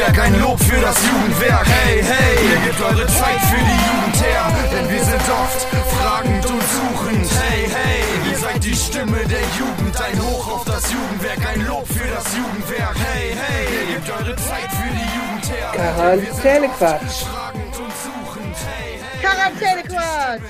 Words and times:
Jugendwerk, 0.00 0.24
ein 0.24 0.40
Lob 0.40 0.58
für 0.58 0.80
das 0.80 0.96
Jugendwerk. 1.06 1.66
Hey, 1.66 2.02
hey, 2.02 2.48
ihr 2.48 2.60
gebt 2.64 2.80
eure 2.80 3.06
Zeit 3.06 3.40
für 3.50 3.60
die 3.60 3.80
Jugend 3.86 4.16
her, 4.24 4.44
denn 4.72 4.88
wir 4.88 5.04
sind 5.04 5.28
oft 5.28 5.60
fragend 5.94 6.46
und 6.46 6.62
suchend. 6.62 7.30
Hey, 7.42 7.68
hey, 7.68 8.30
ihr 8.30 8.38
seid 8.38 8.64
die 8.64 8.74
Stimme 8.74 9.18
der 9.28 9.44
Jugend, 9.58 10.00
ein 10.00 10.18
Hoch 10.22 10.54
auf 10.54 10.64
das 10.64 10.90
Jugendwerk, 10.90 11.46
ein 11.46 11.66
Lob 11.66 11.86
für 11.86 12.08
das 12.08 12.34
Jugendwerk. 12.34 12.96
Hey, 12.96 13.34
hey, 13.34 13.66
ihr 13.76 13.94
gebt 13.94 14.10
eure 14.10 14.36
Zeit 14.36 14.70
für 14.72 14.90
die 14.90 15.08
Jugend 15.16 15.50
her. 15.52 15.70
Quarantänequatsch. 15.74 17.24
Fragend 17.24 17.78
und 17.78 17.92
suchend. 18.06 18.56
Hey, 18.72 19.00
hey, 19.02 19.20
Quarantänequatsch. 19.20 20.40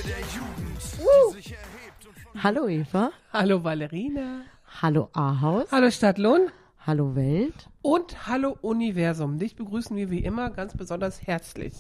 Hallo 2.41 2.69
Eva. 2.69 3.11
Hallo 3.33 3.65
Valerina. 3.65 4.43
Hallo 4.81 5.09
Ahaus. 5.13 5.67
Hallo 5.73 5.91
Stadtlohn. 5.91 6.53
Hallo 6.87 7.17
Welt. 7.17 7.70
Und 7.83 8.27
hallo 8.27 8.59
Universum. 8.61 9.39
Dich 9.39 9.57
begrüßen 9.57 9.97
wir 9.97 10.11
wie 10.11 10.19
immer 10.23 10.51
ganz 10.51 10.77
besonders 10.77 11.27
herzlich. 11.27 11.73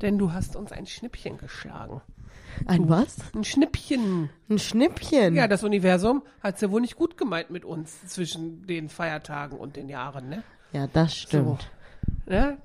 Denn 0.00 0.16
du 0.18 0.32
hast 0.32 0.56
uns 0.56 0.72
ein 0.72 0.86
Schnippchen 0.86 1.36
geschlagen. 1.36 2.00
Ein 2.66 2.88
was? 2.88 3.16
Ein 3.34 3.44
Schnippchen. 3.44 4.30
Ein 4.48 4.58
Schnippchen. 4.58 5.34
Ja, 5.34 5.48
das 5.48 5.62
Universum 5.62 6.22
hat 6.42 6.54
es 6.56 6.60
ja 6.62 6.70
wohl 6.70 6.80
nicht 6.80 6.96
gut 6.96 7.16
gemeint 7.18 7.50
mit 7.50 7.64
uns 7.64 8.06
zwischen 8.06 8.66
den 8.66 8.88
Feiertagen 8.88 9.58
und 9.58 9.76
den 9.76 9.88
Jahren, 9.88 10.28
ne? 10.28 10.42
Ja, 10.72 10.86
das 10.86 11.14
stimmt. 11.14 11.70
ne? 12.26 12.56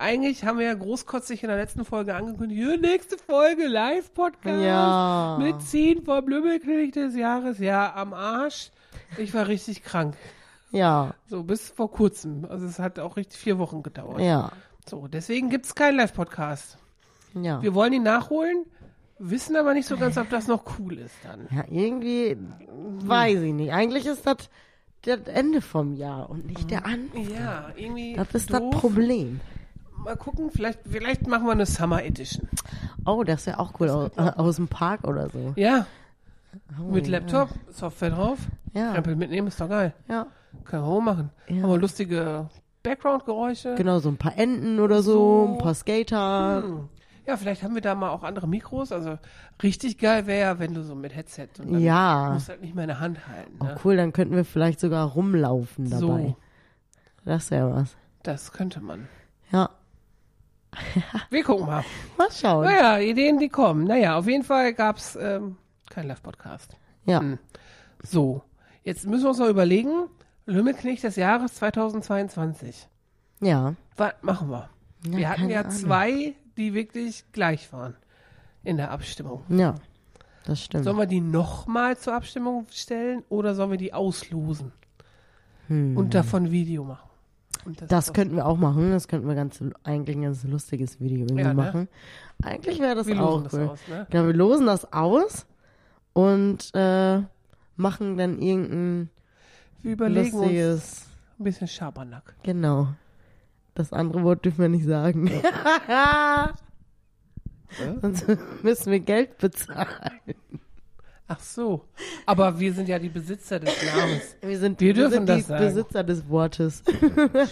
Eigentlich 0.00 0.44
haben 0.44 0.58
wir 0.58 0.66
ja 0.66 0.74
großkotzig 0.74 1.42
in 1.42 1.48
der 1.48 1.56
letzten 1.58 1.84
Folge 1.84 2.14
angekündigt, 2.14 2.60
ja, 2.60 2.76
nächste 2.76 3.16
Folge 3.18 3.66
Live-Podcast 3.66 4.62
Ja. 4.64 5.38
mit 5.40 5.60
10 5.60 6.04
vom 6.04 6.28
Lümmelkönig 6.28 6.92
des 6.92 7.16
Jahres. 7.16 7.58
Ja, 7.58 7.94
am 7.96 8.12
Arsch. 8.12 8.70
Ich 9.16 9.34
war 9.34 9.48
richtig 9.48 9.82
krank. 9.82 10.14
Ja, 10.70 11.14
So, 11.28 11.42
bis 11.44 11.68
vor 11.70 11.90
kurzem. 11.90 12.44
Also 12.48 12.66
es 12.66 12.78
hat 12.78 12.98
auch 12.98 13.16
richtig 13.16 13.38
vier 13.40 13.58
Wochen 13.58 13.82
gedauert. 13.82 14.20
ja, 14.20 14.50
So, 14.88 15.06
deswegen 15.08 15.48
gibt's 15.50 15.74
keinen 15.74 15.96
Live-Podcast. 15.96 16.78
ja. 17.34 17.62
Wir 17.62 17.74
wollen 17.74 17.92
ihn 17.92 18.02
nachholen, 18.02 18.64
wissen 19.18 19.56
aber 19.56 19.74
nicht 19.74 19.86
so 19.86 19.96
ganz, 19.96 20.16
ob 20.18 20.28
das 20.30 20.46
noch 20.46 20.64
cool 20.78 20.98
ist 20.98 21.14
dann. 21.24 21.48
Ja, 21.50 21.64
irgendwie 21.70 22.36
weiß 23.00 23.40
ich 23.42 23.52
nicht. 23.52 23.72
Eigentlich 23.72 24.06
ist 24.06 24.26
das 24.26 24.50
das 25.02 25.20
Ende 25.26 25.60
vom 25.60 25.94
Jahr 25.94 26.28
und 26.28 26.46
nicht 26.46 26.70
der 26.70 26.84
Anfang. 26.84 27.30
Ja, 27.32 27.70
irgendwie. 27.76 28.14
Das 28.14 28.34
ist 28.34 28.52
doof. 28.52 28.60
das 28.72 28.80
Problem. 28.80 29.40
Mal 30.04 30.16
gucken, 30.16 30.50
vielleicht, 30.50 30.80
vielleicht 30.88 31.26
machen 31.26 31.46
wir 31.46 31.52
eine 31.52 31.66
Summer 31.66 32.04
Edition. 32.04 32.48
Oh, 33.06 33.24
das 33.24 33.46
wäre 33.46 33.58
auch 33.58 33.72
cool 33.80 33.88
aus, 33.90 34.10
äh, 34.16 34.20
aus 34.36 34.56
dem 34.56 34.68
Park 34.68 35.04
oder 35.06 35.28
so. 35.30 35.52
Ja, 35.56 35.86
Oh, 36.80 36.90
mit 36.90 37.06
ja. 37.06 37.12
Laptop, 37.18 37.50
Software 37.70 38.10
drauf. 38.10 38.38
Ja, 38.74 38.92
Krempel 38.92 39.16
mitnehmen, 39.16 39.48
ist 39.48 39.60
doch 39.60 39.68
geil. 39.68 39.92
ja. 40.08 40.26
Können 40.64 40.82
wir 40.82 40.88
auch 40.88 41.00
machen. 41.00 41.30
Ja. 41.48 41.62
Haben 41.62 41.70
wir 41.70 41.78
lustige 41.78 42.48
Background-Geräusche. 42.82 43.74
Genau, 43.76 43.98
so 43.98 44.08
ein 44.08 44.16
paar 44.16 44.36
Enten 44.38 44.80
oder 44.80 45.02
so, 45.02 45.12
So. 45.46 45.52
ein 45.52 45.58
paar 45.58 45.74
Skater. 45.74 46.62
Hm. 46.62 46.88
Ja, 47.26 47.36
vielleicht 47.36 47.62
haben 47.62 47.74
wir 47.74 47.82
da 47.82 47.94
mal 47.94 48.08
auch 48.10 48.22
andere 48.22 48.48
Mikros. 48.48 48.90
Also 48.90 49.18
richtig 49.62 49.98
geil 49.98 50.26
wäre 50.26 50.40
ja, 50.40 50.58
wenn 50.58 50.72
du 50.72 50.82
so 50.82 50.94
mit 50.94 51.14
Headset 51.14 51.48
und 51.58 51.72
dann 51.74 51.80
Ja. 51.80 52.30
musst 52.32 52.48
halt 52.48 52.62
nicht 52.62 52.74
mehr 52.74 52.84
in 52.84 52.88
der 52.88 53.00
Hand 53.00 53.26
halten. 53.28 53.56
Oh, 53.60 53.64
Ne? 53.64 53.76
cool, 53.84 53.96
dann 53.96 54.12
könnten 54.14 54.34
wir 54.34 54.44
vielleicht 54.46 54.80
sogar 54.80 55.06
rumlaufen 55.08 55.90
dabei. 55.90 56.00
so, 56.00 56.36
Das 57.26 57.50
wäre 57.50 57.74
was. 57.74 57.96
das 58.22 58.52
könnte 58.52 58.80
man. 58.80 59.08
Ja, 59.52 59.68
Wir 61.30 61.42
gucken 61.44 61.66
mal. 61.66 61.84
mal 62.16 62.28
schauen. 62.30 62.64
Naja, 62.64 62.98
Ideen, 62.98 63.38
die 63.38 63.48
kommen. 63.48 63.84
Naja, 63.84 64.16
auf 64.18 64.26
jeden 64.26 64.44
Fall 64.44 64.72
gab's 64.74 65.16
ähm, 65.20 65.56
keinen 65.90 66.08
Live-Podcast. 66.08 66.76
Ja, 67.06 67.20
Hm. 67.20 67.38
So, 68.02 68.42
jetzt 68.84 69.06
müssen 69.06 69.24
wir 69.24 69.30
uns 69.30 69.38
noch 69.38 69.48
überlegen, 69.48 70.06
Lümmelknecht 70.48 71.04
des 71.04 71.16
Jahres 71.16 71.54
2022. 71.54 72.88
ja. 73.40 73.74
Was 73.96 74.14
machen 74.22 74.48
wir? 74.50 74.70
Ja, 75.06 75.16
wir 75.18 75.28
hatten 75.28 75.50
ja 75.50 75.60
Ahnung. 75.60 75.72
zwei, 75.72 76.34
die 76.56 76.72
wirklich 76.74 77.24
gleich 77.32 77.72
waren 77.72 77.94
in 78.64 78.76
der 78.76 78.90
Abstimmung. 78.90 79.42
Ja, 79.48 79.74
das 80.44 80.62
stimmt. 80.62 80.84
Sollen 80.84 80.96
wir 80.96 81.06
die 81.06 81.20
nochmal 81.20 81.96
zur 81.98 82.14
Abstimmung 82.14 82.66
stellen 82.70 83.22
oder 83.28 83.54
sollen 83.54 83.70
wir 83.72 83.78
die 83.78 83.92
auslosen 83.92 84.72
und 85.68 86.14
davon 86.14 86.50
Video 86.50 86.84
machen? 86.84 87.08
Hm. 87.64 87.76
Das 87.88 88.06
ist 88.08 88.14
könnten 88.14 88.36
wir 88.36 88.46
auch 88.46 88.56
machen. 88.56 88.90
Das 88.92 89.08
könnten 89.08 89.28
wir 89.28 89.34
ganz, 89.34 89.62
eigentlich 89.84 90.16
ein 90.16 90.22
ganz 90.22 90.44
lustiges 90.44 90.98
Video 91.00 91.20
irgendwie 91.26 91.42
Ja, 91.42 91.48
ne? 91.48 91.54
machen. 91.54 91.88
Eigentlich 92.42 92.78
wäre 92.80 92.94
das 92.94 93.06
wir 93.06 93.20
auch 93.22 93.32
losen 93.42 93.44
das 93.44 93.52
cool. 93.54 93.68
aus, 93.68 93.78
ne? 93.88 94.06
Ja, 94.12 94.26
wir 94.26 94.32
losen 94.32 94.66
das 94.66 94.92
aus 94.92 95.46
und 96.14 96.70
äh, 96.74 97.20
machen 97.76 98.16
dann 98.16 98.40
irgendein 98.40 99.10
Wir 99.82 99.92
überlegen 99.92 100.36
uns 100.36 100.42
lustiges. 100.42 101.06
ein 101.38 101.44
bisschen 101.44 101.68
Schabernack. 101.68 102.34
Genau. 102.42 102.88
Das 103.74 103.92
andere 103.92 104.22
Wort 104.24 104.44
dürfen 104.44 104.58
wir 104.58 104.68
nicht 104.68 104.86
sagen. 104.86 105.30
Sonst 108.00 108.26
müssen 108.62 108.90
wir 108.92 109.00
Geld 109.00 109.38
bezahlen. 109.38 109.86
Ach 111.28 111.40
so. 111.40 111.84
Aber 112.24 112.58
wir 112.58 112.72
sind 112.72 112.88
ja 112.88 112.98
die 112.98 113.10
Besitzer 113.10 113.60
des 113.60 113.74
Namens. 113.94 114.36
Wir 114.40 114.58
sind, 114.58 114.80
Wir 114.80 114.94
dürfen 114.94 115.12
sind 115.12 115.28
das 115.28 115.36
die 115.36 115.42
sagen. 115.42 115.64
Besitzer 115.66 116.02
des 116.02 116.28
Wortes. 116.28 116.82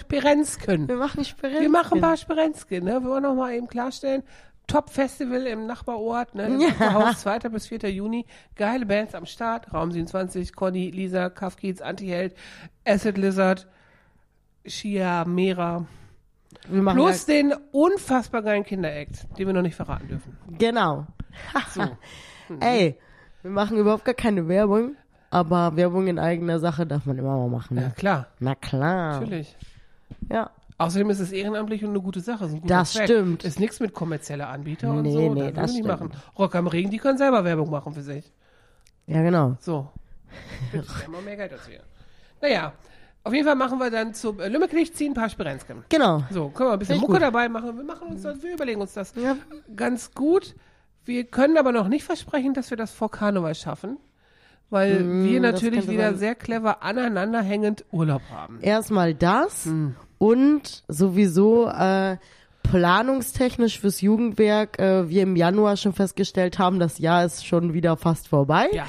Spirensken. 0.01 0.89
Wir 0.89 0.97
machen 0.97 1.25
Sperren. 1.25 1.61
Wir 1.61 1.69
machen 1.69 1.99
ein 1.99 2.01
paar 2.01 2.17
Spirensken, 2.17 2.85
ne? 2.85 3.03
Wir 3.03 3.09
wollen 3.11 3.23
noch 3.23 3.35
mal 3.35 3.53
eben 3.53 3.69
klarstellen. 3.69 4.23
Top-Festival 4.67 5.47
im 5.47 5.67
Nachbarort, 5.67 6.35
ne? 6.35 6.47
Im 6.47 6.61
Ja. 6.61 6.69
Nachbarhaus, 6.69 7.21
2. 7.21 7.39
bis 7.51 7.69
4. 7.69 7.91
Juni. 7.93 8.27
Geile 8.57 8.85
Bands 8.87 9.15
am 9.15 9.25
Start. 9.27 9.73
Raum 9.73 9.93
27, 9.93 10.55
Conny, 10.55 10.91
Lisa, 10.91 11.31
Kafkiez, 11.31 11.81
Antiheld, 11.81 12.35
Acid 12.85 13.17
Lizard, 13.17 13.67
Shia, 14.65 15.25
Mera. 15.25 15.87
Wir 16.69 16.83
machen 16.83 16.97
Plus 16.97 17.27
den 17.27 17.55
unfassbar 17.73 18.43
geilen 18.43 18.65
Kinderakt, 18.65 19.27
den 19.39 19.47
wir 19.47 19.55
noch 19.55 19.63
nicht 19.63 19.77
verraten 19.77 20.09
dürfen. 20.09 20.37
halt, 20.47 20.59
genau. 20.59 21.07
So. 21.75 21.83
Ey, 22.61 22.97
wir 23.43 23.51
machen 23.51 23.77
überhaupt 23.77 24.05
gar 24.05 24.15
keine 24.15 24.49
Werbung, 24.49 24.97
aber 25.31 25.77
Werbung 25.77 26.07
in 26.09 26.19
eigener 26.19 26.59
Sache 26.59 26.87
darf 26.87 27.05
man 27.07 27.19
immer 27.19 27.37
mal 27.37 27.49
machen. 27.49 27.77
Ja, 27.77 27.83
Ne? 27.89 27.93
klar. 27.97 28.27
Na 28.41 28.55
klar. 28.55 29.21
Natürlich. 29.21 29.57
Ja. 30.31 30.51
Außerdem 30.79 31.09
ist 31.11 31.21
es 31.21 31.33
ehrenamtlich 31.33 31.83
und 31.85 31.91
eine 31.91 32.01
gute 32.01 32.21
Sache. 32.21 32.45
Ein 32.45 32.63
Das 32.67 32.93
Zweck. 32.93 33.05
stimmt. 33.05 33.45
Ist 33.45 33.59
nichts 33.59 33.81
mit 33.81 33.95
kommerzieller 33.95 34.49
Anbieter 34.49 34.91
und 34.91 35.03
Nee, 35.03 35.13
so. 35.13 35.35
nee, 35.35 35.41
das, 35.53 35.55
das 35.55 35.71
stimmt. 35.73 35.89
machen. 35.89 36.11
Rock 36.39 36.55
am 36.55 36.67
Ring, 36.67 36.91
die 36.91 36.99
können 36.99 37.17
selber 37.17 37.45
Werbung 37.45 37.71
machen 37.71 37.95
für 37.95 38.03
sich. 38.03 38.31
Ja, 39.07 39.23
genau. 39.23 39.57
So. 39.61 39.89
Immer 41.07 41.23
mehr 41.23 41.37
Geld 41.37 41.53
als 41.53 41.69
wir. 41.69 41.81
Naja, 42.43 42.73
auf 43.25 43.33
jeden 43.33 43.47
Fall 43.47 43.55
machen 43.57 43.79
wir 43.79 43.91
dann 43.91 44.13
zum 44.13 44.39
äh, 44.39 44.49
Lümmelknecht 44.49 44.97
ziehen 44.97 45.13
ein 45.13 45.15
paar 45.15 45.31
Spirenzken. 45.31 45.85
Genau. 45.89 46.25
So, 46.31 46.49
können 46.51 46.69
wir 46.69 46.73
ein 46.75 46.79
bisschen 46.79 47.01
Mucke 47.01 47.13
gut. 47.15 47.23
dabei 47.23 47.49
machen. 47.49 47.77
Wir 47.77 47.85
machen 47.85 48.09
uns 48.09 48.23
das, 48.23 48.43
wir 48.43 48.53
überlegen 48.53 48.81
uns 48.81 48.93
das 48.93 49.15
Ja. 49.17 49.37
ganz 49.75 50.13
gut. 50.13 50.55
Wir 51.07 51.25
können 51.25 51.57
aber 51.57 51.73
noch 51.73 51.89
nicht 51.89 52.05
versprechen, 52.05 52.53
dass 52.53 52.69
wir 52.71 52.77
das 52.77 52.93
vor 52.93 53.11
Karneval 53.11 53.55
schaffen, 53.55 53.97
weil 54.71 54.99
wir 54.99 55.41
Mm, 55.41 55.43
das 55.43 55.53
natürlich 55.55 55.89
wieder 55.89 56.11
sein. 56.11 56.19
sehr 56.19 56.35
clever 56.35 56.83
aneinanderhängend 56.83 57.85
Urlaub 57.93 58.23
haben. 58.31 58.59
Erstmal 58.61 59.15
das 59.15 59.65
Hm. 59.65 59.95
Und 60.19 60.83
sowieso 60.89 61.69
äh, 61.69 62.17
planungstechnisch 62.63 63.81
fürs 63.81 64.01
Jugendwerk, 64.01 64.79
äh, 64.79 65.09
wir 65.09 65.23
im 65.23 65.37
Januar 65.37 65.77
schon 65.77 65.93
festgestellt 65.93 66.59
haben, 66.59 66.79
das 66.79 66.99
Jahr 66.99 67.25
ist 67.25 67.47
schon 67.47 67.75
wieder 67.75 67.97
fast 67.97 68.29
vorbei. 68.29 68.69
Ja. 68.73 68.87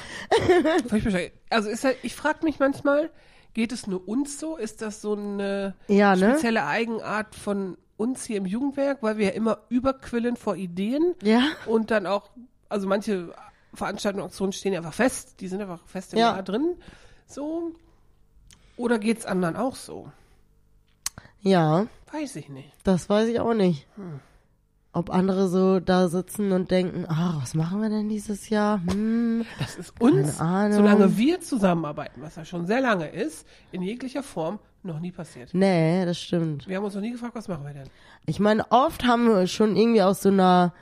Also 1.49 1.69
ist 1.69 1.83
halt, 1.83 1.97
ich 2.03 2.15
frage 2.15 2.39
mich 2.43 2.59
manchmal, 2.59 3.09
geht 3.53 3.71
es 3.71 3.87
nur 3.87 4.07
uns 4.07 4.39
so? 4.39 4.57
Ist 4.57 4.81
das 4.81 5.01
so 5.01 5.13
eine 5.15 5.75
Ja, 5.87 6.15
ne? 6.15 6.31
spezielle 6.31 6.65
Eigenart 6.65 7.35
von 7.35 7.77
uns 7.97 8.25
hier 8.25 8.37
im 8.37 8.45
Jugendwerk, 8.45 9.01
weil 9.01 9.17
wir 9.17 9.27
ja 9.27 9.31
immer 9.31 9.59
überquillen 9.69 10.35
vor 10.37 10.55
Ideen 10.55 11.15
Ja. 11.23 11.41
und 11.65 11.89
dann 11.91 12.05
auch, 12.05 12.29
also 12.69 12.87
manche 12.87 13.33
Veranstaltungen, 13.73 14.25
Aktionen 14.25 14.53
stehen 14.53 14.73
ja 14.73 14.79
einfach 14.79 14.93
fest, 14.93 15.35
die 15.39 15.47
sind 15.47 15.61
einfach 15.61 15.85
fest 15.87 16.13
im 16.13 16.19
Ja. 16.19 16.33
Jahr 16.33 16.43
drin. 16.43 16.75
So. 17.27 17.71
Oder 18.75 18.99
geht's 18.99 19.25
anderen 19.25 19.55
auch 19.55 19.75
so? 19.75 20.11
Ja, 21.41 21.87
Weiß 22.11 22.35
ich 22.37 22.49
nicht. 22.49 22.71
das 22.83 23.09
weiß 23.09 23.27
ich 23.29 23.39
auch 23.39 23.53
nicht. 23.53 23.87
Hm. 23.95 24.19
Ob 24.93 25.11
andere 25.11 25.47
so 25.47 25.79
da 25.79 26.07
sitzen 26.07 26.51
und 26.51 26.71
denken, 26.71 27.05
ah, 27.07 27.35
was 27.39 27.53
machen 27.53 27.81
wir 27.81 27.89
denn 27.89 28.09
dieses 28.09 28.49
Jahr? 28.49 28.81
Hm, 28.89 29.45
Das 29.59 29.75
ist 29.75 29.93
uns, 30.01 30.37
solange 30.37 31.17
wir 31.17 31.39
zusammenarbeiten, 31.41 32.21
was 32.21 32.35
ja 32.35 32.45
schon 32.45 32.65
sehr 32.65 32.81
lange 32.81 33.07
ist, 33.09 33.45
in 33.71 33.83
jeglicher 33.83 34.23
Form 34.23 34.57
noch 34.83 34.99
nie 34.99 35.11
passiert. 35.11 35.49
nee, 35.53 36.03
das 36.05 36.17
stimmt. 36.19 36.67
Wir 36.67 36.77
haben 36.77 36.85
uns 36.85 36.95
noch 36.95 37.01
nie 37.01 37.11
gefragt, 37.11 37.35
was 37.35 37.47
machen 37.47 37.65
wir 37.65 37.73
denn? 37.73 37.89
Ich 38.25 38.39
meine, 38.39 38.65
oft 38.71 39.05
haben 39.05 39.27
wir 39.27 39.45
schon 39.47 39.75
irgendwie 39.75 40.01
aus 40.01 40.21
so 40.23 40.29
einer, 40.29 40.73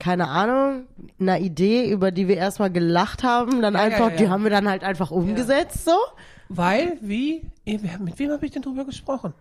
keine 0.00 0.28
Ahnung, 0.28 0.86
einer 1.20 1.38
Idee, 1.38 1.90
über 1.92 2.10
die 2.10 2.26
wir 2.26 2.38
erstmal 2.38 2.70
gelacht 2.72 3.22
haben, 3.22 3.60
dann 3.62 3.74
Ja, 3.74 3.80
einfach, 3.80 4.10
ja, 4.10 4.16
die 4.16 4.24
ja. 4.24 4.30
haben 4.30 4.42
wir 4.42 4.50
dann 4.50 4.68
halt 4.68 4.82
einfach 4.82 5.10
umgesetzt, 5.12 5.84
so. 5.84 5.92
Weil, 6.48 6.96
wie, 7.02 7.42
eh, 7.66 7.78
mit 8.00 8.18
wem 8.18 8.32
habe 8.32 8.44
ich 8.46 8.50
denn 8.52 8.62
drüber 8.62 8.84
gesprochen? 8.84 9.32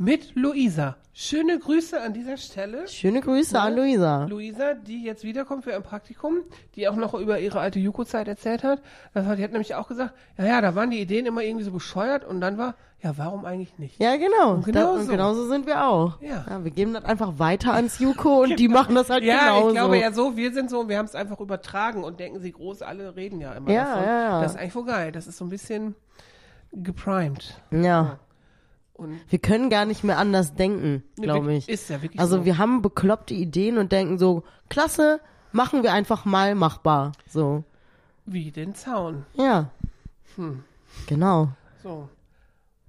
Mit 0.00 0.34
Luisa. 0.34 0.96
Schöne 1.12 1.58
Grüße 1.58 2.00
an 2.00 2.14
dieser 2.14 2.38
Stelle. 2.38 2.88
Schöne 2.88 3.20
Grüße 3.20 3.60
an 3.60 3.76
Luisa. 3.76 4.24
Luisa, 4.24 4.72
die 4.72 5.04
jetzt 5.04 5.24
wiederkommt 5.24 5.64
für 5.64 5.74
ein 5.76 5.82
Praktikum, 5.82 6.38
die 6.74 6.88
auch 6.88 6.96
noch 6.96 7.12
über 7.12 7.38
ihre 7.38 7.60
alte 7.60 7.78
Juko-Zeit 7.78 8.26
erzählt 8.26 8.64
hat. 8.64 8.80
Das 9.12 9.26
hat, 9.26 9.36
die 9.38 9.44
hat 9.44 9.52
nämlich 9.52 9.74
auch 9.74 9.88
gesagt, 9.88 10.14
ja, 10.38 10.46
ja, 10.46 10.60
da 10.62 10.74
waren 10.74 10.90
die 10.90 11.00
Ideen 11.00 11.26
immer 11.26 11.42
irgendwie 11.42 11.64
so 11.64 11.70
bescheuert 11.70 12.24
und 12.24 12.40
dann 12.40 12.56
war, 12.56 12.76
ja, 13.02 13.18
warum 13.18 13.44
eigentlich 13.44 13.76
nicht? 13.78 14.00
Ja, 14.00 14.16
genau. 14.16 14.54
Und 14.54 14.64
genau 14.64 14.96
da, 14.96 15.02
so. 15.02 15.10
genauso 15.10 15.48
sind 15.48 15.66
wir 15.66 15.84
auch. 15.86 16.18
Ja. 16.22 16.46
wir 16.64 16.70
geben 16.70 16.94
das 16.94 17.04
einfach 17.04 17.38
weiter 17.38 17.74
ans 17.74 17.98
Juko 17.98 18.40
und 18.44 18.58
die 18.58 18.68
machen 18.78 18.94
das 18.94 19.10
halt 19.10 19.22
Ja, 19.22 19.48
genauso. 19.48 19.68
ich 19.68 19.74
glaube 19.74 19.98
ja 19.98 20.12
so, 20.12 20.34
wir 20.34 20.50
sind 20.54 20.70
so, 20.70 20.88
wir 20.88 20.96
haben 20.96 21.04
es 21.06 21.14
einfach 21.14 21.40
übertragen 21.40 22.04
und 22.04 22.20
denken 22.20 22.40
sie 22.40 22.52
groß, 22.52 22.80
alle 22.80 23.16
reden 23.16 23.38
ja 23.42 23.52
immer 23.52 23.70
Ja, 23.70 23.84
davon. 23.84 24.04
ja, 24.04 24.22
ja. 24.22 24.40
Das 24.40 24.52
ist 24.52 24.58
eigentlich 24.58 24.72
voll 24.72 24.86
geil. 24.86 25.12
Das 25.12 25.26
ist 25.26 25.36
so 25.36 25.44
ein 25.44 25.50
bisschen 25.50 25.94
geprimed. 26.72 27.60
Ja. 27.70 28.18
Und 29.00 29.18
Wir 29.30 29.38
können 29.38 29.70
gar 29.70 29.86
nicht 29.86 30.04
mehr 30.04 30.18
anders 30.18 30.54
denken, 30.54 31.02
glaube 31.16 31.54
ich. 31.54 31.68
Ist 31.68 31.88
ja 31.88 32.02
wirklich 32.02 32.20
Also 32.20 32.38
so. 32.38 32.44
wir 32.44 32.58
haben 32.58 32.82
bekloppte 32.82 33.32
Ideen 33.32 33.78
und 33.78 33.92
denken 33.92 34.18
so, 34.18 34.42
klasse, 34.68 35.20
machen 35.52 35.82
wir 35.82 35.92
einfach 35.94 36.26
mal 36.26 36.54
machbar. 36.54 37.12
So. 37.26 37.64
Wie 38.26 38.50
den 38.50 38.74
Zaun. 38.74 39.24
Ja. 39.34 39.70
Hm. 40.36 40.62
Genau. 41.06 41.48
So. 41.82 42.10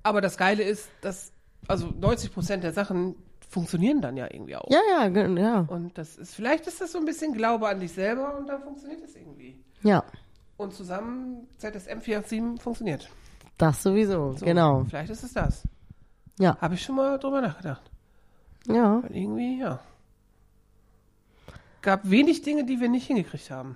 Aber 0.04 0.20
das 0.20 0.38
Geile 0.38 0.64
ist, 0.64 0.90
dass, 1.00 1.32
also 1.68 1.88
90 1.98 2.34
Prozent 2.34 2.64
der 2.66 2.74
Sachen 2.74 3.16
funktionieren 3.48 4.02
dann 4.02 4.18
ja 4.18 4.28
irgendwie 4.30 4.58
auch. 4.58 4.70
Ja, 4.70 5.08
ja, 5.08 5.28
ja. 5.28 5.60
Und 5.62 5.98
das 5.98 6.18
ist, 6.18 6.36
vielleicht 6.36 6.68
ist 6.68 6.82
das 6.82 6.92
so 6.92 7.00
ein 7.00 7.06
bisschen 7.06 7.34
Glaube 7.34 7.68
an 7.70 7.80
dich 7.80 7.94
selber 7.94 8.38
und 8.38 8.48
dann 8.48 8.62
funktioniert 8.64 9.02
es 9.04 9.16
irgendwie. 9.16 9.58
Ja. 9.82 10.04
Und 10.58 10.74
zusammen 10.74 11.48
ZSM 11.58 12.02
487 12.02 12.62
funktioniert. 12.62 13.10
Das 13.58 13.82
sowieso. 13.84 14.34
So, 14.34 14.46
Genau. 14.46 14.84
Vielleicht 14.90 15.12
ist 15.12 15.24
es 15.24 15.34
das. 15.34 15.64
Ja. 16.40 16.58
Habe 16.60 16.74
ich 16.76 16.84
schon 16.84 16.96
mal 16.96 17.18
drüber 17.20 17.42
nachgedacht. 17.42 17.82
Ja. 18.68 19.02
Weil 19.04 19.16
irgendwie, 19.16 19.60
ja. 19.60 19.80
Gab 21.82 22.10
wenig 22.10 22.42
Dinge, 22.44 22.66
die 22.66 22.80
wir 22.80 22.90
nicht 22.90 23.08
hingekriegt 23.08 23.50
haben. 23.50 23.76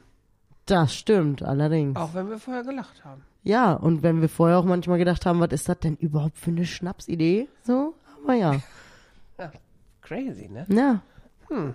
Das 0.65 0.93
stimmt, 0.95 1.43
allerdings. 1.43 1.95
Auch 1.97 2.13
wenn 2.13 2.29
wir 2.29 2.39
vorher 2.39 2.63
gelacht 2.63 3.03
haben. 3.03 3.21
Ja, 3.43 3.73
und 3.73 4.01
wenn 4.03 4.21
wir 4.21 4.29
vorher 4.29 4.57
auch 4.57 4.65
manchmal 4.65 4.97
gedacht 4.97 5.25
haben, 5.25 5.39
was 5.39 5.51
ist 5.51 5.69
das 5.69 5.79
denn 5.79 5.95
überhaupt 5.97 6.37
für 6.37 6.49
eine 6.51 6.65
Schnapsidee? 6.65 7.47
So, 7.63 7.93
aber 8.23 8.33
ja. 8.33 8.55
Ja, 9.37 9.51
crazy, 10.01 10.47
ne? 10.47 10.65
Ja. 10.69 11.01
Hm. 11.49 11.73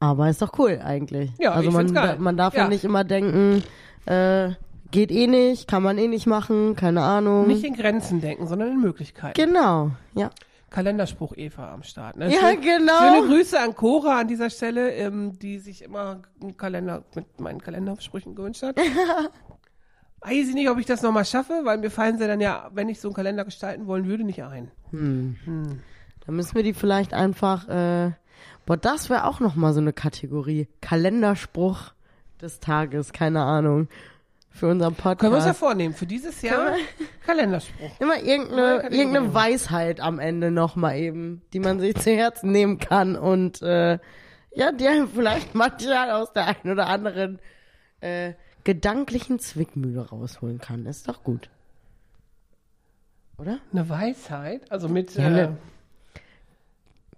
Aber 0.00 0.28
ist 0.28 0.42
doch 0.42 0.58
cool 0.58 0.80
eigentlich. 0.84 1.30
Ja, 1.38 1.52
also 1.52 1.70
man, 1.70 1.92
da- 1.94 2.16
man 2.16 2.36
darf 2.36 2.54
ja. 2.54 2.62
Ja. 2.62 2.68
nicht 2.68 2.84
immer 2.84 3.04
denken, 3.04 3.62
äh, 4.06 4.50
geht 4.90 5.10
eh 5.10 5.26
nicht, 5.26 5.68
kann 5.68 5.82
man 5.82 5.98
eh 5.98 6.08
nicht 6.08 6.26
machen, 6.26 6.76
keine 6.76 7.02
Ahnung. 7.02 7.46
Nicht 7.46 7.64
in 7.64 7.74
Grenzen 7.74 8.20
denken, 8.20 8.46
sondern 8.46 8.72
in 8.72 8.80
Möglichkeiten. 8.80 9.40
genau, 9.40 9.90
ja. 10.14 10.30
Kalenderspruch 10.70 11.32
Eva 11.36 11.72
am 11.72 11.82
Start. 11.82 12.16
Ne? 12.18 12.30
Ja, 12.30 12.40
Schön- 12.40 12.60
genau. 12.60 12.98
Schöne 12.98 13.26
Grüße 13.26 13.58
an 13.58 13.74
Cora 13.74 14.20
an 14.20 14.28
dieser 14.28 14.50
Stelle, 14.50 14.90
ähm, 14.92 15.38
die 15.38 15.58
sich 15.60 15.82
immer 15.82 16.20
einen 16.42 16.58
Kalender 16.58 17.04
mit 17.14 17.40
meinen 17.40 17.58
Kalendersprüchen 17.60 18.34
gewünscht 18.34 18.62
hat. 18.62 18.76
Weiß 20.20 20.48
ich 20.48 20.54
nicht, 20.54 20.68
ob 20.68 20.78
ich 20.78 20.84
das 20.84 21.00
nochmal 21.00 21.24
schaffe, 21.24 21.60
weil 21.64 21.78
mir 21.78 21.90
fallen 21.90 22.18
sie 22.18 22.26
dann 22.26 22.40
ja, 22.40 22.68
wenn 22.74 22.88
ich 22.90 23.00
so 23.00 23.08
einen 23.08 23.14
Kalender 23.14 23.44
gestalten 23.46 23.86
wollen 23.86 24.06
würde, 24.06 24.24
nicht 24.24 24.42
ein. 24.42 24.70
Dann 24.90 25.80
müssen 26.36 26.54
wir 26.54 26.62
die 26.64 26.74
vielleicht 26.74 27.14
einfach, 27.14 27.68
äh, 27.68 28.10
boah, 28.66 28.76
das 28.76 29.08
wäre 29.10 29.24
auch 29.24 29.40
nochmal 29.40 29.72
so 29.72 29.80
eine 29.80 29.92
Kategorie. 29.92 30.68
Kalenderspruch 30.82 31.92
des 32.42 32.58
Tages, 32.60 33.12
keine 33.12 33.42
Ahnung. 33.42 33.88
Für 34.58 34.68
unseren 34.68 34.94
Podcast. 34.94 35.20
Können 35.20 35.32
wir 35.32 35.36
uns 35.36 35.46
ja 35.46 35.54
vornehmen, 35.54 35.94
für 35.94 36.06
dieses 36.06 36.42
Jahr 36.42 36.74
Kalenderspruch. 37.24 37.90
Immer 38.00 38.16
irgendeine, 38.20 38.76
Kategorie. 38.78 38.96
irgendeine 38.98 39.34
Weisheit 39.34 40.00
am 40.00 40.18
Ende 40.18 40.50
nochmal 40.50 40.96
eben, 40.96 41.42
die 41.52 41.60
man 41.60 41.78
sich 41.78 41.94
zu 41.96 42.10
Herzen 42.10 42.50
nehmen 42.50 42.78
kann 42.78 43.14
und 43.16 43.62
äh, 43.62 43.98
ja, 44.52 44.72
die 44.72 44.88
einem 44.88 45.08
vielleicht 45.08 45.54
manchmal 45.54 46.10
aus 46.10 46.32
der 46.32 46.46
einen 46.48 46.72
oder 46.72 46.88
anderen 46.88 47.38
äh, 48.00 48.32
gedanklichen 48.64 49.38
Zwickmühle 49.38 50.08
rausholen 50.08 50.58
kann. 50.58 50.86
Ist 50.86 51.08
doch 51.08 51.22
gut. 51.22 51.48
Oder? 53.38 53.58
Eine 53.72 53.88
Weisheit, 53.88 54.70
also 54.72 54.88
mit 54.88 55.14
Ja, 55.14 55.26
äh, 55.28 55.30
ne- 55.30 55.56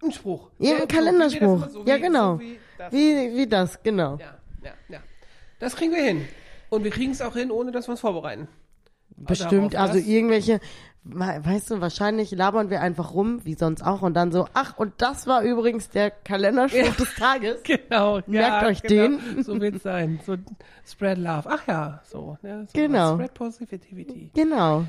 ein 0.03 0.13
Spruch. 0.13 0.51
Ja, 0.59 0.75
ein 0.75 0.81
so, 0.83 0.87
Kalenderspruch. 0.89 1.67
wie 1.67 1.71
so, 1.71 1.85
Ja, 1.87 1.97
wie- 1.97 2.01
genau. 2.01 2.35
So 2.35 2.41
wie 2.41 2.59
das. 2.77 2.93
Wie, 2.93 3.37
wie 3.37 3.47
das, 3.47 3.83
genau. 3.83 4.17
Ja, 4.19 4.35
ja, 4.63 4.73
ja. 4.91 4.99
Das 5.59 5.75
kriegen 5.77 5.93
wir 5.95 6.03
hin. 6.03 6.27
Und 6.71 6.85
wir 6.85 6.91
kriegen 6.91 7.13
es 7.13 7.21
auch 7.21 7.35
hin, 7.35 7.51
ohne 7.51 7.71
dass 7.73 7.87
wir 7.89 7.93
uns 7.93 8.01
vorbereiten. 8.01 8.49
Bestimmt, 9.17 9.77
also 9.77 9.99
irgendwelche, 9.99 10.61
we- 11.05 11.41
weißt 11.43 11.71
du, 11.73 11.81
wahrscheinlich 11.83 12.31
labern 12.31 12.71
wir 12.71 12.81
einfach 12.81 13.13
rum, 13.13 13.45
wie 13.45 13.55
sonst 13.55 13.83
auch, 13.83 14.01
und 14.03 14.15
dann 14.15 14.33
so, 14.33 14.47
ach, 14.55 14.79
und 14.79 14.95
das 14.99 15.27
war 15.27 15.43
übrigens 15.43 15.91
der 15.91 16.11
Kalenderspruch 16.11 16.79
Ja. 16.87 16.91
des 16.93 17.15
Tages. 17.17 17.63
Genau. 17.65 18.21
Merkt 18.27 18.65
euch 18.67 18.83
genau. 18.83 19.19
den. 19.19 19.43
So 19.43 19.61
wird 19.61 19.75
es 19.77 19.83
sein. 19.83 20.21
So 20.25 20.37
spread 20.87 21.19
love. 21.19 21.43
Ach 21.51 21.67
ja, 21.67 22.01
so. 22.09 22.39
Ne, 22.43 22.67
so 22.67 22.73
Genau. 22.81 23.15
Spread 23.17 23.35
positivity. 23.35 24.31
Genau. 24.35 24.85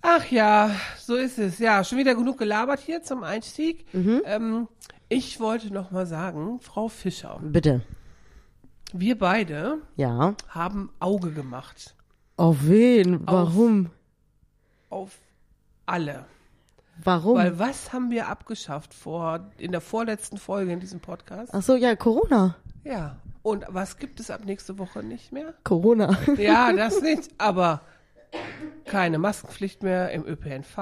Ach 0.00 0.24
ja, 0.30 0.70
so 0.98 1.16
ist 1.16 1.38
es. 1.38 1.58
Ja, 1.58 1.82
schon 1.82 1.98
wieder 1.98 2.14
genug 2.14 2.38
gelabert 2.38 2.78
hier 2.80 3.02
zum 3.02 3.24
Einstieg. 3.24 3.84
Mhm. 3.92 4.22
Ähm, 4.24 4.68
ich 5.08 5.40
wollte 5.40 5.72
noch 5.74 5.90
mal 5.90 6.06
sagen, 6.06 6.60
Frau 6.60 6.88
Fischer, 6.88 7.40
Bitte. 7.42 7.82
Wir 9.00 9.18
beide 9.18 9.78
Ja. 9.96 10.34
haben 10.48 10.90
Auge 11.00 11.30
gemacht 11.32 11.94
Auf 12.36 12.66
wen? 12.66 13.20
Warum? 13.26 13.90
auf 14.90 15.18
alle. 15.86 16.24
Warum? 17.02 17.36
Weil 17.36 17.58
was 17.58 17.92
haben 17.92 18.10
wir 18.10 18.28
abgeschafft 18.28 18.94
vor 18.94 19.50
in 19.58 19.72
der 19.72 19.80
vorletzten 19.80 20.38
Folge 20.38 20.72
in 20.72 20.80
diesem 20.80 21.00
Podcast? 21.00 21.52
Ach 21.54 21.62
so, 21.62 21.74
ja, 21.76 21.94
Corona. 21.96 22.56
Ja. 22.84 23.16
Und 23.42 23.64
was 23.68 23.98
gibt 23.98 24.18
es 24.20 24.30
ab 24.30 24.44
nächste 24.44 24.78
Woche 24.78 25.02
nicht 25.02 25.32
mehr? 25.32 25.54
Corona. 25.64 26.16
Ja, 26.38 26.72
das 26.76 27.00
nicht, 27.02 27.30
aber 27.38 27.80
keine 28.84 29.18
Maskenpflicht 29.18 29.82
mehr 29.82 30.10
im 30.12 30.24
ÖPNV, 30.26 30.76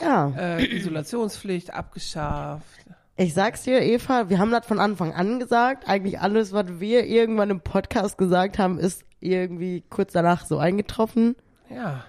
ja. 0.00 0.30
äh, 0.36 0.76
Isolationspflicht 0.76 1.72
abgeschafft. 1.72 2.79
Ich 3.22 3.34
sag's 3.34 3.64
dir, 3.64 3.82
Eva, 3.82 4.30
wir 4.30 4.38
haben 4.38 4.50
das 4.50 4.64
von 4.64 4.78
Anfang 4.78 5.12
an 5.12 5.38
gesagt. 5.38 5.86
Eigentlich 5.86 6.20
alles, 6.20 6.54
was 6.54 6.80
wir 6.80 7.04
irgendwann 7.04 7.50
im 7.50 7.60
Podcast 7.60 8.16
gesagt 8.16 8.58
haben, 8.58 8.78
ist 8.78 9.04
irgendwie 9.20 9.84
kurz 9.90 10.14
danach 10.14 10.46
so 10.46 10.56
eingetroffen. 10.56 11.36
Ja. 11.68 12.06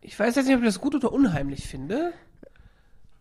Ich 0.00 0.18
weiß 0.18 0.34
jetzt 0.34 0.46
nicht, 0.46 0.56
ob 0.56 0.62
ich 0.62 0.66
das 0.66 0.80
gut 0.80 0.96
oder 0.96 1.12
unheimlich 1.12 1.68
finde. 1.68 2.12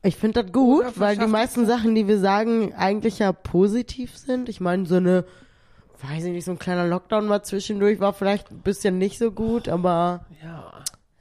Ich 0.02 0.16
finde 0.16 0.42
das 0.42 0.52
gut, 0.52 0.86
Oder 0.86 0.94
weil 0.96 1.16
die 1.16 1.28
meisten 1.28 1.68
Sachen, 1.68 1.94
die 1.94 2.08
wir 2.08 2.18
sagen, 2.18 2.74
eigentlich 2.74 3.20
ja 3.20 3.34
positiv 3.34 4.18
sind. 4.18 4.50
Ich 4.50 4.60
meine, 4.60 4.88
so 4.88 4.96
eine, 4.96 5.26
weiß 6.02 6.24
ich 6.24 6.32
nicht, 6.32 6.46
so 6.46 6.50
ein 6.54 6.58
kleiner 6.60 6.88
Lockdown 6.88 7.28
mal 7.28 7.44
zwischendurch 7.44 8.00
war 8.00 8.14
vielleicht 8.14 8.50
ein 8.50 8.62
bisschen 8.62 8.98
nicht 8.98 9.20
so 9.20 9.32
gut, 9.32 9.70
aber 9.70 10.26
Ja, 10.44 10.74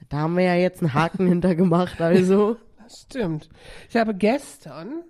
da 0.09 0.17
haben 0.17 0.39
wir 0.39 0.45
ja 0.45 0.55
jetzt 0.55 0.81
einen 0.81 0.95
Haken 0.95 1.27
hinter 1.29 1.55
gemacht, 1.55 2.01
also. 2.01 2.57
Stimmt. 2.91 3.49
Ich 3.89 3.97
habe 3.97 4.15
gestern, 4.15 5.03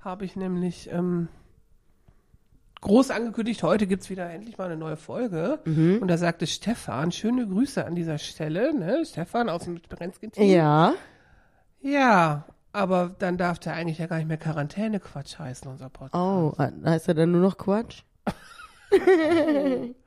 habe 0.00 0.24
ich 0.24 0.36
nämlich 0.36 0.90
ähm, 0.90 1.28
groß 2.80 3.10
angekündigt, 3.10 3.62
heute 3.62 3.86
gibt's 3.86 4.10
wieder 4.10 4.28
endlich 4.30 4.58
mal 4.58 4.66
eine 4.66 4.76
neue 4.76 4.96
Folge. 4.96 5.60
Mhm. 5.64 5.98
Und 6.00 6.08
da 6.08 6.18
sagte 6.18 6.46
Stefan, 6.46 7.12
schöne 7.12 7.46
Grüße 7.46 7.84
an 7.84 7.94
dieser 7.94 8.18
Stelle, 8.18 8.74
ne? 8.74 9.04
Stefan 9.04 9.48
aus 9.48 9.64
dem 9.64 9.80
Berenzki-Team. 9.88 10.50
Ja. 10.50 10.94
Ja, 11.80 12.44
aber 12.72 13.14
dann 13.18 13.36
darf 13.38 13.58
der 13.58 13.74
eigentlich 13.74 13.98
ja 13.98 14.06
gar 14.06 14.16
nicht 14.16 14.28
mehr 14.28 14.36
Quarantäne-Quatsch 14.36 15.38
heißen, 15.38 15.70
unser 15.70 15.90
Podcast. 15.90 16.14
Oh, 16.14 16.54
heißt 16.58 17.08
er 17.08 17.14
dann 17.14 17.32
nur 17.32 17.40
noch 17.40 17.58
Quatsch? 17.58 18.02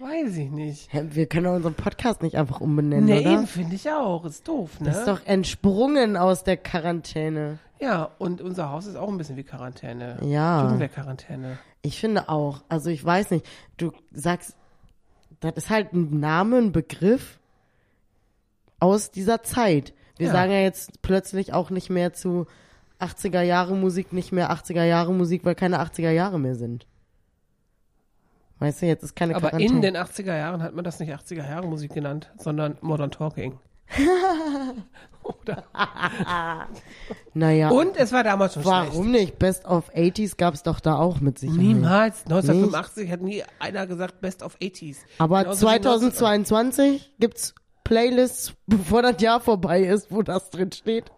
Weiß 0.00 0.34
ich 0.38 0.50
nicht. 0.50 0.88
Wir 1.14 1.26
können 1.26 1.44
doch 1.44 1.54
unseren 1.54 1.74
Podcast 1.74 2.22
nicht 2.22 2.36
einfach 2.36 2.60
umbenennen, 2.60 3.04
Nee, 3.04 3.20
oder? 3.20 3.32
eben, 3.32 3.46
finde 3.46 3.76
ich 3.76 3.90
auch. 3.90 4.24
Ist 4.24 4.48
doof, 4.48 4.80
ne? 4.80 4.86
Das 4.88 4.98
ist 5.00 5.08
doch 5.08 5.26
entsprungen 5.26 6.16
aus 6.16 6.42
der 6.42 6.56
Quarantäne. 6.56 7.58
ja, 7.80 8.10
und 8.18 8.40
unser 8.40 8.70
Haus 8.70 8.86
ist 8.86 8.96
auch 8.96 9.08
ein 9.08 9.18
bisschen 9.18 9.36
wie 9.36 9.42
Quarantäne. 9.44 10.18
Ja. 10.24 10.62
Jugendwehr-Quarantäne. 10.64 11.58
Ich 11.82 12.00
finde 12.00 12.28
auch. 12.30 12.62
Also 12.70 12.88
ich 12.90 13.04
weiß 13.04 13.30
nicht. 13.30 13.46
Du 13.76 13.92
sagst, 14.12 14.56
das 15.40 15.52
ist 15.56 15.70
halt 15.70 15.92
ein 15.92 16.18
Name, 16.18 16.56
ein 16.58 16.72
Begriff 16.72 17.38
aus 18.78 19.10
dieser 19.10 19.42
Zeit. 19.42 19.92
Wir 20.16 20.28
Ja. 20.28 20.32
sagen 20.32 20.52
ja 20.52 20.60
jetzt 20.60 21.02
plötzlich 21.02 21.52
auch 21.52 21.68
nicht 21.70 21.90
mehr 21.90 22.12
zu 22.14 22.46
80er 22.98 23.42
Jahre 23.42 23.74
Musik, 23.74 24.12
nicht 24.14 24.32
mehr 24.32 24.50
80er 24.50 24.84
Jahre 24.84 25.12
Musik, 25.12 25.44
weil 25.44 25.54
keine 25.54 25.78
80er 25.80 26.10
Jahre 26.10 26.38
mehr 26.38 26.54
sind. 26.54 26.86
Weißt 28.60 28.82
du, 28.82 28.86
jetzt 28.86 29.02
ist 29.02 29.16
keine 29.16 29.34
Aber 29.34 29.48
Quarantäne. 29.50 29.74
in 29.74 29.82
den 29.82 29.96
80er 29.96 30.36
Jahren 30.36 30.62
hat 30.62 30.74
man 30.74 30.84
das 30.84 31.00
nicht 31.00 31.12
80er 31.12 31.48
Jahre 31.48 31.66
Musik 31.66 31.92
genannt, 31.94 32.30
sondern 32.38 32.76
Modern 32.82 33.10
Talking. 33.10 33.58
Oder? 35.22 35.64
naja, 37.34 37.70
Und 37.70 37.96
es 37.96 38.12
war 38.12 38.22
damals 38.24 38.54
schon 38.54 38.62
schlecht. 38.62 38.74
warum 38.92 39.10
nicht? 39.10 39.38
Best 39.38 39.64
of 39.64 39.90
80s 39.94 40.36
gab's 40.36 40.62
doch 40.62 40.80
da 40.80 40.96
auch 40.96 41.20
mit 41.20 41.38
Sicherheit. 41.38 41.58
Niemals. 41.60 42.24
1985 42.26 43.10
hat 43.10 43.20
nie 43.20 43.42
einer 43.58 43.86
gesagt 43.86 44.20
Best 44.20 44.42
of 44.42 44.56
80s. 44.58 44.98
Aber 45.18 45.42
Genauso 45.42 45.60
wie 45.66 45.80
2022 45.80 47.12
gibt's 47.18 47.54
Playlists, 47.84 48.54
bevor 48.66 49.02
das 49.02 49.20
Jahr 49.20 49.40
vorbei 49.40 49.82
ist, 49.82 50.10
wo 50.12 50.22
das 50.22 50.50
drin 50.50 50.72
steht? 50.72 51.10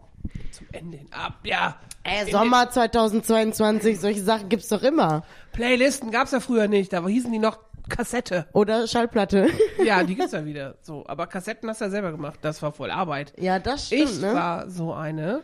Zum 0.50 0.66
Ende 0.72 0.98
hin. 0.98 1.08
Ab, 1.10 1.38
ja. 1.44 1.76
Ey, 2.04 2.30
Sommer 2.30 2.68
2022, 2.68 4.00
solche 4.00 4.22
Sachen 4.22 4.48
gibt's 4.48 4.68
doch 4.68 4.82
immer. 4.82 5.24
Playlisten 5.52 6.10
gab's 6.10 6.32
ja 6.32 6.40
früher 6.40 6.68
nicht, 6.68 6.92
da 6.92 7.06
hießen 7.06 7.30
die 7.32 7.38
noch 7.38 7.58
Kassette. 7.88 8.46
Oder 8.52 8.86
Schallplatte. 8.86 9.48
Ja, 9.84 10.02
die 10.04 10.14
gibt's 10.14 10.32
ja 10.32 10.44
wieder. 10.44 10.76
So, 10.82 11.04
aber 11.06 11.26
Kassetten 11.26 11.68
hast 11.68 11.80
du 11.80 11.86
ja 11.86 11.90
selber 11.90 12.12
gemacht. 12.12 12.38
Das 12.42 12.62
war 12.62 12.72
voll 12.72 12.90
Arbeit. 12.90 13.32
ja, 13.38 13.58
das 13.58 13.86
stimmt, 13.86 14.02
Ich 14.10 14.20
ne? 14.20 14.34
war 14.34 14.70
so 14.70 14.92
eine, 14.92 15.42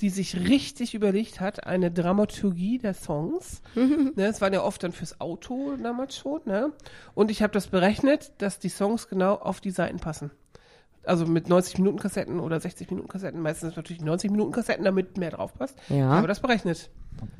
die 0.00 0.10
sich 0.10 0.36
richtig 0.48 0.94
überlegt 0.94 1.40
hat, 1.40 1.66
eine 1.66 1.90
Dramaturgie 1.90 2.78
der 2.78 2.94
Songs. 2.94 3.60
ne, 3.74 4.26
es 4.26 4.40
waren 4.40 4.52
ja 4.52 4.62
oft 4.62 4.82
dann 4.82 4.92
fürs 4.92 5.20
Auto 5.20 5.76
damals 5.82 6.16
schon, 6.16 6.40
ne? 6.44 6.72
Und 7.14 7.30
ich 7.30 7.42
habe 7.42 7.52
das 7.52 7.66
berechnet, 7.66 8.32
dass 8.38 8.58
die 8.58 8.68
Songs 8.68 9.08
genau 9.08 9.34
auf 9.34 9.60
die 9.60 9.70
Seiten 9.72 9.98
passen. 9.98 10.30
Also 11.10 11.26
mit 11.26 11.48
90 11.48 11.78
Minuten 11.78 11.98
Kassetten 11.98 12.38
oder 12.38 12.60
60 12.60 12.88
Minuten 12.90 13.08
Kassetten, 13.08 13.40
meistens 13.42 13.74
natürlich 13.74 14.00
90 14.00 14.30
Minuten 14.30 14.52
Kassetten, 14.52 14.84
damit 14.84 15.16
mehr 15.18 15.30
drauf 15.30 15.52
passt. 15.54 15.76
Ja. 15.88 15.96
Ich 15.96 16.02
habe 16.04 16.28
das 16.28 16.38
berechnet, 16.40 16.88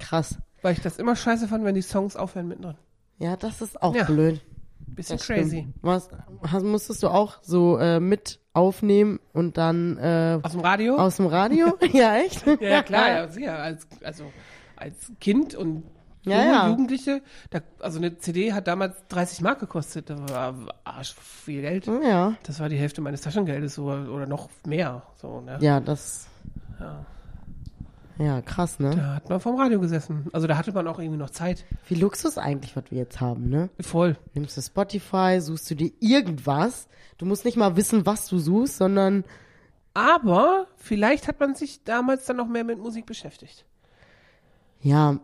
Krass. 0.01 0.39
weil 0.63 0.73
ich 0.73 0.81
das 0.81 0.99
immer 0.99 1.15
scheiße 1.15 1.47
fand, 1.47 1.65
wenn 1.65 1.77
die 1.77 1.83
Songs 1.83 2.17
aufhören 2.17 2.49
mittendrin. 2.49 2.77
Ja, 3.19 3.37
das 3.37 3.61
ist 3.63 3.81
auch 3.81 3.95
Ja. 3.95 4.05
blöd. 4.05 4.41
Bisschen 4.89 5.19
Das 5.19 5.27
crazy. 5.27 5.59
stimmt. 5.59 5.75
Was, 5.83 6.09
hast, 6.51 6.65
musstest 6.65 7.03
du 7.05 7.09
auch 7.09 7.39
so 7.43 7.79
äh, 7.79 8.01
mit 8.01 8.41
aufnehmen 8.55 9.21
und 9.33 9.57
dann 9.57 9.97
äh, 9.99 10.41
Aus 10.43 10.51
dem 10.53 10.61
Radio? 10.63 10.97
aus 10.97 11.17
dem 11.19 11.27
Radio? 11.27 11.79
ja, 11.93 12.17
echt? 12.17 12.45
Ja, 12.47 12.57
ja 12.61 12.83
klar, 12.83 13.09
ja, 13.13 13.29
sicher. 13.29 13.57
Als, 13.57 13.87
also 14.03 14.25
als 14.75 15.13
Kind 15.21 15.55
und 15.55 15.85
Ja, 16.25 16.45
ja. 16.45 16.69
Jugendliche, 16.69 17.23
da, 17.49 17.61
also 17.81 17.99
eine 17.99 18.19
CD 18.19 18.53
hat 18.53 18.67
damals 18.67 18.95
30 19.09 19.41
Mark 19.41 19.61
gekostet. 19.61 20.11
Das 20.11 20.21
war 20.29 20.55
arsch 20.85 21.15
viel 21.15 21.63
Geld. 21.63 21.87
Ja. 21.87 22.35
Das 22.43 22.61
war 22.61 22.69
die 22.69 22.77
Hälfte 22.77 23.01
meines 23.01 23.23
Taschengeldes 23.23 23.75
so, 23.75 23.85
oder 23.85 24.27
noch 24.27 24.51
mehr. 24.67 25.03
So, 25.17 25.41
ne? 25.41 25.57
Ja, 25.61 25.81
das. 25.81 26.29
Ja. 26.79 27.07
Ja, 28.19 28.43
krass, 28.43 28.79
ne? 28.79 28.95
Da 28.95 29.15
hat 29.15 29.31
man 29.31 29.41
vom 29.41 29.59
Radio 29.59 29.81
gesessen. 29.81 30.27
Also 30.35 30.47
da 30.47 30.59
hatte 30.59 30.73
man 30.73 30.87
auch 30.87 30.99
irgendwie 30.99 31.17
noch 31.17 31.31
Zeit. 31.31 31.65
Wie 31.89 31.95
Luxus 31.95 32.37
eigentlich, 32.37 32.77
was 32.77 32.85
wir 32.91 32.99
jetzt 32.99 33.19
haben, 33.19 33.49
ne? 33.49 33.71
Voll. 33.81 34.19
Nimmst 34.35 34.59
du 34.59 34.61
Spotify, 34.61 35.39
suchst 35.41 35.71
du 35.71 35.75
dir 35.75 35.91
irgendwas. 36.01 36.87
Du 37.17 37.25
musst 37.25 37.47
nicht 37.47 37.57
mal 37.57 37.77
wissen, 37.77 38.05
was 38.05 38.27
du 38.27 38.39
suchst, 38.39 38.77
sondern 38.77 39.25
Aber 39.95 40.67
vielleicht 40.77 41.29
hat 41.29 41.41
man 41.41 41.55
sich 41.55 41.83
damals 41.85 42.27
dann 42.27 42.37
noch 42.37 42.47
mehr 42.47 42.65
mit 42.65 42.79
Musik 42.79 43.07
beschäftigt. 43.07 43.65
ja, 44.83 45.19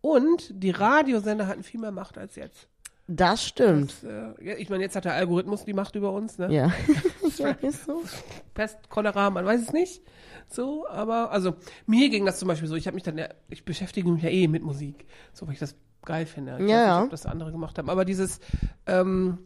Und 0.00 0.50
die 0.50 0.70
Radiosender 0.70 1.46
hatten 1.46 1.62
viel 1.62 1.80
mehr 1.80 1.90
Macht 1.92 2.16
als 2.18 2.36
jetzt. 2.36 2.68
das 3.06 3.44
stimmt. 3.44 3.92
Das, 4.02 4.04
äh, 4.04 4.44
ja, 4.48 4.54
ich 4.56 4.70
meine, 4.70 4.82
jetzt 4.84 4.96
hat 4.96 5.04
der 5.04 5.14
Algorithmus 5.14 5.64
die 5.64 5.74
Macht 5.74 5.94
über 5.96 6.12
uns, 6.12 6.38
ne? 6.38 6.50
Ja. 6.52 6.72
ja, 7.38 7.48
ist 7.50 7.84
so. 7.84 8.02
Pest, 8.54 8.88
Cholera, 8.88 9.30
man 9.30 9.44
weiß 9.44 9.60
es 9.62 9.72
nicht. 9.72 10.02
So, 10.48 10.88
aber, 10.88 11.30
also, 11.32 11.54
mir 11.86 12.08
ging 12.08 12.24
das 12.24 12.38
zum 12.38 12.48
Beispiel 12.48 12.68
so, 12.68 12.76
ich 12.76 12.86
habe 12.86 12.94
mich 12.94 13.02
dann, 13.02 13.18
ja, 13.18 13.28
ich 13.48 13.64
beschäftige 13.64 14.08
mich 14.10 14.22
ja 14.22 14.30
eh 14.30 14.48
mit 14.48 14.62
Musik, 14.62 15.06
so, 15.32 15.46
weil 15.46 15.54
ich 15.54 15.60
das 15.60 15.74
geil 16.04 16.24
finde. 16.26 16.52
Ich 16.60 16.68
Ja, 16.68 16.76
weiß 16.76 16.86
ja. 16.86 16.94
nicht, 16.96 17.04
ob 17.04 17.10
das 17.10 17.26
andere 17.26 17.52
gemacht 17.52 17.76
haben, 17.78 17.90
aber 17.90 18.04
dieses, 18.04 18.40
ähm, 18.86 19.38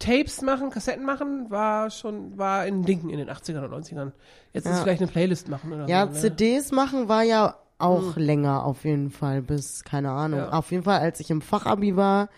Tapes 0.00 0.42
machen, 0.42 0.70
Kassetten 0.70 1.04
machen, 1.04 1.50
war 1.50 1.88
schon, 1.88 2.36
war 2.36 2.60
ein 2.62 2.82
Ding 2.82 3.08
in 3.10 3.16
den 3.18 3.30
80ern 3.30 3.64
und 3.64 3.70
90ern. 3.72 4.12
Jetzt 4.52 4.66
ist 4.66 4.72
Ja. 4.78 4.82
vielleicht 4.82 5.00
eine 5.02 5.10
Playlist 5.10 5.48
machen 5.48 5.72
oder 5.72 5.88
Ja, 5.88 6.06
so. 6.08 6.12
Ne? 6.14 6.18
CDs 6.20 6.72
machen 6.72 7.08
war 7.08 7.22
ja 7.22 7.56
auch 7.84 8.16
länger 8.16 8.64
auf 8.64 8.84
jeden 8.84 9.10
Fall, 9.10 9.42
bis, 9.42 9.84
keine 9.84 10.10
Ahnung. 10.10 10.40
Ja. 10.40 10.52
Auf 10.52 10.70
jeden 10.70 10.82
Fall, 10.84 11.00
als 11.00 11.20
ich 11.20 11.30
im 11.30 11.40
Fachabi 11.40 11.96
war, 11.96 12.28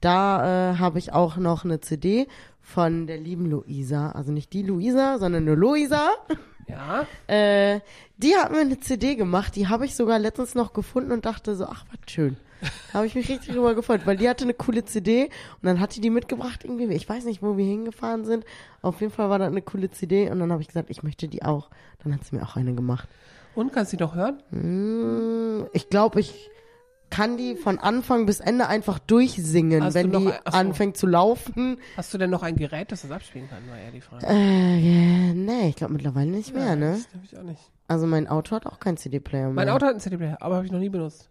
da 0.00 0.72
äh, 0.72 0.78
habe 0.78 0.98
ich 0.98 1.12
auch 1.12 1.36
noch 1.36 1.64
eine 1.64 1.80
CD 1.80 2.26
von 2.60 3.06
der 3.06 3.18
lieben 3.18 3.46
Luisa. 3.46 4.10
Also 4.12 4.32
nicht 4.32 4.52
die 4.52 4.62
Luisa, 4.62 5.18
sondern 5.18 5.42
eine 5.44 5.54
Luisa. 5.54 6.10
Ja, 6.66 7.06
Äh, 7.26 7.80
die 8.16 8.34
hat 8.36 8.50
mir 8.50 8.60
eine 8.60 8.80
CD 8.80 9.16
gemacht, 9.16 9.54
die 9.54 9.68
habe 9.68 9.84
ich 9.84 9.94
sogar 9.94 10.18
letztens 10.18 10.54
noch 10.54 10.72
gefunden 10.72 11.12
und 11.12 11.26
dachte 11.26 11.54
so, 11.56 11.66
ach, 11.66 11.84
was 11.90 12.10
schön. 12.10 12.38
Da 12.62 13.00
habe 13.00 13.06
ich 13.06 13.14
mich 13.14 13.28
richtig 13.28 13.54
drüber 13.54 13.74
gefreut, 13.74 14.06
weil 14.06 14.16
die 14.16 14.28
hatte 14.28 14.44
eine 14.44 14.54
coole 14.54 14.84
CD 14.86 15.24
und 15.24 15.64
dann 15.64 15.78
hat 15.78 15.94
die 15.94 16.00
die 16.00 16.08
mitgebracht 16.08 16.64
irgendwie. 16.64 16.86
Ich 16.94 17.06
weiß 17.06 17.26
nicht, 17.26 17.42
wo 17.42 17.58
wir 17.58 17.66
hingefahren 17.66 18.24
sind. 18.24 18.46
Auf 18.80 19.02
jeden 19.02 19.12
Fall 19.12 19.28
war 19.28 19.38
das 19.38 19.48
eine 19.48 19.60
coole 19.60 19.90
CD 19.90 20.30
und 20.30 20.38
dann 20.40 20.50
habe 20.52 20.62
ich 20.62 20.68
gesagt, 20.68 20.88
ich 20.88 21.02
möchte 21.02 21.28
die 21.28 21.42
auch. 21.42 21.68
Dann 22.02 22.14
hat 22.14 22.24
sie 22.24 22.34
mir 22.34 22.42
auch 22.42 22.56
eine 22.56 22.74
gemacht. 22.74 23.08
Und 23.54 23.72
kannst 23.72 23.92
du 23.92 23.96
die 23.96 24.02
noch 24.02 24.14
hören? 24.14 24.42
Mm, 24.50 25.66
Ich 25.72 25.88
glaube, 25.90 26.20
ich 26.20 26.50
kann 27.10 27.36
die 27.36 27.54
von 27.54 27.78
Anfang 27.78 28.26
bis 28.26 28.40
Ende 28.40 28.66
einfach 28.66 28.98
durchsingen, 28.98 29.84
Hast 29.84 29.94
wenn 29.94 30.10
du 30.10 30.18
noch 30.18 30.26
die 30.26 30.32
ein- 30.32 30.40
ach 30.44 30.52
so. 30.52 30.58
anfängt 30.58 30.96
zu 30.96 31.06
laufen. 31.06 31.78
Hast 31.96 32.12
du 32.12 32.18
denn 32.18 32.30
noch 32.30 32.42
ein 32.42 32.56
Gerät, 32.56 32.90
das 32.90 33.02
das 33.02 33.10
abspielen 33.12 33.48
kann, 33.48 33.58
war 33.70 33.78
eher 33.78 33.92
die 33.92 34.00
Frage. 34.00 34.26
Äh, 34.26 35.32
nee, 35.34 35.68
ich 35.68 35.76
glaube 35.76 35.92
mittlerweile 35.92 36.30
nicht 36.30 36.52
mehr, 36.54 36.74
ne? 36.74 36.92
Das 36.92 37.08
glaube 37.10 37.26
ich 37.30 37.38
auch 37.38 37.42
nicht. 37.44 37.60
Also 37.86 38.06
mein 38.06 38.26
Auto 38.26 38.56
hat 38.56 38.66
auch 38.66 38.80
keinen 38.80 38.96
CD-Player 38.96 39.44
mehr. 39.46 39.52
Mein 39.54 39.68
Auto 39.68 39.84
hat 39.86 39.92
einen 39.92 40.00
CD-Player, 40.00 40.38
aber 40.40 40.56
habe 40.56 40.66
ich 40.66 40.72
noch 40.72 40.78
nie 40.80 40.88
benutzt. 40.88 41.30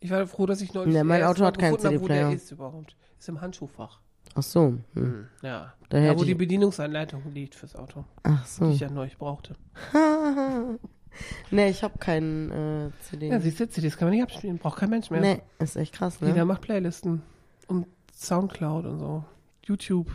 Ich 0.00 0.10
war 0.10 0.26
froh, 0.26 0.46
dass 0.46 0.60
ich 0.60 0.74
neulich 0.74 0.92
Nee, 0.92 1.04
mein 1.04 1.20
erst 1.20 1.30
Auto 1.32 1.40
mal 1.42 1.46
hat 1.48 1.58
keinen 1.58 1.74
gefunden 1.76 1.94
habe, 1.94 2.02
wo 2.04 2.08
der 2.08 2.16
CD-Player. 2.16 2.36
ist 2.36 2.50
überhaupt. 2.50 2.96
Ist 3.20 3.28
im 3.28 3.40
Handschuhfach. 3.40 4.00
Ach 4.34 4.42
so. 4.42 4.74
Hm. 4.94 5.26
Ja. 5.42 5.74
Da 5.90 5.98
Da, 5.98 5.98
hätte 5.98 6.18
wo 6.20 6.24
die 6.24 6.34
Bedienungsanleitung 6.34 7.22
liegt 7.32 7.54
fürs 7.54 7.76
Auto, 7.76 8.04
Ach 8.24 8.42
die 8.44 8.50
so. 8.50 8.70
ich 8.70 8.80
ja 8.80 8.90
neu 8.90 9.08
brauchte. 9.18 9.54
nee, 11.50 11.68
ich 11.68 11.82
habe 11.82 11.98
keinen 11.98 12.50
äh, 12.50 12.90
CD. 13.02 13.28
Ja, 13.28 13.40
siehst 13.40 13.60
du, 13.60 13.68
CDs 13.68 13.96
kann 13.96 14.08
man 14.08 14.14
nicht 14.14 14.22
abspielen, 14.24 14.58
braucht 14.58 14.78
kein 14.78 14.90
Mensch 14.90 15.10
mehr. 15.10 15.20
nee, 15.20 15.42
ist 15.58 15.76
echt 15.76 15.94
krass, 15.94 16.18
Jeder 16.20 16.34
ne? 16.34 16.44
macht 16.44 16.62
Playlisten 16.62 17.22
und 17.68 17.86
Soundcloud 18.14 18.86
und 18.86 18.98
so. 18.98 19.24
YouTube. 19.64 20.08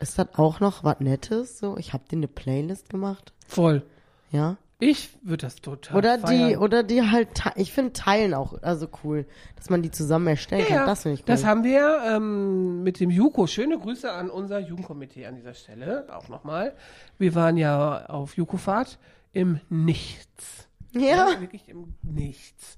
Ist 0.00 0.18
das 0.18 0.28
auch 0.36 0.60
noch 0.60 0.84
was 0.84 1.00
Nettes? 1.00 1.58
So, 1.58 1.76
ich 1.78 1.92
habe 1.92 2.04
dir 2.10 2.16
eine 2.16 2.28
Playlist 2.28 2.90
gemacht. 2.90 3.32
Voll. 3.46 3.82
Ja. 4.30 4.56
Ich 4.80 5.10
würde 5.22 5.42
das 5.46 5.56
total 5.56 5.96
Oder 5.96 6.18
die, 6.18 6.22
feiern. 6.26 6.56
oder 6.60 6.82
die 6.82 7.00
halt, 7.02 7.28
ich 7.54 7.72
finde 7.72 7.92
Teilen 7.92 8.34
auch, 8.34 8.60
also 8.60 8.88
cool, 9.02 9.24
dass 9.56 9.70
man 9.70 9.82
die 9.82 9.90
zusammen 9.90 10.26
erstellen 10.26 10.66
Ja, 10.68 10.78
kann. 10.78 10.86
Das 10.86 11.02
finde 11.02 11.14
ich 11.14 11.20
cool. 11.20 11.26
Das 11.26 11.44
haben 11.46 11.62
wir 11.64 12.02
ähm, 12.06 12.82
mit 12.82 12.98
dem 13.00 13.08
Juko. 13.08 13.46
Schöne 13.46 13.78
Grüße 13.78 14.10
an 14.10 14.28
unser 14.28 14.58
Jugendkomitee 14.58 15.26
an 15.26 15.36
dieser 15.36 15.54
Stelle. 15.54 16.06
Auch 16.14 16.28
nochmal. 16.28 16.74
Wir 17.18 17.34
waren 17.34 17.56
ja 17.56 18.06
auf 18.06 18.36
Juko-Fahrt 18.36 18.98
im 19.34 19.60
Nichts. 19.68 20.68
ja. 20.92 21.28
Wirklich 21.40 21.68
im 21.68 21.94
Nichts. 22.02 22.76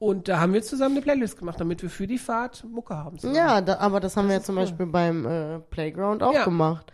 Und 0.00 0.28
da 0.28 0.40
haben 0.40 0.52
wir 0.52 0.62
zusammen 0.62 0.96
eine 0.96 1.02
Playlist 1.04 1.38
gemacht, 1.38 1.60
damit 1.60 1.80
wir 1.82 1.88
für 1.88 2.06
die 2.06 2.18
Fahrt 2.18 2.64
Mucke 2.64 2.96
haben. 2.96 3.18
zusammen. 3.18 3.36
Ja, 3.36 3.60
da, 3.60 3.78
aber 3.78 4.00
das 4.00 4.16
haben 4.16 4.26
wir 4.26 4.32
ja 4.34 4.38
ist 4.40 4.46
zum 4.46 4.56
cool. 4.56 4.62
Beispiel 4.64 4.86
beim 4.86 5.24
äh, 5.24 5.60
Playground 5.60 6.22
auch 6.22 6.34
Ja. 6.34 6.44
gemacht. 6.44 6.92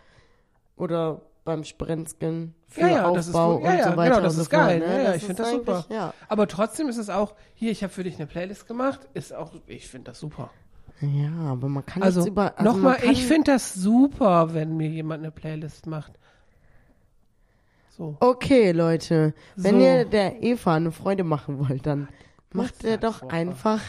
Oder 0.77 1.21
beim 1.43 1.63
Sprenzgen 1.63 2.53
für 2.67 2.81
Ja, 2.81 2.87
ja, 2.87 3.11
das 3.11 3.27
ist 3.27 3.35
Aufbau 3.35 3.57
cool. 3.57 3.63
Ja, 3.65 3.71
und 3.71 3.77
ja, 3.79 3.91
so 3.91 3.97
weiter 3.97 4.09
genau, 4.15 4.23
das 4.23 4.37
ist 4.37 4.49
geil. 4.49 4.81
Ja, 4.81 4.87
ne? 4.87 4.97
ja, 4.97 5.03
Das 5.07 5.15
ich 5.17 5.21
ist 5.23 5.27
finde 5.27 5.41
das 5.43 5.51
super. 5.51 5.85
Ja. 5.89 6.13
Aber 6.29 6.47
trotzdem 6.47 6.87
ist 6.89 6.97
es 6.97 7.09
auch, 7.09 7.33
hier, 7.53 7.71
ich 7.71 7.83
habe 7.83 7.91
für 7.91 8.03
dich 8.03 8.15
eine 8.15 8.27
Playlist 8.27 8.67
gemacht, 8.67 9.07
ist 9.13 9.33
auch, 9.33 9.53
ich 9.67 9.87
finde 9.89 10.11
das 10.11 10.19
super. 10.19 10.51
ja, 11.01 11.31
aber 11.49 11.67
man 11.67 11.85
kann 11.85 12.03
Also, 12.03 12.19
nichts 12.21 12.31
über... 12.31 12.57
Also 12.57 12.71
nochmal, 12.71 12.97
ich 13.03 13.25
finde 13.25 13.51
das 13.51 13.73
super, 13.73 14.53
wenn 14.53 14.77
mir 14.77 14.87
jemand 14.89 15.23
eine 15.23 15.31
Playlist 15.31 15.87
macht. 15.87 16.13
So. 17.97 18.15
Okay, 18.19 18.71
Leute, 18.71 19.33
wenn 19.55 19.75
So. 19.79 19.85
ihr 19.85 20.05
der 20.05 20.41
Eva 20.41 20.75
eine 20.75 20.91
Freude 20.91 21.23
machen 21.23 21.59
wollt, 21.67 21.85
dann 21.85 22.07
macht 22.53 22.83
ihr 22.83 22.97
doch 22.97 23.19
Geburtstagswoche. 23.21 23.31
einfach 23.35 23.81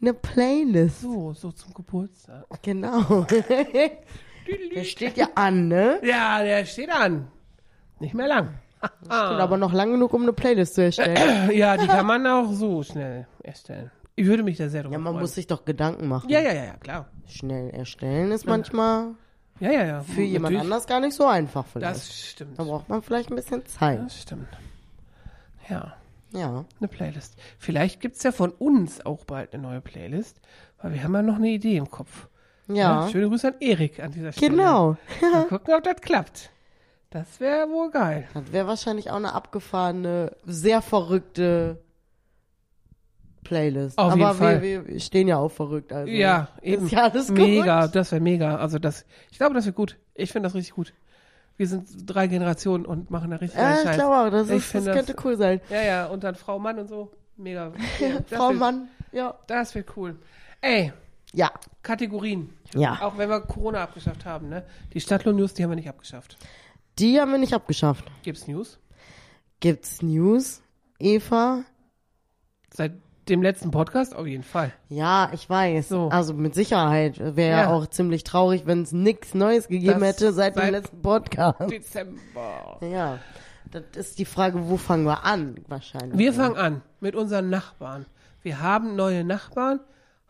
eine 0.00 0.14
Playlist. 0.14 1.00
So, 1.00 1.32
so 1.32 1.50
zum 1.52 1.72
Geburtstag. 1.74 2.44
Genau. 2.62 3.26
der 4.74 4.84
steht 4.84 5.16
ja 5.16 5.28
an, 5.34 5.68
ne? 5.68 5.98
Ja, 6.04 6.42
der 6.42 6.64
steht 6.64 6.90
an. 6.90 7.28
Nicht 8.00 8.14
mehr 8.14 8.28
lang. 8.28 8.54
Steht 9.02 9.10
aber 9.10 9.56
noch 9.56 9.72
lang 9.72 9.90
genug, 9.90 10.14
um 10.14 10.22
eine 10.22 10.32
Playlist 10.32 10.76
zu 10.76 10.82
erstellen. 10.84 11.50
Ja, 11.52 11.76
die 11.76 11.88
kann 11.88 12.06
man 12.06 12.24
auch 12.28 12.52
so 12.52 12.84
schnell 12.84 13.26
erstellen. 13.42 13.90
Ich 14.14 14.24
würde 14.26 14.44
mich 14.44 14.56
da 14.56 14.68
sehr 14.68 14.82
drüber 14.84 14.92
Ja, 14.92 14.98
man 15.00 15.14
freuen. 15.14 15.22
muss 15.22 15.34
sich 15.34 15.48
doch 15.48 15.64
Gedanken 15.64 16.06
machen. 16.06 16.28
ja, 16.30 16.38
ja, 16.40 16.52
ja, 16.52 16.64
ja, 16.64 16.76
klar. 16.76 17.08
Schnell 17.26 17.70
erstellen 17.70 18.30
ist 18.30 18.46
manchmal 18.46 19.14
Ja, 19.60 19.70
ja, 19.72 19.84
ja. 19.86 20.00
für 20.02 20.22
jemand 20.22 20.54
Natürlich. 20.54 20.60
anders 20.62 20.86
gar 20.86 21.00
nicht 21.00 21.14
so 21.14 21.26
einfach 21.26 21.66
vielleicht. 21.66 21.94
Das 21.96 22.16
stimmt. 22.16 22.58
da 22.58 22.64
braucht 22.64 22.88
man 22.88 23.02
vielleicht 23.02 23.30
ein 23.30 23.36
bisschen 23.36 23.66
Zeit. 23.66 24.00
Das 24.04 24.20
stimmt. 24.22 24.48
Ja, 25.68 25.94
Ja. 26.32 26.64
eine 26.78 26.88
Playlist. 26.88 27.36
Vielleicht 27.58 28.00
gibt's 28.00 28.22
ja 28.22 28.32
von 28.32 28.50
uns 28.52 29.04
auch 29.04 29.24
bald 29.24 29.52
eine 29.54 29.62
neue 29.62 29.80
Playlist, 29.80 30.40
weil 30.80 30.92
wir 30.94 31.02
haben 31.02 31.14
ja 31.14 31.22
noch 31.22 31.36
eine 31.36 31.48
Idee 31.48 31.76
im 31.76 31.90
Kopf. 31.90 32.28
Ja. 32.68 33.08
schöne 33.10 33.28
Grüße 33.28 33.48
an 33.48 33.54
Erik 33.60 33.98
an 34.00 34.12
dieser 34.12 34.30
Stelle. 34.32 34.50
Genau. 34.50 34.96
Mal 35.32 35.44
gucken, 35.48 35.74
ob 35.74 35.82
das 35.84 36.00
klappt. 36.02 36.50
Das 37.10 37.40
wäre 37.40 37.68
wohl 37.70 37.90
geil. 37.90 38.28
Das 38.34 38.52
wäre 38.52 38.66
wahrscheinlich 38.66 39.10
auch 39.10 39.16
eine 39.16 39.32
abgefahrene, 39.32 40.36
sehr 40.44 40.82
verrückte 40.82 41.78
Playlist. 43.48 43.96
Auf 43.98 44.12
Aber 44.12 44.20
jeden 44.26 44.34
Fall. 44.38 44.62
Wir, 44.62 44.86
wir 44.86 45.00
stehen 45.00 45.26
ja 45.28 45.38
auch 45.38 45.50
verrückt. 45.50 45.92
Also 45.92 46.10
Ja, 46.12 46.48
eben. 46.62 46.84
Ist 46.86 46.92
ja 46.92 47.04
alles 47.08 47.28
gut. 47.28 47.38
mega, 47.38 47.88
das 47.88 48.12
wäre 48.12 48.20
mega. 48.20 48.56
Also 48.56 48.78
das, 48.78 49.04
ich 49.30 49.38
glaube, 49.38 49.54
das 49.54 49.64
wird 49.66 49.74
gut. 49.76 49.96
Ich 50.14 50.30
finde 50.32 50.46
das 50.48 50.54
richtig 50.54 50.74
gut. 50.74 50.92
Wir 51.56 51.66
sind 51.66 51.88
drei 52.06 52.26
Generationen 52.28 52.84
und 52.86 53.10
machen 53.10 53.30
da 53.30 53.36
richtig 53.38 53.58
Ja, 53.58 53.64
geilen 53.70 53.78
ich 53.78 53.82
Scheiß. 53.84 53.96
glaube 53.96 54.16
auch, 54.16 54.30
das, 54.30 54.48
ist, 54.50 54.74
das 54.74 54.84
könnte 54.84 55.14
das- 55.14 55.24
cool 55.24 55.36
sein. 55.36 55.60
Ja, 55.70 55.82
ja, 55.82 56.06
und 56.06 56.22
dann 56.22 56.34
Frau, 56.36 56.58
Mann 56.58 56.78
und 56.78 56.88
so. 56.88 57.10
Mega. 57.36 57.72
Das 58.28 58.38
Frau 58.38 58.50
wird, 58.50 58.58
Mann, 58.60 58.88
ja. 59.12 59.34
Das 59.46 59.74
wird 59.74 59.96
cool. 59.96 60.16
Ey, 60.60 60.92
Ja. 61.32 61.50
Kategorien. 61.82 62.50
Ja. 62.74 62.98
Auch 63.00 63.16
wenn 63.18 63.28
wir 63.30 63.40
Corona 63.40 63.82
abgeschafft 63.82 64.24
haben, 64.24 64.48
ne? 64.50 64.64
Die 64.92 65.00
Stadtlohn-News, 65.00 65.54
die 65.54 65.62
haben 65.64 65.70
wir 65.70 65.76
nicht 65.76 65.88
abgeschafft. 65.88 66.36
Die 66.98 67.20
haben 67.20 67.30
wir 67.32 67.38
nicht 67.38 67.54
abgeschafft. 67.54 68.04
Gibt's 68.22 68.46
News? 68.46 68.78
Gibt's 69.60 70.02
News, 70.02 70.62
Eva? 70.98 71.64
Seit 72.72 72.92
dem 73.28 73.42
letzten 73.42 73.70
Podcast 73.70 74.14
auf 74.16 74.26
jeden 74.26 74.42
Fall. 74.42 74.72
Ja, 74.88 75.30
ich 75.32 75.48
weiß. 75.48 75.88
So. 75.88 76.08
Also 76.08 76.34
mit 76.34 76.54
Sicherheit. 76.54 77.18
Wäre 77.36 77.60
ja. 77.62 77.70
Auch 77.70 77.86
ziemlich 77.86 78.24
traurig, 78.24 78.62
wenn 78.66 78.82
es 78.82 78.92
nichts 78.92 79.34
Neues 79.34 79.68
gegeben 79.68 80.00
Das 80.00 80.08
hätte 80.08 80.32
seit, 80.32 80.56
dem 80.56 80.62
seit- 80.62 80.72
letzten 80.72 81.02
Podcast. 81.02 81.70
Dezember. 81.70 82.78
Ja. 82.80 83.18
Das 83.70 83.82
ist 83.94 84.18
die 84.18 84.24
Frage, 84.24 84.68
wo 84.68 84.76
fangen 84.78 85.04
wir 85.04 85.24
an? 85.24 85.56
Wahrscheinlich. 85.68 86.18
Wir 86.18 86.32
fangen 86.32 86.56
an 86.56 86.82
mit 87.00 87.14
unseren 87.14 87.50
Nachbarn. 87.50 88.06
Wir 88.42 88.60
haben 88.62 88.96
neue 88.96 89.24
Nachbarn. 89.24 89.80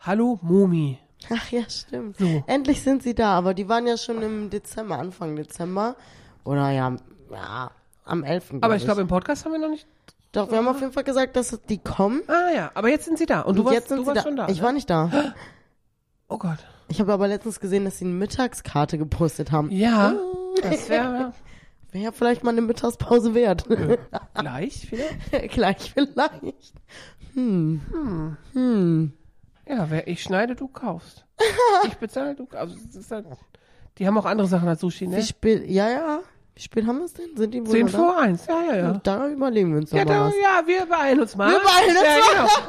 Hallo 0.01 0.39
Momi. 0.41 0.97
Ach 1.33 1.51
ja, 1.51 1.61
stimmt. 1.69 2.17
So. 2.17 2.43
Endlich 2.47 2.81
sind 2.81 3.03
sie 3.03 3.13
da, 3.15 3.33
aber 3.37 3.53
die 3.53 3.67
waren 3.69 3.85
ja 3.87 3.97
schon 3.97 4.21
im 4.21 4.49
Dezember, 4.49 4.99
Anfang 4.99 5.35
Dezember. 5.35 5.95
Oder 6.43 6.69
ja, 6.71 6.95
ja 7.31 7.71
am 8.05 8.23
11. 8.23 8.55
Aber 8.61 8.75
ich 8.75 8.83
glaube, 8.83 9.01
im 9.01 9.07
Podcast 9.07 9.45
haben 9.45 9.51
wir 9.51 9.59
noch 9.59 9.69
nicht. 9.69 9.85
Doch, 10.31 10.51
wir 10.51 10.57
haben 10.57 10.67
auf 10.67 10.79
jeden 10.79 10.93
Fall 10.93 11.03
gesagt, 11.03 11.35
dass 11.35 11.59
die 11.69 11.79
kommen. 11.79 12.21
Ah 12.27 12.51
ja, 12.55 12.71
aber 12.75 12.89
jetzt 12.89 13.05
sind 13.05 13.17
sie 13.17 13.25
da. 13.25 13.41
Und 13.41 13.55
du 13.55 13.61
Und 13.61 13.65
warst, 13.65 13.75
jetzt 13.75 13.89
sind 13.89 13.97
du 13.97 14.03
sie 14.03 14.07
warst 14.07 14.17
da. 14.19 14.23
schon 14.23 14.35
da. 14.35 14.47
Ich 14.49 14.57
ne? 14.57 14.63
war 14.63 14.71
nicht 14.71 14.89
da. 14.89 15.33
Oh 16.27 16.37
Gott. 16.37 16.59
Ich 16.87 16.99
habe 16.99 17.11
aber 17.13 17.27
letztens 17.27 17.59
gesehen, 17.59 17.85
dass 17.85 17.97
sie 17.99 18.05
eine 18.05 18.13
Mittagskarte 18.13 18.97
gepostet 18.97 19.51
haben. 19.51 19.71
Ja, 19.71 20.13
das 20.61 20.89
wäre 20.89 21.33
Wäre 21.91 22.03
ja 22.03 22.11
vielleicht 22.11 22.43
mal 22.43 22.51
eine 22.51 22.61
Mittagspause 22.61 23.33
wert. 23.33 23.65
gleich 24.35 24.91
wieder. 24.91 25.47
Gleich 25.47 25.93
vielleicht. 25.93 26.35
Ja, 29.67 29.89
wer 29.89 30.07
ich 30.07 30.21
schneide, 30.23 30.55
du 30.55 30.67
kaufst. 30.67 31.25
Ich 31.85 31.95
bezahle, 31.95 32.35
du 32.35 32.45
kaufst. 32.45 32.75
Das 32.87 32.95
ist 32.95 33.11
halt, 33.11 33.25
die 33.97 34.05
haben 34.05 34.17
auch 34.17 34.25
andere 34.25 34.47
Sachen 34.47 34.67
als 34.67 34.81
Sushi, 34.81 35.07
ne? 35.07 35.17
Wie 35.17 35.23
spät, 35.23 35.67
ja, 35.69 35.89
ja. 35.89 36.19
Wie 36.59 36.63
spät 36.63 36.85
haben 36.87 36.97
wir 36.97 37.05
es 37.05 37.13
denn? 37.13 37.37
Sind 37.37 37.53
die 37.53 37.61
wohl 37.65 37.71
10 37.71 37.85
noch 37.85 37.91
da? 37.93 37.97
vor 37.99 38.17
1, 38.19 38.45
ja, 38.47 38.61
ja, 38.67 38.75
ja. 38.75 38.99
Da 39.01 39.29
überlegen 39.29 39.71
wir 39.71 39.77
uns 39.79 39.91
Ja, 39.91 40.03
doch 40.03 40.11
mal 40.13 40.19
da, 40.19 40.25
was. 40.25 40.33
ja, 40.43 40.67
wir 40.67 40.85
beeilen 40.87 41.19
uns 41.21 41.35
mal. 41.37 41.51
Wir 41.51 41.59
beeilen 41.61 41.97
uns 41.97 42.05
ja, 42.05 42.67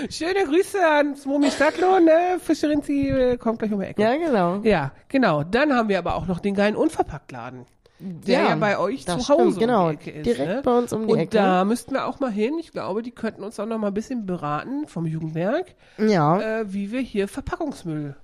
genau. 0.00 0.08
Schöne 0.10 0.44
Grüße 0.46 0.78
an 0.86 1.14
Smomi 1.14 1.50
Stadtlohn, 1.50 2.06
ne? 2.06 2.38
Fischerinzi 2.42 3.10
äh, 3.10 3.36
kommt 3.36 3.58
gleich 3.58 3.70
um 3.70 3.80
die 3.80 3.86
Ecke. 3.86 4.00
Ja, 4.00 4.16
genau. 4.16 4.56
Ja, 4.62 4.92
genau. 5.08 5.42
Dann 5.44 5.74
haben 5.74 5.90
wir 5.90 5.98
aber 5.98 6.14
auch 6.14 6.26
noch 6.26 6.40
den 6.40 6.54
geilen 6.54 6.74
Unverpacktladen, 6.74 7.66
der 7.98 8.44
ja, 8.44 8.54
bei 8.56 8.78
euch 8.78 9.04
zu 9.04 9.12
Hause 9.18 9.24
stimmt, 9.52 9.58
genau. 9.58 9.88
um 9.90 9.98
die 9.98 10.08
Ecke 10.08 10.10
ist. 10.20 10.24
Direkt 10.26 10.48
ne? 10.48 10.62
bei 10.64 10.78
uns 10.78 10.92
um 10.94 11.06
die 11.06 11.12
Und 11.12 11.18
Ecke. 11.18 11.36
da 11.36 11.66
müssten 11.66 11.92
wir 11.92 12.06
auch 12.06 12.20
mal 12.20 12.30
hin. 12.32 12.54
Ich 12.58 12.72
glaube, 12.72 13.02
die 13.02 13.10
könnten 13.10 13.44
uns 13.44 13.60
auch 13.60 13.66
noch 13.66 13.76
mal 13.76 13.88
ein 13.88 13.94
bisschen 13.94 14.24
beraten 14.24 14.86
vom 14.88 15.04
Jugendwerk, 15.04 15.74
Ja, 15.98 16.40
äh, 16.60 16.72
wie 16.72 16.92
wir 16.92 17.00
hier 17.00 17.28
Verpackungsmüll 17.28 18.16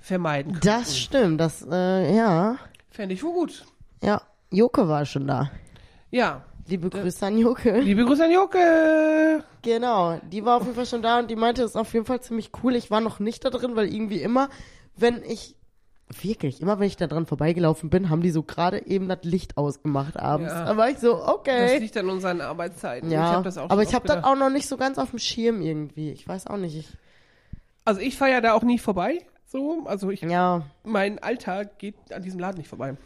vermeiden 0.00 0.52
können. 0.52 0.62
das 0.64 0.96
stimmt. 0.96 1.38
Das, 1.38 1.66
äh, 1.70 2.16
ja. 2.16 2.56
Fände 2.90 3.12
ich 3.14 3.22
wohl 3.22 3.34
gut. 3.34 3.66
Ja, 4.02 4.22
Joke 4.50 4.88
war 4.88 5.04
schon 5.04 5.26
da. 5.26 5.50
Ja. 6.10 6.42
Liebe 6.66 6.90
Grüße 6.90 7.24
an 7.24 7.38
Joke. 7.38 7.80
Liebe 7.80 8.04
Grüße 8.04 8.24
an 8.24 8.30
Joke. 8.32 9.42
Genau, 9.62 10.18
die 10.30 10.44
war 10.44 10.56
auf 10.56 10.64
jeden 10.64 10.74
Fall 10.74 10.84
schon 10.86 11.00
da 11.00 11.18
und 11.18 11.30
die 11.30 11.36
meinte, 11.36 11.62
es 11.62 11.70
ist 11.70 11.76
auf 11.76 11.92
jeden 11.94 12.04
Fall 12.04 12.20
ziemlich 12.20 12.50
cool. 12.62 12.76
Ich 12.76 12.90
war 12.90 13.00
noch 13.00 13.20
nicht 13.20 13.44
da 13.44 13.50
drin, 13.50 13.74
weil 13.74 13.92
irgendwie 13.92 14.20
immer, 14.20 14.50
wenn 14.96 15.22
ich, 15.22 15.56
wirklich, 16.20 16.60
immer 16.60 16.78
wenn 16.78 16.86
ich 16.86 16.96
da 16.98 17.06
dran 17.06 17.24
vorbeigelaufen 17.24 17.88
bin, 17.88 18.10
haben 18.10 18.20
die 18.22 18.30
so 18.30 18.42
gerade 18.42 18.86
eben 18.86 19.08
das 19.08 19.20
Licht 19.22 19.56
ausgemacht 19.56 20.18
abends. 20.18 20.52
Ja. 20.52 20.66
Da 20.66 20.76
war 20.76 20.90
ich 20.90 20.98
so, 20.98 21.14
Das 21.16 21.28
okay. 21.28 21.78
liegt 21.78 21.96
an 21.96 22.10
unseren 22.10 22.42
Arbeitszeiten. 22.42 23.10
Ja, 23.10 23.30
ich 23.30 23.36
hab 23.36 23.44
das 23.44 23.56
auch 23.56 23.70
aber 23.70 23.82
ich 23.82 23.94
habe 23.94 24.06
das 24.06 24.22
auch 24.24 24.36
noch 24.36 24.50
nicht 24.50 24.68
so 24.68 24.76
ganz 24.76 24.98
auf 24.98 25.10
dem 25.10 25.18
Schirm 25.18 25.62
irgendwie. 25.62 26.10
Ich 26.10 26.28
weiß 26.28 26.46
auch 26.48 26.58
nicht. 26.58 26.76
Ich, 26.76 26.88
Also 27.86 28.00
ich 28.00 28.16
fahre 28.18 28.32
ja 28.32 28.40
da 28.42 28.52
auch 28.52 28.62
nie 28.62 28.78
vorbei. 28.78 29.24
So, 29.46 29.84
also 29.86 30.10
ich, 30.10 30.20
ja, 30.20 30.62
mein 30.84 31.18
Alltag 31.18 31.78
geht 31.78 31.94
an 32.12 32.22
diesem 32.22 32.38
Laden 32.40 32.58
nicht 32.58 32.68
vorbei. 32.68 32.96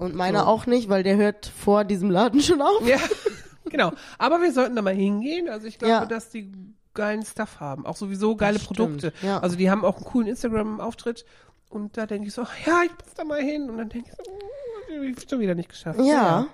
Und 0.00 0.14
meiner 0.14 0.40
So. 0.40 0.46
auch 0.46 0.66
nicht, 0.66 0.88
weil 0.88 1.02
der 1.02 1.16
hört 1.16 1.46
vor 1.46 1.84
diesem 1.84 2.10
Laden 2.10 2.40
schon 2.40 2.60
auf. 2.62 2.86
Ja, 2.86 2.98
genau. 3.70 3.92
Aber 4.18 4.40
wir 4.42 4.52
sollten 4.52 4.74
da 4.76 4.82
mal 4.82 4.94
hingehen. 4.94 5.48
Also 5.48 5.66
ich 5.66 5.78
glaube, 5.78 5.92
Ja. 5.92 6.06
dass 6.06 6.30
die 6.30 6.52
geilen 6.94 7.22
Stuff 7.24 7.60
haben. 7.60 7.86
Auch 7.86 7.96
sowieso 7.96 8.34
geile 8.34 8.58
Produkte. 8.58 9.12
ja. 9.22 9.38
Also 9.38 9.56
die 9.56 9.70
haben 9.70 9.84
auch 9.84 9.96
einen 9.96 10.04
coolen 10.06 10.26
Instagram-Auftritt. 10.28 11.24
Und 11.68 11.96
da 11.96 12.06
denke 12.06 12.26
ich 12.28 12.34
so, 12.34 12.42
ja, 12.66 12.82
ich 12.84 12.90
muss 12.90 13.14
da 13.16 13.24
mal 13.24 13.40
hin. 13.40 13.70
Und 13.70 13.78
dann 13.78 13.88
denke 13.88 14.10
ich 14.10 14.16
so, 14.16 14.32
oh, 14.32 15.02
ich 15.02 15.28
schon 15.28 15.38
wieder 15.40 15.54
nicht 15.54 15.68
geschafft. 15.68 16.00
Ja, 16.02 16.46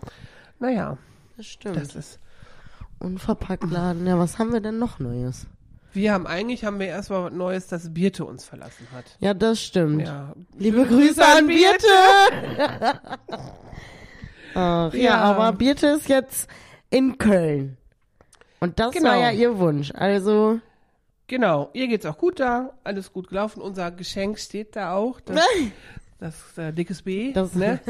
Naja, 0.59 0.99
das 1.37 1.47
stimmt. 1.47 1.77
das 1.77 1.95
ist. 1.95 2.19
Unverpackt 2.99 3.71
Laden. 3.71 4.07
Ja, 4.07 4.19
was 4.19 4.39
haben 4.39 4.53
wir 4.53 4.61
denn 4.61 4.79
noch 4.79 4.99
Neues? 4.99 5.47
Wir 5.97 6.13
haben 6.13 6.27
eigentlich, 6.27 6.63
haben 6.65 6.79
wir 6.79 6.89
erstmal 6.89 7.25
was 7.25 7.33
Neues, 7.33 7.69
dass 7.69 7.93
Birte 7.95 8.25
uns 8.27 8.45
verlassen 8.45 8.87
hat. 8.95 9.05
Ja, 9.19 9.33
das 9.33 9.63
stimmt. 9.63 10.03
Ja. 10.07 10.35
Liebe 10.59 10.85
Grüße 10.87 11.25
an 11.25 11.47
Birte! 11.47 11.87
Ach, 14.55 14.93
ja. 14.95 15.01
Ja. 15.01 15.15
aber 15.23 15.53
Birte 15.53 15.87
ist 15.89 16.09
jetzt 16.09 16.49
in 16.91 17.19
Köln. 17.19 17.77
Und 18.61 18.79
das 18.79 18.93
Genau. 18.93 19.11
war 19.11 19.17
ja 19.17 19.31
ihr 19.31 19.59
Wunsch. 19.59 19.93
Also, 19.95 20.61
Genau, 21.29 21.71
ihr 21.73 21.89
geht's 21.89 22.07
auch 22.07 22.19
gut 22.19 22.39
da, 22.39 22.75
alles 22.85 23.13
gut 23.13 23.29
gelaufen. 23.29 23.61
Unser 23.61 23.91
Geschenk 23.91 24.39
steht 24.39 24.77
da 24.77 24.95
auch. 24.95 25.19
Das, 25.21 25.41
das 26.21 26.57
äh, 26.59 26.73
dickes 26.73 27.03
B, 27.03 27.33
Das- 27.33 27.55
ne? 27.55 27.81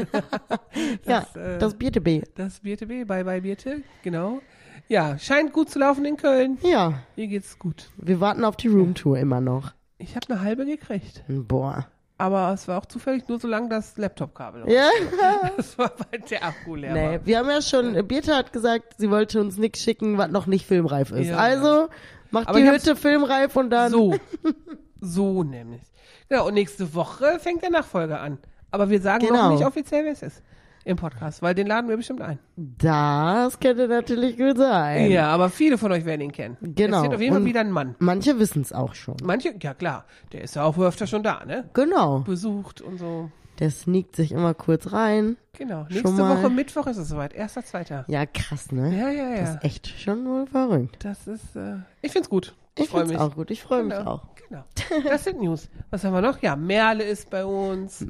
ja, 1.05 1.25
äh, 1.35 1.57
das 1.59 1.75
Birte 1.75 2.01
B. 2.01 2.23
Das 2.35 2.61
Birte 2.61 2.87
B, 2.87 3.03
bye 3.03 3.23
bye 3.23 3.41
Birte, 3.41 3.81
genau. 4.01 4.39
Ja, 4.87 5.17
scheint 5.19 5.51
gut 5.53 5.69
zu 5.69 5.79
laufen 5.79 6.05
in 6.05 6.17
Köln. 6.17 6.57
Ja, 6.61 6.99
Mir 7.15 7.27
geht's 7.27 7.59
gut. 7.59 7.89
wir 7.97 8.19
warten 8.21 8.43
auf 8.45 8.55
die 8.55 8.67
Roomtour 8.69 9.17
immer 9.19 9.41
noch. 9.41 9.73
Ich 9.97 10.15
habe 10.15 10.27
eine 10.29 10.41
halbe 10.41 10.65
gekriegt, 10.65 11.23
Boah. 11.27 11.87
aber 12.17 12.53
es 12.53 12.67
war 12.67 12.77
auch 12.79 12.85
zufällig 12.85 13.27
nur 13.27 13.39
so 13.39 13.47
lang 13.47 13.69
das 13.69 13.97
Laptop-Kabel. 13.97 14.69
Ja? 14.71 14.87
Das 15.57 15.77
war, 15.77 15.91
weil 16.11 16.19
der 16.21 16.45
Akku 16.45 16.75
leer 16.75 16.93
Nee, 16.93 17.17
war. 17.17 17.25
wir 17.25 17.37
haben 17.39 17.49
ja 17.49 17.61
schon, 17.61 18.07
Birte 18.07 18.35
hat 18.35 18.53
gesagt, 18.53 18.93
sie 18.97 19.09
wollte 19.09 19.41
uns 19.41 19.57
nichts 19.57 19.81
schicken, 19.81 20.17
was 20.17 20.29
noch 20.29 20.45
nicht 20.45 20.65
filmreif 20.67 21.11
ist. 21.11 21.27
Ja. 21.29 21.37
Also, 21.37 21.87
macht 22.31 22.47
Aber 22.47 22.59
die 22.59 22.69
Hütte 22.69 22.95
filmreif 22.95 23.55
und 23.55 23.69
dann. 23.71 23.91
So, 23.91 24.15
so 25.01 25.43
nämlich. 25.43 25.81
Genau, 26.29 26.47
und 26.47 26.53
nächste 26.53 26.93
Woche 26.93 27.39
fängt 27.39 27.61
der 27.63 27.71
Nachfolger 27.71 28.19
an. 28.21 28.37
Aber 28.71 28.89
wir 28.89 29.01
sagen 29.01 29.25
Genau. 29.25 29.43
noch 29.49 29.51
nicht 29.57 29.65
offiziell, 29.65 30.05
wer 30.05 30.11
es 30.11 30.21
ist 30.21 30.41
im 30.87 30.97
Podcast, 30.97 31.41
weil 31.41 31.53
den 31.53 31.67
laden 31.67 31.89
wir 31.89 31.97
bestimmt 31.97 32.21
ein. 32.21 32.39
Das 32.55 33.59
könnte 33.59 33.87
natürlich 33.87 34.37
gut 34.37 34.57
sein. 34.57 35.11
Ja, 35.11 35.27
aber 35.29 35.49
viele 35.49 35.77
von 35.77 35.91
euch 35.91 36.05
werden 36.05 36.21
ihn 36.21 36.31
kennen. 36.31 36.57
Genau. 36.61 36.97
Es 36.97 37.03
wird 37.03 37.15
auf 37.15 37.21
jeden 37.21 37.33
Fall 37.35 37.45
wieder 37.45 37.59
ein 37.61 37.71
Mann. 37.71 37.95
Manche 37.99 38.39
wissen 38.39 38.61
es 38.61 38.73
auch 38.73 38.93
schon. 38.95 39.17
Manche, 39.23 39.53
ja 39.61 39.73
klar, 39.73 40.05
der 40.31 40.41
ist 40.41 40.55
ja 40.55 40.63
auch 40.63 40.77
öfter 40.79 41.07
schon 41.07 41.23
da, 41.23 41.43
ne? 41.45 41.69
Genau. 41.73 42.19
Besucht 42.19 42.81
und 42.81 42.97
so. 42.97 43.29
Der 43.59 43.71
sneakt 43.71 44.15
sich 44.15 44.31
immer 44.31 44.53
kurz 44.53 44.91
rein. 44.93 45.35
Genau. 45.53 45.85
Schon 45.89 45.95
Nächste 46.03 46.11
mal. 46.21 46.37
Woche 46.37 46.49
Mittwoch 46.51 46.85
ist 46.87 46.97
es 46.97 47.09
soweit. 47.09 47.33
Erster, 47.33 47.63
zweiter. 47.65 48.05
Ja, 48.07 48.25
krass, 48.27 48.71
ne? 48.71 48.95
Ja, 48.95 49.09
ja, 49.09 49.29
Das 49.31 49.39
ja. 49.49 49.55
ist 49.55 49.63
echt 49.63 49.87
schon 49.99 50.25
wohl 50.25 50.45
verrückt. 50.45 51.03
Das 51.03 51.27
ist, 51.27 51.55
äh, 51.55 51.77
ich 52.03 52.11
find's 52.11 52.29
gut. 52.29 52.55
Ich, 52.75 52.83
Ich 52.83 52.89
freue 52.91 53.05
mich. 53.05 53.17
auch 53.17 53.33
gut. 53.33 53.49
Ich 53.49 53.63
freue 53.63 53.83
mich 53.83 53.97
Genau. 53.97 54.11
auch. 54.11 54.23
Genau. 54.47 54.63
Das 55.09 55.23
sind 55.23 55.41
News. 55.41 55.69
Was 55.89 56.03
haben 56.03 56.13
wir 56.13 56.21
noch? 56.21 56.41
Ja, 56.43 56.55
Merle 56.55 57.03
ist 57.03 57.29
bei 57.31 57.43
uns. 57.43 58.05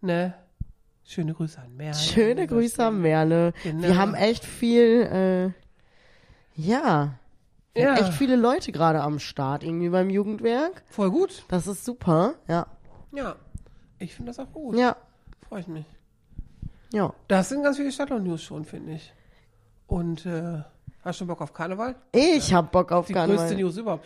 Ne? 0.00 0.34
Schöne 1.10 1.32
Grüße 1.32 1.58
an 1.58 1.74
Merle. 1.74 1.94
Schöne 1.96 2.46
Grüße 2.46 2.84
an 2.84 3.00
Merle. 3.00 3.54
Genau. 3.62 3.82
Wir 3.82 3.96
haben 3.96 4.12
echt 4.14 4.44
viel, 4.44 5.54
äh, 5.56 6.60
ja, 6.60 7.18
Ja, 7.74 7.94
echt 7.96 8.12
viele 8.12 8.36
Leute 8.36 8.72
gerade 8.72 9.00
am 9.00 9.18
Start 9.18 9.64
irgendwie 9.64 9.88
beim 9.88 10.10
Jugendwerk. 10.10 10.82
voll 10.90 11.10
gut. 11.10 11.44
Das 11.48 11.66
ist 11.66 11.84
super. 11.86 12.34
Ja, 12.46 12.66
Ja. 13.12 13.36
Ich 13.98 14.14
finde 14.14 14.30
das 14.30 14.38
auch 14.38 14.52
gut. 14.52 14.76
ja, 14.76 14.96
Freue 15.48 15.60
ich 15.60 15.66
mich. 15.68 15.86
ja. 16.92 17.12
Das 17.26 17.48
sind 17.48 17.62
ganz 17.62 17.78
viele 17.78 17.90
Stadtland-News 17.90 18.42
schon, 18.42 18.66
finde 18.66 18.92
ich. 18.92 19.14
Und, 19.86 20.26
äh, 20.26 20.60
hast 21.02 21.22
du 21.22 21.26
Bock 21.26 21.40
auf 21.40 21.54
Karneval? 21.54 21.94
Ich 22.12 22.52
hab 22.52 22.70
Bock 22.70 22.92
auf 22.92 23.06
Die 23.06 23.14
größte 23.14 23.28
Karneval. 23.34 23.56
News 23.56 23.76
überhaupt. 23.78 24.04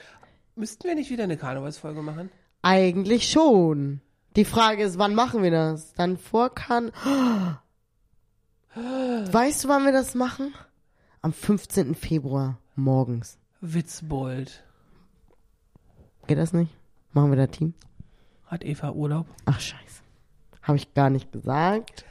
Müssten 0.54 0.86
wir 0.86 0.94
nicht 0.94 1.10
wieder 1.10 1.24
eine 1.24 1.36
Karnevalsfolge 1.36 2.00
machen? 2.00 2.30
Eigentlich 2.62 3.28
schon. 3.28 4.00
Die 4.36 4.44
Frage 4.44 4.82
ist, 4.82 4.98
wann 4.98 5.14
machen 5.14 5.42
wir 5.42 5.50
das? 5.50 5.92
Dann 5.94 6.16
vor 6.16 6.54
Karn... 6.54 6.90
Weißt 8.74 9.64
du, 9.64 9.68
wann 9.68 9.84
wir 9.84 9.92
das 9.92 10.14
machen? 10.14 10.54
Am 11.20 11.32
15. 11.32 11.94
Februar 11.94 12.58
morgens. 12.74 13.38
Witzbold. 13.60 14.64
Geht 16.26 16.38
das 16.38 16.54
nicht? 16.54 16.72
Machen 17.12 17.30
wir 17.30 17.36
da 17.36 17.46
Team? 17.46 17.74
Hat 18.46 18.64
Eva 18.64 18.90
Urlaub? 18.92 19.26
Ach, 19.44 19.60
scheiße. 19.60 20.02
Habe 20.62 20.78
ich 20.78 20.94
gar 20.94 21.10
nicht 21.10 21.30
gesagt. 21.32 22.06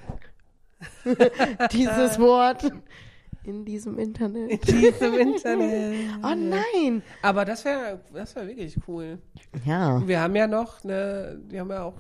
Dieses 1.72 2.20
Wort 2.20 2.72
in 3.44 3.66
diesem 3.66 3.98
Internet. 3.98 4.68
In 4.70 4.80
diesem 4.80 5.14
Internet. 5.16 6.10
Oh 6.24 6.36
nein. 6.36 7.02
Aber 7.22 7.46
das 7.46 7.66
wäre 7.66 8.00
das 8.14 8.36
wär 8.36 8.48
wirklich 8.48 8.78
cool. 8.88 9.18
Ja. 9.66 10.06
Wir 10.08 10.20
haben 10.22 10.36
ja 10.36 10.46
noch 10.48 10.84
eine, 10.84 11.40
wir 11.48 11.62
haben 11.62 11.70
ja 11.70 11.84
auch, 11.84 12.00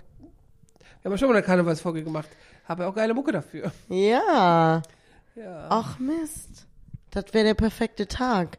wir 1.02 1.10
haben 1.10 1.14
ja 1.14 1.18
schon 1.18 1.30
mal 1.30 1.36
eine 1.36 1.46
Karnevalsfolge 1.46 2.04
gemacht. 2.04 2.30
Habe 2.68 2.84
ja 2.84 2.90
auch 2.90 2.96
geile 2.96 3.14
Mucke 3.14 3.32
dafür. 3.32 3.72
Ja. 3.90 4.82
Ja. 5.36 5.68
Ach 5.70 5.98
Mist. 6.00 6.68
Das 7.10 7.26
wäre 7.34 7.46
der 7.46 7.54
perfekte 7.56 8.08
Tag. 8.08 8.58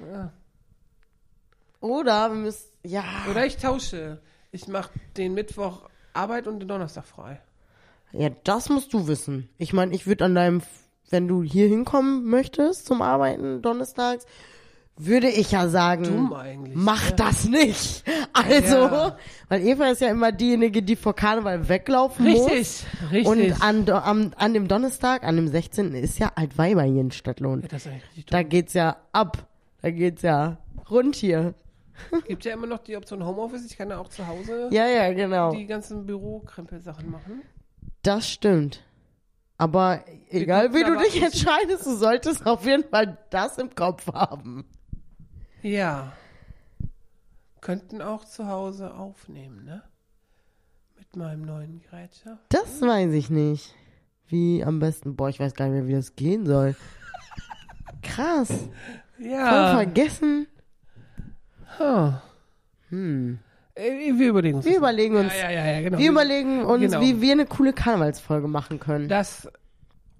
ja. 0.00 0.32
Oder 1.80 2.30
wir 2.30 2.36
müssen. 2.36 2.66
Ja. 2.82 3.04
Oder 3.30 3.44
ich 3.44 3.58
tausche. 3.58 4.20
Ich 4.52 4.68
mache 4.68 4.90
den 5.18 5.34
Mittwoch 5.34 5.82
Arbeit 6.14 6.46
und 6.46 6.60
den 6.60 6.68
Donnerstag 6.68 7.04
frei. 7.04 7.40
Ja, 8.12 8.30
das 8.44 8.68
musst 8.70 8.94
du 8.94 9.06
wissen. 9.06 9.50
Ich 9.58 9.72
meine, 9.72 9.94
ich 9.94 10.06
würde 10.06 10.24
an 10.24 10.34
deinem, 10.34 10.62
wenn 11.10 11.28
du 11.28 11.42
hier 11.42 11.68
hinkommen 11.68 12.24
möchtest 12.24 12.86
zum 12.86 13.02
Arbeiten 13.02 13.60
donnerstags, 13.60 14.24
würde 14.96 15.28
ich 15.28 15.50
ja 15.50 15.68
sagen, 15.68 16.30
mach 16.74 17.10
ne? 17.10 17.16
das 17.16 17.44
nicht. 17.46 18.04
Also, 18.32 18.76
Ja. 18.76 19.16
weil 19.48 19.66
Eva 19.66 19.86
ist 19.88 20.00
ja 20.00 20.08
immer 20.08 20.30
diejenige, 20.30 20.82
die 20.82 20.94
vor 20.96 21.14
Karneval 21.14 21.68
weglaufen 21.68 22.26
muss. 22.30 22.48
Richtig, 22.50 22.86
richtig. 23.10 23.26
Und 23.26 23.62
an, 23.62 23.88
am, 23.90 24.30
an 24.36 24.54
dem 24.54 24.68
Donnerstag, 24.68 25.24
an 25.24 25.36
dem 25.36 25.48
16. 25.48 25.94
ist 25.94 26.18
ja 26.18 26.32
Altweiber 26.36 26.82
hier 26.84 27.00
in 27.00 27.10
Stadtlohn. 27.10 27.62
ja, 27.62 27.68
das 27.68 27.86
ist 27.86 27.92
richtig 27.92 28.26
Da 28.26 28.42
geht's 28.42 28.72
ja 28.74 28.96
ab. 29.12 29.48
Da 29.82 29.90
geht's 29.90 30.22
ja 30.22 30.58
rund 30.90 31.16
hier. 31.16 31.54
Gibt 32.26 32.44
ja 32.44 32.54
immer 32.54 32.66
noch 32.66 32.78
die 32.78 32.96
Option 32.96 33.24
Homeoffice. 33.24 33.64
Ich 33.66 33.76
kann 33.76 33.90
ja 33.90 33.98
auch 33.98 34.08
zu 34.08 34.26
Hause 34.26 34.68
Ja, 34.70 34.86
ja, 34.86 35.12
genau. 35.12 35.52
die 35.54 35.66
ganzen 35.66 36.06
Bürokrempelsachen 36.06 37.10
machen. 37.10 37.42
Das 38.02 38.28
stimmt. 38.28 38.82
Aber 39.58 40.04
egal 40.30 40.74
wie 40.74 40.82
du 40.82 40.96
dich 40.96 41.22
entscheidest, 41.22 41.86
du 41.86 41.94
solltest 41.96 42.46
auf 42.46 42.64
jeden 42.66 42.84
Fall 42.88 43.18
das 43.30 43.58
im 43.58 43.74
Kopf 43.74 44.06
haben. 44.12 44.64
Ja. 45.64 46.12
Könnten 47.62 48.02
auch 48.02 48.24
zu 48.26 48.46
Hause 48.48 48.92
aufnehmen, 48.94 49.64
ne? 49.64 49.82
Mit 50.98 51.16
meinem 51.16 51.42
neuen 51.42 51.80
Gerätchen. 51.80 52.38
Das 52.50 52.82
weiß 52.82 53.12
ich 53.14 53.30
nicht. 53.30 53.74
Wie 54.28 54.62
am 54.62 54.78
besten. 54.78 55.16
Boah, 55.16 55.30
ich 55.30 55.40
weiß 55.40 55.54
gar 55.54 55.64
nicht 55.66 55.74
mehr, 55.74 55.86
wie 55.88 55.94
das 55.94 56.16
gehen 56.16 56.44
soll. 56.44 56.76
Krass. 58.02 58.48
Voll 59.16 59.26
Ja. 59.26 59.74
vergessen. 59.74 60.46
Huh. 61.78 62.12
Hm. 62.90 63.38
Äh, 63.74 64.12
Wir 64.18 64.28
überlegen 64.28 64.56
uns. 64.58 64.66
Wir 64.66 64.76
überlegen 64.76 65.16
uns, 65.16 65.32
Ja, 65.34 65.50
ja, 65.50 65.64
ja, 65.64 65.72
ja, 65.76 65.80
genau. 65.80 65.98
wir 65.98 66.10
überlegen 66.10 66.62
uns, 66.64 66.82
Genau. 66.92 67.00
wie 67.00 67.20
wir 67.22 67.32
eine 67.32 67.46
coole 67.46 67.72
Karnevalsfolge 67.72 68.46
machen 68.48 68.78
können. 68.78 69.08
Das 69.08 69.48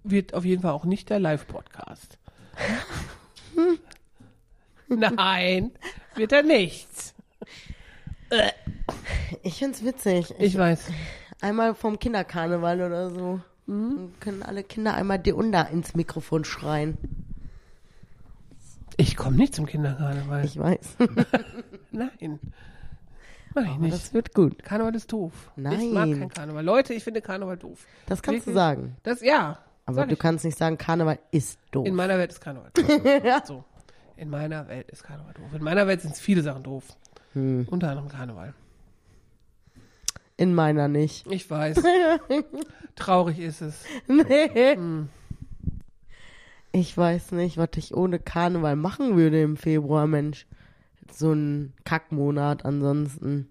wird 0.02 0.32
auf 0.34 0.44
jeden 0.46 0.62
Fall 0.62 0.72
auch 0.72 0.86
nicht 0.86 1.10
der 1.10 1.20
Live-Podcast. 1.20 2.18
Nein, 5.16 5.72
wird 6.14 6.32
er 6.32 6.42
nicht. 6.42 6.88
Ich 9.42 9.58
find's 9.58 9.84
witzig. 9.84 10.34
Ich 10.38 10.56
weiß. 10.58 10.88
Einmal 11.40 11.74
vom 11.74 11.98
Kinderkarneval 11.98 12.80
oder 12.82 13.10
so. 13.10 13.40
Mhm. 13.66 14.12
Können 14.20 14.42
alle 14.42 14.62
Kinder 14.64 14.94
einmal 14.94 15.18
die 15.18 15.32
Under 15.32 15.68
ins 15.70 15.94
Mikrofon 15.94 16.44
schreien. 16.44 16.98
Ich 18.96 19.16
komme 19.16 19.36
nicht 19.36 19.54
zum 19.54 19.66
Kinderkarneval. 19.66 20.44
Ich 20.44 20.58
weiß. 20.58 20.96
Nein. 21.90 22.38
Mach 23.54 23.62
ich 23.62 23.68
Aber 23.68 23.78
nicht. 23.78 23.94
das 23.94 24.14
wird 24.14 24.34
gut. 24.34 24.62
Karneval 24.62 24.94
ist 24.94 25.12
doof. 25.12 25.32
Ich 25.56 25.62
Nein. 25.62 25.92
mag 25.92 26.10
kein 26.10 26.28
Karneval. 26.28 26.64
Leute, 26.64 26.94
ich 26.94 27.04
finde 27.04 27.20
Karneval 27.22 27.56
doof. 27.56 27.86
Das 28.06 28.22
kannst 28.22 28.42
du 28.42 28.46
Wirklich? 28.50 28.54
sagen. 28.56 28.96
Das, 29.02 29.20
ja. 29.20 29.58
Aber 29.86 30.06
du 30.06 30.14
ich. 30.14 30.18
kannst 30.18 30.44
nicht 30.44 30.56
sagen, 30.58 30.78
Karneval 30.78 31.18
ist 31.30 31.58
doof. 31.70 31.86
In 31.86 31.94
meiner 31.94 32.18
Welt 32.18 32.32
ist 32.32 32.40
Karneval 32.40 32.70
doof. 32.74 33.42
So. 33.44 33.64
In 34.16 34.30
meiner 34.30 34.68
Welt 34.68 34.90
ist 34.90 35.02
Karneval 35.02 35.34
doof. 35.34 35.54
In 35.54 35.62
meiner 35.62 35.86
Welt 35.86 36.00
sind 36.00 36.16
viele 36.16 36.42
Sachen 36.42 36.62
doof. 36.62 36.84
Hm. 37.32 37.66
Unter 37.70 37.90
anderem 37.90 38.08
Karneval. 38.08 38.54
In 40.36 40.54
meiner 40.54 40.88
nicht. 40.88 41.26
Ich 41.30 41.48
weiß. 41.48 41.82
Traurig 42.96 43.38
ist 43.38 43.60
es. 43.60 43.84
Nee. 44.08 44.74
Hm. 44.76 45.08
Ich 46.72 46.96
weiß 46.96 47.32
nicht, 47.32 47.56
was 47.56 47.70
ich 47.76 47.94
ohne 47.94 48.18
Karneval 48.18 48.74
machen 48.74 49.16
würde 49.16 49.40
im 49.42 49.56
Februar, 49.56 50.06
Mensch. 50.06 50.46
So 51.12 51.32
ein 51.32 51.72
Kackmonat 51.84 52.64
ansonsten. 52.64 53.48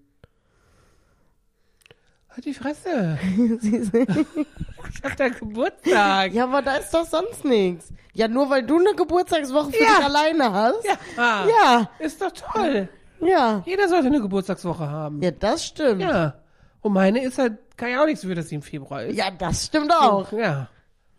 Halt 2.34 2.44
die 2.44 2.54
Fresse. 2.54 3.18
Ich 4.96 5.02
hab 5.02 5.16
da 5.16 5.28
Geburtstag. 5.28 6.32
ja, 6.34 6.44
aber 6.44 6.60
da 6.62 6.76
ist 6.76 6.92
doch 6.92 7.06
sonst 7.06 7.44
nichts. 7.44 7.88
Ja, 8.12 8.28
nur 8.28 8.48
weil 8.50 8.62
du 8.64 8.78
eine 8.78 8.94
Geburtstagswoche 8.94 9.72
für 9.72 9.82
Ja. 9.82 9.96
dich 9.96 10.04
alleine 10.04 10.52
hast. 10.52 10.84
Ja. 11.16 11.46
Ja, 11.48 11.90
Ist 11.98 12.20
doch 12.20 12.30
toll. 12.32 12.88
ja. 13.20 13.62
Jeder 13.66 13.88
sollte 13.88 14.06
eine 14.08 14.20
Geburtstagswoche 14.20 14.88
haben. 14.88 15.22
Ja, 15.22 15.30
das 15.30 15.64
stimmt. 15.64 16.02
Ja, 16.02 16.10
Ja. 16.10 16.34
Und 16.82 16.92
meine 16.92 17.24
ist 17.24 17.38
halt, 17.38 17.58
kann 17.78 17.90
ja 17.90 18.02
auch 18.02 18.06
nichts 18.06 18.20
für, 18.24 18.34
dass 18.34 18.48
sie 18.50 18.56
im 18.56 18.62
Februar 18.62 19.04
ist. 19.04 19.18
das 19.38 19.66
stimmt 19.66 19.92
auch. 19.92 20.30
Ja. 20.32 20.68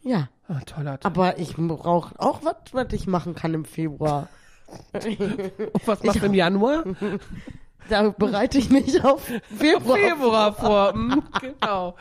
Ja. 0.03 0.29
Ah, 0.47 0.59
toller 0.65 0.99
Tag. 0.99 1.05
Aber 1.05 1.39
ich 1.39 1.55
brauche 1.55 2.13
auch 2.19 2.41
was, 2.43 2.55
was 2.71 2.93
ich 2.93 3.07
machen 3.07 3.33
kann 3.33 3.53
im 3.55 3.65
Februar. 3.65 4.29
Und 4.93 5.87
was 5.87 6.03
machst 6.03 6.21
du 6.21 6.25
im 6.27 6.33
Januar? 6.35 6.83
Da 7.89 8.09
bereite 8.09 8.57
ich 8.57 8.69
mich 8.69 9.03
auf 9.03 9.21
Februar. 9.57 9.97
Februar 9.97 10.53
vor. 10.53 10.93
Hm, 10.93 11.23
genau. 11.41 11.95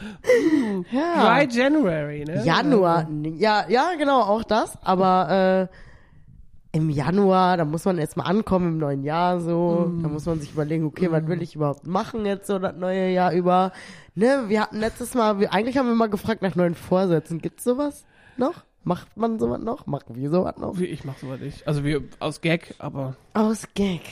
Ja. 0.91 1.45
Dry 1.45 1.49
January, 1.51 2.25
ne? 2.25 2.43
Januar. 2.45 3.09
Ja, 3.37 3.69
ja, 3.69 3.91
genau, 3.99 4.21
auch 4.23 4.45
das. 4.45 4.79
Aber 4.83 5.69
äh, 5.71 6.77
im 6.77 6.91
Januar, 6.91 7.57
da 7.57 7.65
muss 7.65 7.85
man 7.85 7.99
erstmal 7.99 8.27
ankommen 8.27 8.73
im 8.73 8.79
neuen 8.79 9.05
Jahr 9.05 9.41
so. 9.41 9.93
Da 10.03 10.09
muss 10.09 10.27
man 10.27 10.41
sich 10.41 10.53
überlegen, 10.53 10.85
okay, 10.87 11.11
was 11.11 11.27
will 11.29 11.41
ich 11.41 11.55
überhaupt 11.55 11.87
machen 11.87 12.27
jetzt 12.27 12.47
so 12.49 12.59
das 12.59 12.75
neue 12.77 13.11
Jahr 13.11 13.33
über. 13.33 13.73
Ne, 14.15 14.45
wir 14.49 14.63
hatten 14.63 14.79
letztes 14.79 15.15
Mal, 15.15 15.39
wir, 15.39 15.53
eigentlich 15.53 15.79
haben 15.79 15.87
wir 15.87 15.95
mal 15.95 16.09
gefragt 16.09 16.43
nach 16.43 16.57
neuen 16.57 16.75
Vorsätzen. 16.75 17.41
Gibt's 17.41 17.65
sowas 17.65 18.05
noch? 18.37 18.65
Macht 18.83 19.17
man 19.17 19.39
sowas 19.39 19.61
noch? 19.61 19.87
Machen 19.87 20.17
wir 20.17 20.31
sowas 20.31 20.57
noch? 20.59 20.79
Ich 20.79 21.05
mach 21.05 21.17
sowas 21.17 21.41
nicht. 21.41 21.67
Also 21.67 21.85
wir 21.85 22.03
aus 22.19 22.41
Gag, 22.41 22.75
aber. 22.79 23.17
Aus 23.35 23.69
Gag. 23.75 24.03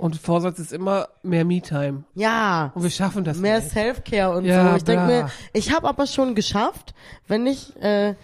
Und 0.00 0.16
Vorsatz 0.16 0.58
ist 0.58 0.72
immer 0.72 1.08
mehr 1.22 1.44
Me-Time. 1.44 2.04
Ja. 2.14 2.72
Und 2.74 2.82
wir 2.82 2.90
schaffen 2.90 3.22
das 3.22 3.36
Mehr 3.38 3.58
nicht. 3.60 3.70
Self-Care 3.70 4.34
und 4.36 4.44
Ja, 4.46 4.70
so. 4.70 4.76
Ich 4.76 4.84
denke 4.84 5.04
mir, 5.06 5.30
ich 5.52 5.72
habe 5.74 5.86
aber 5.86 6.06
schon 6.06 6.34
geschafft, 6.34 6.94
wenn 7.28 7.46
ich, 7.46 7.76
äh, 7.82 8.14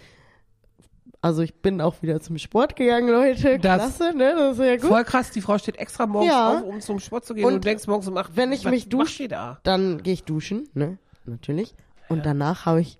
also 1.21 1.43
ich 1.43 1.61
bin 1.61 1.79
auch 1.81 2.01
wieder 2.01 2.19
zum 2.19 2.37
Sport 2.39 2.75
gegangen, 2.75 3.09
Leute. 3.09 3.59
Das- 3.59 3.97
Klasse, 3.97 4.17
ne? 4.17 4.33
Das 4.35 4.57
ist 4.57 4.65
ja 4.65 4.75
gut. 4.77 4.85
Voll 4.89 5.03
krass, 5.03 5.29
die 5.31 5.41
Frau 5.41 5.57
steht 5.59 5.77
extra 5.77 6.07
morgens 6.07 6.31
Ja. 6.31 6.57
auf, 6.57 6.63
um 6.63 6.81
zum 6.81 6.99
Sport 6.99 7.25
zu 7.25 7.35
gehen. 7.35 7.45
Und 7.45 7.53
Und, 7.53 7.63
du 7.65 7.69
denkst 7.69 7.85
morgens 7.85 8.07
um 8.07 8.17
8 8.17 8.35
wenn 8.35 8.51
ich 8.51 8.65
mich 8.65 8.85
was 8.85 8.89
dusch- 8.89 8.97
macht 9.11 9.19
die 9.19 9.27
da? 9.27 9.59
Dann 9.63 10.01
gehe 10.01 10.13
ich 10.13 10.23
duschen, 10.23 10.67
ne? 10.73 10.97
Natürlich. 11.25 11.75
Und 12.09 12.25
danach 12.25 12.65
habe 12.65 12.81
ich 12.81 12.99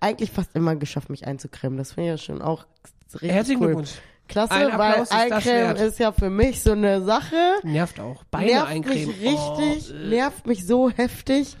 eigentlich 0.00 0.32
fast 0.32 0.56
immer 0.56 0.74
geschafft, 0.74 1.10
mich 1.10 1.26
einzucremen. 1.28 1.78
Das 1.78 1.92
finde 1.92 2.12
ich 2.14 2.20
ja 2.20 2.24
schon 2.24 2.42
auch 2.42 2.66
richtig 3.12 3.30
Herzlichen 3.30 3.60
cool. 3.60 3.66
Glückwunsch. 3.68 3.92
Klasse, 4.28 4.52
Ein 4.52 4.78
weil 4.78 5.02
ist 5.02 5.12
Eincremen 5.12 5.76
wert. 5.76 5.80
ist 5.80 5.98
ja 5.98 6.12
für 6.12 6.30
mich 6.30 6.62
so 6.62 6.72
eine 6.72 7.02
Sache. 7.02 7.36
Nervt 7.64 8.00
auch. 8.00 8.24
Beine 8.30 8.46
nervt 8.52 8.68
eincremen. 8.70 9.06
mich 9.08 9.20
richtig, 9.20 9.92
Oh, 9.94 10.08
nervt 10.08 10.46
mich 10.46 10.66
so 10.66 10.88
heftig. 10.90 11.56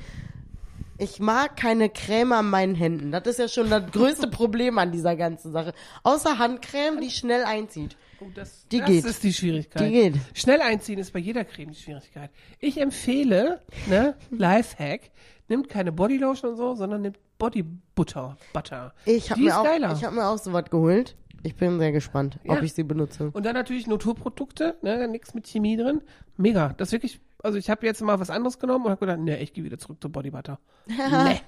Ich 0.98 1.18
mag 1.18 1.56
keine 1.56 1.88
Creme 1.90 2.32
an 2.32 2.48
meinen 2.48 2.74
Händen. 2.74 3.10
Das 3.10 3.26
ist 3.26 3.38
ja 3.38 3.48
schon 3.48 3.68
das 3.68 3.90
größte 3.90 4.26
Problem 4.30 4.78
an 4.78 4.92
dieser 4.92 5.16
ganzen 5.16 5.50
Sache. 5.52 5.74
Außer 6.04 6.38
Handcreme, 6.38 7.00
die 7.00 7.10
schnell 7.10 7.44
einzieht. 7.44 7.96
Oh, 8.20 8.26
das, 8.34 8.66
Die 8.70 8.78
das 8.78 8.86
geht. 8.88 9.04
ist 9.04 9.22
die 9.24 9.32
Schwierigkeit. 9.32 9.82
Die 9.82 9.90
geht. 9.92 10.14
Schnell 10.32 10.60
einziehen 10.62 10.98
ist 11.00 11.12
bei 11.12 11.18
jeder 11.18 11.44
Creme 11.44 11.72
die 11.72 11.80
Schwierigkeit. 11.80 12.30
Ich 12.60 12.80
empfehle, 12.80 13.60
ne, 13.88 14.14
Lifehack, 14.30 15.10
nimmt 15.48 15.68
keine 15.68 15.90
Bodylotion 15.90 16.52
und 16.52 16.56
so, 16.56 16.74
sondern 16.76 17.02
nimmt 17.02 17.18
Bodybutter, 17.36 18.36
Butter. 18.52 18.94
Ich 19.04 19.30
habe 19.32 19.40
mir, 19.40 19.48
ist 19.48 19.56
auch- 19.56 19.96
ich 19.96 20.04
hab 20.04 20.12
mir 20.12 20.24
auch 20.26 20.38
sowas 20.38 20.64
geholt. 20.70 21.16
Ich 21.42 21.56
bin 21.56 21.78
sehr 21.78 21.92
gespannt, 21.92 22.38
Ja. 22.44 22.52
ob 22.54 22.62
ich 22.62 22.72
sie 22.72 22.84
benutze. 22.84 23.30
Und 23.32 23.44
dann 23.44 23.54
natürlich 23.54 23.86
Naturprodukte, 23.86 24.76
ne, 24.82 25.08
nichts 25.08 25.34
mit 25.34 25.46
Chemie 25.46 25.76
drin. 25.76 26.00
Mega. 26.36 26.74
Das 26.76 26.88
ist 26.88 26.92
wirklich, 26.92 27.20
also 27.42 27.58
ich 27.58 27.68
habe 27.70 27.84
jetzt 27.86 28.00
mal 28.02 28.20
was 28.20 28.30
anderes 28.30 28.58
genommen 28.58 28.84
und 28.84 28.90
habe 28.92 29.00
gedacht, 29.00 29.18
ne, 29.20 29.40
ich 29.40 29.52
gehe 29.52 29.64
wieder 29.64 29.78
zurück 29.78 29.98
zu 30.00 30.08
Bodybutter. 30.10 30.58
ne. 30.86 31.40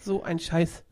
So 0.00 0.22
ein 0.22 0.38
Scheiß. 0.38 0.82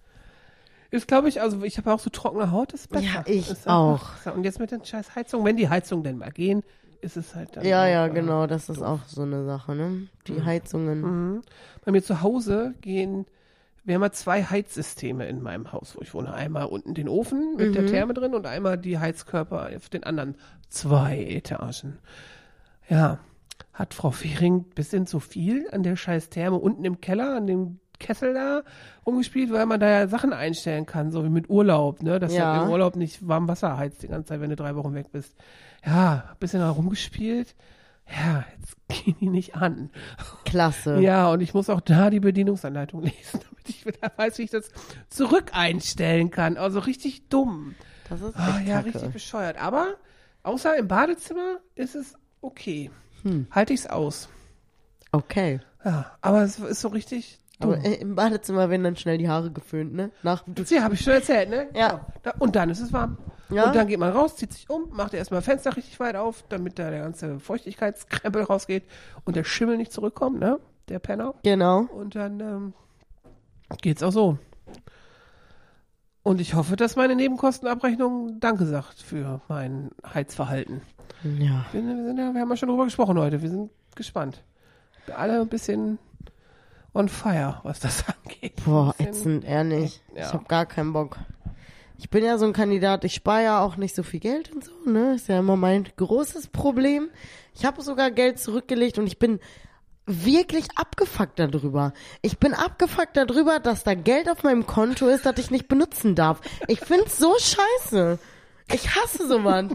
Ist, 0.90 1.08
glaube 1.08 1.28
ich, 1.30 1.40
also 1.40 1.62
ich 1.62 1.78
habe 1.78 1.92
auch 1.92 1.98
so 2.00 2.10
trockene 2.10 2.50
Haut, 2.50 2.72
ist 2.74 2.90
besser. 2.90 3.04
Ja, 3.06 3.24
ich 3.26 3.50
ist 3.50 3.66
auch. 3.66 4.10
besser. 4.16 4.34
Und 4.34 4.44
jetzt 4.44 4.58
mit 4.60 4.70
den 4.70 4.84
scheiß 4.84 5.14
Heizungen, 5.16 5.46
wenn 5.46 5.56
die 5.56 5.70
Heizungen 5.70 6.04
denn 6.04 6.18
mal 6.18 6.30
gehen, 6.30 6.62
ist 7.00 7.16
es 7.16 7.34
halt 7.34 7.56
dann. 7.56 7.64
Ja, 7.64 7.86
ja, 7.86 8.06
äh, 8.06 8.10
genau, 8.10 8.46
das 8.46 8.68
ist 8.68 8.82
auch 8.82 9.00
so 9.06 9.22
eine 9.22 9.44
Sache, 9.46 9.74
ne? 9.74 10.08
Die 10.26 10.42
Heizungen. 10.44 11.00
Mhm. 11.00 11.42
Bei 11.84 11.92
mir 11.92 12.02
zu 12.02 12.20
Hause 12.20 12.74
gehen, 12.82 13.24
wir 13.84 13.94
haben 13.96 14.02
ja 14.02 14.12
zwei 14.12 14.42
Heizsysteme 14.44 15.26
in 15.26 15.42
meinem 15.42 15.72
Haus, 15.72 15.96
wo 15.96 16.02
ich 16.02 16.14
wohne. 16.14 16.32
Einmal 16.32 16.66
unten 16.66 16.94
den 16.94 17.08
Ofen 17.08 17.56
mit 17.56 17.68
Mhm. 17.70 17.72
der 17.72 17.86
Therme 17.86 18.14
drin 18.14 18.34
und 18.34 18.46
einmal 18.46 18.78
die 18.78 18.98
Heizkörper 18.98 19.70
auf 19.76 19.88
den 19.88 20.04
anderen 20.04 20.36
zwei 20.68 21.18
Etagen. 21.22 21.98
Ja, 22.88 23.18
hat 23.72 23.94
Frau 23.94 24.10
Fehring 24.10 24.56
ein 24.58 24.74
bisschen 24.74 25.06
zu 25.06 25.18
viel 25.20 25.68
an 25.72 25.82
der 25.82 25.96
scheiß 25.96 26.28
Therme 26.30 26.56
unten 26.58 26.84
im 26.84 27.00
Keller, 27.00 27.36
an 27.36 27.46
dem 27.46 27.78
Kessel 27.98 28.34
da 28.34 28.62
umgespielt, 29.04 29.52
weil 29.52 29.64
man 29.66 29.78
da 29.78 29.88
ja 29.88 30.08
Sachen 30.08 30.32
einstellen 30.32 30.86
kann, 30.86 31.12
so 31.12 31.24
wie 31.24 31.28
mit 31.30 31.48
Urlaub, 31.48 32.02
ne? 32.02 32.18
Dass 32.18 32.34
Ja. 32.34 32.58
du 32.58 32.64
im 32.66 32.70
Urlaub 32.72 32.96
nicht 32.96 33.26
warm 33.26 33.46
Wasser 33.48 33.78
heizt 33.78 34.02
die 34.02 34.08
ganze 34.08 34.28
Zeit, 34.30 34.40
wenn 34.40 34.50
du 34.50 34.56
drei 34.56 34.74
Wochen 34.74 34.94
weg 34.94 35.06
bist. 35.12 35.36
Ja, 35.86 36.24
ein 36.30 36.36
bisschen 36.40 36.60
da 36.60 36.70
rumgespielt. 36.70 37.54
Ja, 38.14 38.44
jetzt 38.60 38.76
gehen 39.04 39.16
die 39.20 39.28
nicht 39.28 39.56
an. 39.56 39.90
Klasse. 40.44 41.00
Ja, 41.00 41.30
und 41.30 41.40
ich 41.40 41.54
muss 41.54 41.70
auch 41.70 41.80
da 41.80 42.10
die 42.10 42.20
Bedienungsanleitung 42.20 43.02
lesen, 43.04 43.40
damit 43.40 43.68
ich 43.68 43.86
wieder 43.86 44.12
weiß, 44.16 44.38
wie 44.38 44.42
ich 44.42 44.50
das 44.50 44.70
zurück 45.08 45.50
einstellen 45.52 46.30
kann. 46.30 46.56
Also 46.56 46.78
richtig 46.80 47.28
dumm. 47.28 47.74
Das 48.08 48.20
ist 48.20 48.28
echt 48.28 48.38
Ah, 48.38 48.60
ja, 48.66 48.76
kacke. 48.82 48.94
richtig 48.94 49.12
bescheuert. 49.12 49.56
Aber 49.60 49.94
außer 50.42 50.76
im 50.76 50.88
Badezimmer 50.88 51.58
ist 51.74 51.94
es 51.94 52.14
okay. 52.42 52.90
Hm. 53.22 53.46
Halte 53.50 53.72
ich's 53.72 53.86
aus. 53.86 54.28
Okay. 55.12 55.60
Ja, 55.84 56.12
aber 56.20 56.42
es 56.42 56.58
ist 56.58 56.80
so 56.80 56.88
richtig 56.88 57.38
Aber 57.60 57.78
äh, 57.84 57.94
im 57.94 58.14
Badezimmer 58.14 58.68
werden 58.70 58.82
dann 58.84 58.96
schnell 58.96 59.18
die 59.18 59.28
Haare 59.28 59.50
geföhnt, 59.50 59.94
ne? 59.94 60.10
Nach 60.22 60.42
dem 60.42 60.54
Duschen. 60.54 60.76
Ja, 60.76 60.82
habe 60.82 60.94
ich 60.94 61.00
schon 61.00 61.12
erzählt, 61.14 61.48
ne? 61.50 61.68
Ja. 61.74 62.06
Genau. 62.22 62.34
Und 62.40 62.56
dann 62.56 62.70
ist 62.70 62.80
es 62.80 62.92
warm. 62.92 63.16
Ja. 63.52 63.66
Und 63.66 63.76
dann 63.76 63.86
geht 63.86 63.98
man 63.98 64.12
raus, 64.12 64.36
zieht 64.36 64.52
sich 64.52 64.68
um, 64.70 64.90
macht 64.90 65.14
erstmal 65.14 65.42
Fenster 65.42 65.76
richtig 65.76 65.98
weit 66.00 66.16
auf, 66.16 66.44
damit 66.48 66.78
da 66.78 66.90
der 66.90 67.00
ganze 67.00 67.38
Feuchtigkeitskrempel 67.40 68.42
rausgeht 68.42 68.84
und 69.24 69.36
der 69.36 69.44
Schimmel 69.44 69.76
nicht 69.76 69.92
zurückkommt, 69.92 70.40
ne? 70.40 70.58
Der 70.88 70.98
Penner. 70.98 71.34
Genau. 71.44 71.82
Und 71.82 72.14
dann 72.14 72.40
ähm, 72.40 72.74
geht's 73.80 74.02
auch 74.02 74.10
so. 74.10 74.38
Und 76.22 76.40
ich 76.40 76.54
hoffe, 76.54 76.76
dass 76.76 76.96
meine 76.96 77.16
Nebenkostenabrechnung 77.16 78.38
Danke 78.38 78.66
sagt 78.66 79.00
für 79.00 79.40
mein 79.48 79.90
Heizverhalten. 80.14 80.82
Ja. 81.24 81.66
Wir, 81.72 81.82
wir, 81.84 82.04
sind 82.04 82.18
ja, 82.18 82.32
wir 82.32 82.40
haben 82.40 82.50
ja 82.50 82.56
schon 82.56 82.68
drüber 82.68 82.84
gesprochen 82.84 83.18
heute. 83.18 83.42
Wir 83.42 83.50
sind 83.50 83.70
gespannt. 83.96 84.42
Wir 85.06 85.18
alle 85.18 85.40
ein 85.40 85.48
bisschen 85.48 85.98
on 86.94 87.08
fire, 87.08 87.60
was 87.64 87.80
das 87.80 88.04
angeht. 88.24 88.64
Boah, 88.64 88.94
ätzend, 88.98 89.44
ehrlich. 89.44 90.02
Ja. 90.14 90.26
Ich 90.26 90.32
hab 90.32 90.48
gar 90.48 90.66
keinen 90.66 90.92
Bock. 90.92 91.18
Ich 92.02 92.10
bin 92.10 92.24
ja 92.24 92.36
so 92.36 92.46
ein 92.46 92.52
Kandidat, 92.52 93.04
ich 93.04 93.14
spare 93.14 93.44
ja 93.44 93.60
auch 93.60 93.76
nicht 93.76 93.94
so 93.94 94.02
viel 94.02 94.18
Geld 94.18 94.50
und 94.50 94.64
so, 94.64 94.72
ne? 94.84 95.14
Ist 95.14 95.28
ja 95.28 95.38
immer 95.38 95.54
mein 95.56 95.88
großes 95.96 96.48
Problem. 96.48 97.10
Ich 97.54 97.64
habe 97.64 97.80
sogar 97.80 98.10
Geld 98.10 98.40
zurückgelegt 98.40 98.98
und 98.98 99.06
ich 99.06 99.20
bin 99.20 99.38
wirklich 100.04 100.66
abgefuckt 100.74 101.38
darüber. 101.38 101.92
Ich 102.20 102.38
bin 102.38 102.54
abgefuckt 102.54 103.16
darüber, 103.16 103.60
dass 103.60 103.84
da 103.84 103.94
Geld 103.94 104.28
auf 104.28 104.42
meinem 104.42 104.66
Konto 104.66 105.06
ist, 105.06 105.24
das 105.26 105.38
ich 105.38 105.52
nicht 105.52 105.68
benutzen 105.68 106.16
darf. 106.16 106.40
Ich 106.66 106.80
find's 106.80 107.18
so 107.18 107.36
scheiße. 107.38 108.18
Ich 108.72 108.96
hasse 108.96 109.28
sowas. 109.28 109.66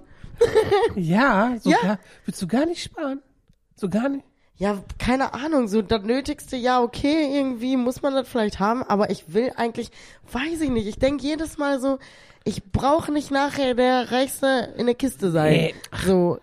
Ja, 0.96 1.56
so 1.62 1.70
Ja. 1.70 1.78
Gar, 1.82 2.00
willst 2.26 2.42
du 2.42 2.48
gar 2.48 2.66
nicht 2.66 2.84
sparen? 2.84 3.22
So 3.78 3.88
gar 3.88 4.10
nicht? 4.10 4.26
Ja, 4.58 4.84
keine 4.98 5.36
Ahnung, 5.36 5.68
so 5.68 5.84
das 5.84 6.02
Nötigste, 6.02 6.56
ja, 6.56 6.82
okay, 6.82 7.38
irgendwie 7.38 7.78
muss 7.78 8.02
man 8.02 8.16
das 8.16 8.28
vielleicht 8.28 8.60
haben, 8.60 8.84
aber 8.84 9.12
ich 9.12 9.34
will 9.34 9.52
eigentlich, 9.56 9.92
weiß 10.32 10.62
ich 10.62 10.72
nicht, 10.72 10.88
ich 10.88 10.98
denke 10.98 11.24
jedes 11.24 11.60
Mal 11.60 11.80
so, 11.80 12.00
ich 12.44 12.72
brauche 12.72 13.12
nicht 13.12 13.30
nachher 13.30 13.76
der 13.76 14.12
Reichste 14.12 14.74
in 14.78 14.88
der 14.88 14.96
Kiste 14.96 15.30
sein. 15.30 15.52
Nee. 15.52 15.76
So, 16.06 16.40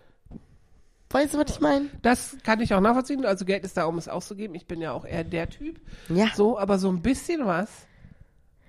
weißt 1.11 1.35
du, 1.35 1.39
was 1.39 1.51
ich 1.51 1.61
meine? 1.61 1.89
Das 2.03 2.37
kann 2.45 2.61
ich 2.61 2.75
auch 2.75 2.81
nachvollziehen. 2.81 3.25
Also 3.25 3.45
Geld 3.45 3.65
ist 3.65 3.77
da, 3.77 3.87
um 3.87 3.99
es 3.99 4.09
auszugeben. 4.09 4.55
Ich 4.55 4.67
bin 4.67 4.81
ja 4.81 4.93
auch 4.93 5.05
eher 5.05 5.25
der 5.25 5.49
Typ. 5.49 5.81
Ja. 6.09 6.29
So, 6.35 6.59
aber 6.59 6.79
so 6.79 6.89
ein 6.91 7.03
bisschen 7.03 7.47
was 7.47 7.71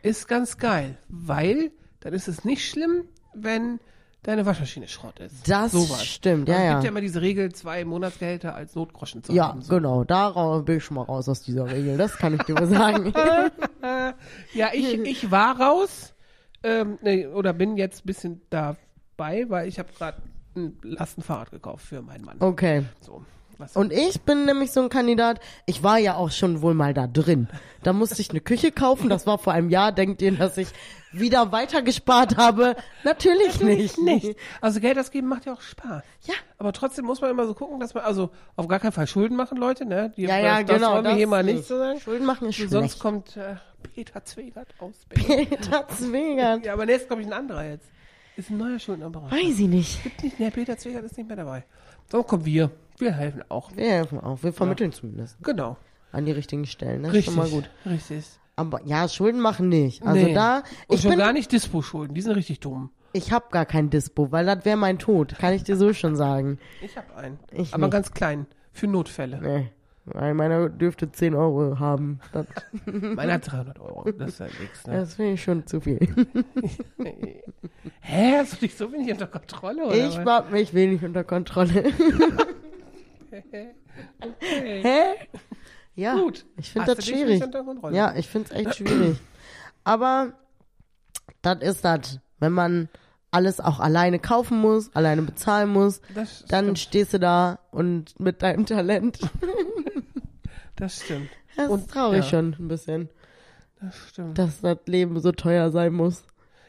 ist 0.01 0.27
ganz 0.27 0.57
geil, 0.57 0.97
weil 1.09 1.71
dann 1.99 2.13
ist 2.13 2.27
es 2.27 2.45
nicht 2.45 2.65
schlimm, 2.69 3.09
wenn 3.33 3.79
deine 4.25 4.45
Waschmaschine 4.45 4.87
Schrott 4.87 5.19
ist. 5.19 5.49
Das 5.49 5.71
Sowas. 5.71 6.05
stimmt, 6.05 6.49
ja, 6.49 6.55
also 6.55 6.63
Es 6.63 6.67
ja. 6.67 6.73
gibt 6.73 6.83
ja 6.83 6.89
immer 6.89 7.01
diese 7.01 7.21
Regel, 7.21 7.53
zwei 7.53 7.85
Monatsgehälter 7.85 8.55
als 8.55 8.75
Notgroschen 8.75 9.23
zu 9.23 9.31
Ja, 9.33 9.49
haben. 9.49 9.61
So. 9.61 9.75
genau, 9.75 10.03
da 10.03 10.59
bin 10.59 10.77
ich 10.77 10.83
schon 10.83 10.95
mal 10.95 11.03
raus 11.03 11.29
aus 11.29 11.41
dieser 11.41 11.69
Regel, 11.71 11.97
das 11.97 12.17
kann 12.17 12.33
ich 12.33 12.41
dir 12.43 12.53
mal 12.55 12.67
sagen. 12.67 13.13
Ja, 14.53 14.69
ich, 14.73 14.93
ich 15.01 15.29
war 15.31 15.59
raus 15.59 16.13
ähm, 16.63 16.97
nee, 17.03 17.27
oder 17.27 17.53
bin 17.53 17.77
jetzt 17.77 18.03
ein 18.03 18.07
bisschen 18.07 18.41
dabei, 18.49 19.45
weil 19.47 19.67
ich 19.67 19.77
habe 19.77 19.89
gerade 19.95 20.17
ein 20.55 20.77
Lastenfahrrad 20.81 21.51
gekauft 21.51 21.85
für 21.85 22.01
meinen 22.01 22.25
Mann. 22.25 22.37
Okay. 22.39 22.83
So, 23.01 23.23
Und 23.73 23.91
ich 23.93 24.21
bin 24.21 24.45
nämlich 24.45 24.71
so 24.71 24.81
ein 24.81 24.89
Kandidat, 24.89 25.39
ich 25.65 25.83
war 25.83 25.97
ja 25.97 26.15
auch 26.15 26.31
schon 26.31 26.61
wohl 26.61 26.73
mal 26.73 26.93
da 26.93 27.07
drin. 27.07 27.47
Da 27.83 27.93
musste 27.93 28.21
ich 28.21 28.29
eine 28.31 28.41
Küche 28.41 28.71
kaufen, 28.71 29.09
das 29.09 29.25
war 29.27 29.37
vor 29.37 29.53
einem 29.53 29.69
Jahr. 29.69 29.91
Denkt 29.91 30.21
ihr, 30.21 30.31
dass 30.33 30.57
ich 30.57 30.67
wieder 31.11 31.51
weiter 31.51 31.81
gespart 31.81 32.35
habe? 32.37 32.75
Natürlich 33.03 33.59
nicht. 33.61 33.97
nicht. 33.97 34.35
Also 34.59 34.79
Geld 34.79 34.99
ausgeben 34.99 35.27
macht 35.27 35.45
ja 35.45 35.53
auch 35.53 35.61
Spaß. 35.61 36.03
Ja. 36.23 36.33
Aber 36.57 36.73
trotzdem 36.73 37.05
muss 37.05 37.21
man 37.21 37.29
immer 37.31 37.45
so 37.47 37.53
gucken, 37.53 37.79
dass 37.79 37.93
man, 37.93 38.03
also 38.03 38.31
auf 38.55 38.67
gar 38.67 38.79
keinen 38.79 38.91
Fall 38.91 39.07
Schulden 39.07 39.35
machen, 39.37 39.57
Leute, 39.57 39.85
ne? 39.85 40.11
Die, 40.17 40.23
Ja, 40.23 40.37
ja, 40.39 40.57
das, 40.59 40.65
das 40.67 40.75
genau. 40.77 40.93
wollen 40.93 41.03
wir 41.03 41.09
das 41.11 41.17
hier 41.17 41.27
mal 41.27 41.43
nicht 41.43 41.65
so 41.65 41.77
sagen. 41.77 41.99
Schulden 41.99 42.25
machen 42.25 42.49
ist 42.49 42.57
Sonst 42.57 42.71
schlecht. 42.71 42.99
kommt 42.99 43.37
äh, 43.37 43.55
Peter 43.93 44.25
Zwegert 44.25 44.67
aus 44.79 44.95
Berlin. 45.07 45.47
Peter 45.49 45.87
Zwegert. 45.89 46.65
ja, 46.65 46.73
aber 46.73 46.85
nächstes 46.85 47.07
glaube 47.07 47.21
ich 47.21 47.27
ein 47.27 47.33
anderer 47.33 47.63
jetzt. 47.65 47.87
Ist 48.35 48.49
ein 48.49 48.57
neuer 48.57 48.79
Schuldnerberater. 48.79 49.33
Weiß 49.33 49.59
ich 49.59 49.67
nicht. 49.67 50.03
Gibt 50.03 50.23
nicht, 50.23 50.39
ne, 50.39 50.51
Peter 50.51 50.77
Zwegert 50.77 51.05
ist 51.05 51.15
nicht 51.17 51.27
mehr 51.27 51.37
dabei. 51.37 51.63
So 52.11 52.21
kommen 52.23 52.43
wir. 52.45 52.69
Wir 52.97 53.11
helfen 53.13 53.43
auch. 53.49 53.75
Wir 53.75 53.89
helfen 53.91 54.19
auch. 54.19 54.41
Wir 54.43 54.53
vermitteln 54.53 54.91
zumindest 54.91 55.37
Genau. 55.43 55.77
an 56.11 56.25
die 56.25 56.31
richtigen 56.31 56.65
Stellen. 56.65 57.03
Das 57.03 57.13
Richtig. 57.13 57.27
ist 57.27 57.33
schon 57.41 57.43
mal 57.43 57.49
gut. 57.49 57.69
Richtig. 57.85 58.25
Aber 58.55 58.79
ja, 58.85 59.07
Schulden 59.09 59.41
machen 59.41 59.67
nicht. 59.69 60.01
Also 60.05 60.25
Nee. 60.25 60.33
da, 60.33 60.63
Und 60.87 60.95
ich 60.95 61.01
schon 61.01 61.11
bin, 61.11 61.19
gar 61.19 61.33
nicht 61.33 61.51
Dispo-Schulden. 61.51 62.13
Die 62.15 62.21
sind 62.21 62.33
richtig 62.35 62.61
dumm. 62.61 62.89
ich 63.11 63.31
habe 63.33 63.45
gar 63.51 63.65
kein 63.65 63.89
Dispo, 63.89 64.31
weil 64.31 64.45
das 64.45 64.63
wäre 64.63 64.77
mein 64.77 64.97
Tod. 64.97 65.35
Kann 65.37 65.53
ich 65.53 65.63
dir 65.63 65.75
so 65.75 65.91
schon 65.93 66.15
sagen. 66.15 66.57
Ich 66.81 66.95
habe 66.97 67.13
einen. 67.17 67.37
Ich 67.51 67.73
aber 67.73 67.87
nicht. 67.87 67.91
ganz 67.93 68.11
klein. 68.13 68.45
Für 68.71 68.87
Notfälle. 68.87 69.39
Nee. 69.41 69.69
Weil 70.05 70.35
meiner 70.35 70.69
dürfte 70.69 71.11
10 71.11 71.33
Euro 71.33 71.79
haben. 71.79 72.19
Meiner 72.85 73.33
hat 73.33 73.51
300 73.51 73.79
Euro. 73.79 74.09
Das 74.11 74.29
ist 74.33 74.39
halt 74.39 74.59
nichts. 74.59 74.85
Ne? 74.85 74.93
das 74.97 75.15
finde 75.15 75.31
ich 75.33 75.43
schon 75.43 75.65
zu 75.65 75.81
viel. 75.81 75.97
Hä? 78.01 78.37
Hast 78.37 78.53
du 78.53 78.57
dich 78.57 78.75
so 78.75 78.91
wenig 78.93 79.11
unter 79.11 79.27
Kontrolle? 79.27 79.85
Oder 79.87 79.95
Ich 80.07 80.17
was? 80.17 80.25
hab 80.25 80.51
mich 80.51 80.73
wenig 80.73 81.03
unter 81.03 81.23
Kontrolle. 81.23 81.85
Hä? 84.39 85.13
Ja, 85.95 86.15
Gut. 86.15 86.45
ich 86.57 86.71
finde 86.71 86.95
das 86.95 87.05
schwierig. 87.05 87.41
Ja, 87.91 88.15
ich 88.15 88.27
finde 88.27 88.49
es 88.51 88.55
echt 88.59 88.75
schwierig. 88.75 89.17
Aber 89.83 90.33
das 91.41 91.61
ist 91.61 91.85
das. 91.85 92.19
Wenn 92.39 92.51
man 92.51 92.89
alles 93.31 93.59
auch 93.61 93.79
alleine 93.79 94.19
kaufen 94.19 94.59
muss, 94.59 94.93
alleine 94.95 95.21
bezahlen 95.21 95.69
muss, 95.69 96.01
Das 96.13 96.43
dann 96.47 96.65
stimmt. 96.65 96.79
stehst 96.79 97.13
du 97.13 97.19
da 97.19 97.59
und 97.71 98.19
mit 98.19 98.41
deinem 98.41 98.65
Talent. 98.65 99.19
Das 100.77 101.01
stimmt. 101.05 101.29
Das 101.55 101.69
Und- 101.69 101.79
ist 101.83 101.91
traurig 101.91 102.25
ja. 102.25 102.29
schon 102.29 102.53
ein 102.59 102.67
bisschen, 102.67 103.07
Das 103.79 103.95
stimmt. 104.09 104.37
dass 104.37 104.59
das 104.59 104.77
Leben 104.87 105.17
so 105.21 105.31
teuer 105.31 105.71
sein 105.71 105.93
muss. 105.93 106.23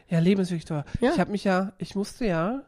Ja, 0.07 0.19
Leben 0.19 0.39
ist 0.39 0.49
wirklich 0.49 0.63
teuer. 0.63 0.85
Ja. 1.01 1.11
Ich 1.11 1.19
habe 1.19 1.31
mich 1.31 1.43
ja, 1.43 1.73
ich 1.77 1.93
musste 1.93 2.25
ja 2.25 2.63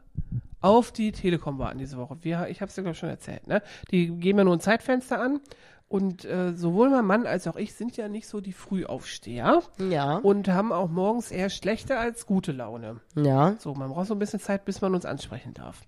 auf 0.61 0.91
die 0.91 1.11
Telekom 1.11 1.57
warten 1.59 1.77
diese 1.77 1.97
Woche. 1.97 2.17
Wir, 2.21 2.47
ich 2.49 2.61
habe 2.61 2.69
es 2.69 2.75
dir 2.75 2.81
glaube 2.81 2.93
ich 2.93 2.99
schon 2.99 3.09
erzählt. 3.09 3.47
Ne? 3.47 3.61
Die 3.91 4.07
geben 4.07 4.39
ja 4.39 4.43
nur 4.45 4.55
ein 4.55 4.59
Zeitfenster 4.59 5.21
an 5.21 5.39
und 5.87 6.25
äh, 6.25 6.53
sowohl 6.53 6.89
mein 6.89 7.05
Mann 7.05 7.25
als 7.25 7.47
auch 7.47 7.55
ich 7.55 7.73
sind 7.73 7.97
ja 7.97 8.07
nicht 8.09 8.27
so 8.27 8.41
die 8.41 8.53
Frühaufsteher 8.53 9.63
Ja, 9.79 10.17
und 10.17 10.47
haben 10.49 10.71
auch 10.71 10.89
morgens 10.89 11.31
eher 11.31 11.49
schlechte 11.49 11.97
als 11.97 12.25
gute 12.25 12.51
Laune. 12.51 12.97
ja. 13.15 13.55
So, 13.59 13.73
man 13.73 13.89
braucht 13.89 14.07
so 14.07 14.15
ein 14.15 14.19
bisschen 14.19 14.39
Zeit, 14.39 14.65
bis 14.65 14.81
man 14.81 14.93
uns 14.93 15.05
ansprechen 15.05 15.53
darf. 15.53 15.81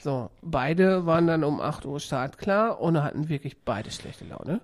So, 0.00 0.30
beide 0.42 1.06
waren 1.06 1.26
dann 1.26 1.42
um 1.44 1.60
8 1.60 1.84
Uhr 1.86 1.98
startklar 1.98 2.80
und 2.80 3.02
hatten 3.02 3.28
wirklich 3.28 3.64
beide 3.64 3.90
schlechte 3.90 4.24
Laune. 4.26 4.60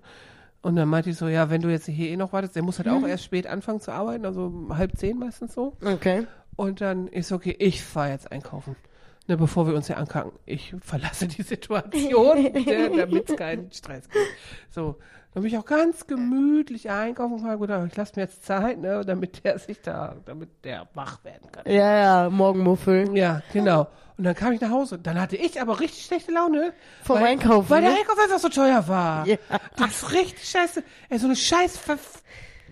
Und 0.62 0.76
dann 0.76 0.88
meinte 0.88 1.10
ich 1.10 1.16
so, 1.16 1.28
ja, 1.28 1.50
wenn 1.50 1.60
du 1.60 1.68
jetzt 1.70 1.86
hier 1.86 2.08
eh 2.10 2.16
noch 2.16 2.32
wartest, 2.32 2.54
der 2.56 2.62
muss 2.62 2.78
halt 2.78 2.88
auch 2.88 3.06
erst 3.06 3.24
spät 3.24 3.46
anfangen 3.46 3.80
zu 3.80 3.90
arbeiten, 3.92 4.24
also 4.24 4.52
halb 4.70 4.96
zehn 4.96 5.18
meistens 5.18 5.52
so. 5.54 5.76
Okay. 5.84 6.26
Und 6.56 6.80
dann 6.80 7.08
ist 7.08 7.32
okay, 7.32 7.54
ich 7.58 7.82
fahre 7.82 8.10
jetzt 8.10 8.30
einkaufen. 8.32 8.76
Ne, 9.26 9.38
bevor 9.38 9.66
wir 9.66 9.74
uns 9.74 9.86
hier 9.86 9.96
ankacken. 9.96 10.32
Ich 10.44 10.74
verlasse 10.82 11.26
die 11.26 11.42
Situation, 11.42 12.52
damit 12.96 13.30
es 13.30 13.36
keinen 13.36 13.72
Stress 13.72 14.08
gibt. 14.08 14.26
So, 14.70 14.96
dann 15.32 15.42
bin 15.42 15.50
ich 15.50 15.58
auch 15.58 15.64
ganz 15.64 16.06
gemütlich 16.06 16.90
einkaufen 16.90 17.36
gefahren. 17.38 17.58
Gut, 17.58 17.70
ich 17.90 17.96
lasse 17.96 18.12
mir 18.16 18.22
jetzt 18.22 18.44
Zeit, 18.44 18.78
ne, 18.78 19.02
damit 19.04 19.42
der 19.42 19.58
sich 19.58 19.80
da, 19.80 20.16
damit 20.26 20.50
der 20.64 20.88
wach 20.92 21.24
werden 21.24 21.50
kann. 21.50 21.64
Ja, 21.66 21.96
ja, 22.24 22.30
Morgenmuffel. 22.30 23.16
Ja, 23.16 23.42
genau. 23.52 23.88
Und 24.16 24.24
dann 24.24 24.34
kam 24.34 24.52
ich 24.52 24.60
nach 24.60 24.70
Hause. 24.70 24.98
Dann 24.98 25.20
hatte 25.20 25.36
ich 25.36 25.60
aber 25.60 25.80
richtig 25.80 26.04
schlechte 26.04 26.30
Laune. 26.30 26.72
Vom 27.02 27.16
weil, 27.16 27.24
Einkaufen, 27.24 27.68
Weil 27.70 27.80
der 27.80 27.90
ne? 27.90 27.96
Einkauf 27.98 28.18
einfach 28.18 28.38
so 28.38 28.48
teuer 28.48 28.86
war. 28.86 29.26
Ja. 29.26 29.36
Das 29.76 30.02
ist 30.02 30.12
richtig 30.12 30.48
scheiße. 30.48 30.84
Ey, 31.08 31.18
so 31.18 31.26
eine 31.26 31.34
scheiß 31.34 31.80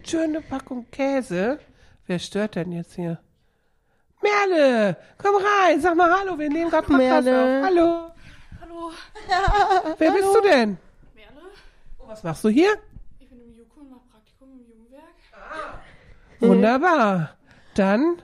schöne 0.05 0.41
Packung 0.41 0.87
Käse. 0.91 1.59
Wer 2.07 2.19
stört 2.19 2.57
denn 2.57 2.73
jetzt 2.73 2.95
hier? 2.95 3.19
Merle, 4.23 4.97
komm 5.19 5.35
rein, 5.37 5.81
sag 5.81 5.97
mal 5.97 6.11
Hallo, 6.21 6.39
wir 6.39 6.49
nehmen 6.49 6.71
gerade 6.71 6.87
Podcast 6.87 7.25
Merle. 7.25 7.59
auf. 7.61 7.65
Hallo. 7.67 8.11
Hallo, 8.61 8.91
Wer 9.99 10.11
bist 10.13 10.25
du 10.35 10.41
denn? 10.43 10.79
Merle. 11.15 11.41
Was 12.07 12.23
machst 12.23 12.45
du 12.45 12.49
hier? 12.49 12.71
Ich 13.19 13.29
bin 13.29 13.41
im 13.41 13.53
Juko 13.57 13.81
und 13.81 13.91
mache 13.91 14.01
Praktikum 14.13 14.49
im 14.53 14.61
Jugendwerk. 14.67 15.05
Wunderbar. 16.41 17.31
Dann, 17.75 18.23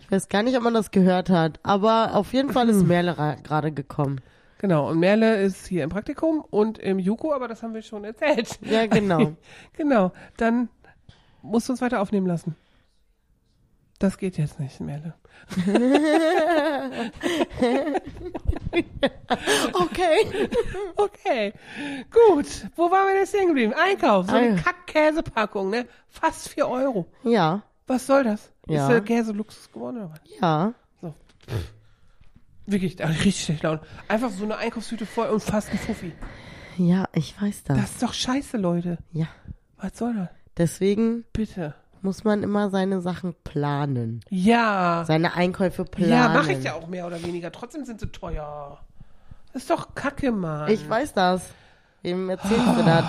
Ich 0.00 0.10
weiß 0.10 0.28
gar 0.28 0.42
nicht, 0.42 0.56
ob 0.56 0.62
man 0.62 0.74
das 0.74 0.90
gehört 0.90 1.30
hat, 1.30 1.58
aber 1.62 2.14
auf 2.14 2.32
jeden 2.32 2.52
Fall 2.52 2.68
ist 2.68 2.86
Merle 2.86 3.16
ra- 3.18 3.36
gerade 3.36 3.72
gekommen. 3.72 4.20
genau, 4.58 4.88
und 4.90 4.98
Merle 5.00 5.40
ist 5.42 5.66
hier 5.66 5.84
im 5.84 5.90
Praktikum 5.90 6.44
und 6.50 6.78
im 6.78 6.98
Juko, 6.98 7.32
aber 7.32 7.48
das 7.48 7.62
haben 7.62 7.74
wir 7.74 7.82
schon 7.82 8.04
erzählt. 8.04 8.58
Ja, 8.62 8.86
genau. 8.86 9.32
Genau, 9.76 10.12
dann 10.36 10.68
musst 11.42 11.68
du 11.68 11.72
uns 11.72 11.80
weiter 11.80 12.00
aufnehmen 12.02 12.26
lassen. 12.26 12.54
Das 14.00 14.16
geht 14.18 14.38
jetzt 14.38 14.58
nicht, 14.58 14.80
Merle. 14.80 15.14
Okay. 19.72 20.48
Okay, 20.96 21.52
gut. 22.10 22.46
Wo 22.76 22.90
waren 22.90 23.08
wir 23.08 23.14
denn 23.16 23.26
stehen 23.26 23.48
geblieben? 23.48 23.72
Einkauf, 23.74 24.26
so 24.26 24.34
eine. 24.36 24.56
Kack-Käsepackung, 24.56 25.70
ne? 25.70 25.86
Fast 26.08 26.48
4 26.48 26.68
Euro. 26.68 27.06
Ja, 27.24 27.62
Was 27.86 28.06
soll 28.06 28.24
das? 28.24 28.50
Ja. 28.68 28.82
Ist 28.84 28.88
der 28.92 29.00
Käse 29.02 29.32
Luxus 29.32 29.70
geworden 29.72 29.96
oder 29.98 30.10
was? 30.12 30.20
ja. 30.40 30.74
So. 31.00 31.14
Wirklich, 32.66 32.96
da 32.96 33.06
richtig 33.06 33.44
schlecht 33.44 33.62
Laune. 33.62 33.80
Einfach 34.08 34.30
so 34.30 34.44
eine 34.44 34.56
Einkaufstüte 34.56 35.06
voll 35.06 35.28
und 35.28 35.42
fast 35.42 35.70
ein 35.70 35.78
Fuffi. 35.78 36.12
Ja, 36.78 37.08
ich 37.12 37.40
weiß 37.40 37.64
das. 37.64 37.76
Das 37.76 37.90
ist 37.92 38.02
doch 38.02 38.14
scheiße, 38.14 38.56
Leute. 38.56 38.98
Ja. 39.12 39.26
Was 39.76 39.98
soll 39.98 40.14
das? 40.14 40.28
Deswegen 40.56 41.24
Bitte. 41.32 41.74
Muss 42.02 42.24
man 42.24 42.42
immer 42.42 42.70
seine 42.70 43.00
Sachen 43.00 43.34
planen. 43.44 44.20
Ja. 44.30 45.04
Seine 45.06 45.34
Einkäufe 45.34 45.84
planen. 45.84 46.10
Ja, 46.10 46.28
mache 46.28 46.52
ich 46.52 46.64
ja 46.64 46.74
auch 46.74 46.86
mehr 46.86 47.06
oder 47.06 47.22
weniger. 47.22 47.52
Trotzdem 47.52 47.84
sind 47.84 48.00
sie 48.00 48.08
teuer. 48.08 48.78
Das 49.52 49.62
ist 49.62 49.70
doch 49.70 49.94
Kacke, 49.94 50.32
Mann. 50.32 50.70
Ich 50.70 50.88
weiß 50.88 51.12
das. 51.12 51.50
Wem 52.02 52.30
erzählst 52.30 52.78
du 52.78 52.82
das? 52.84 53.04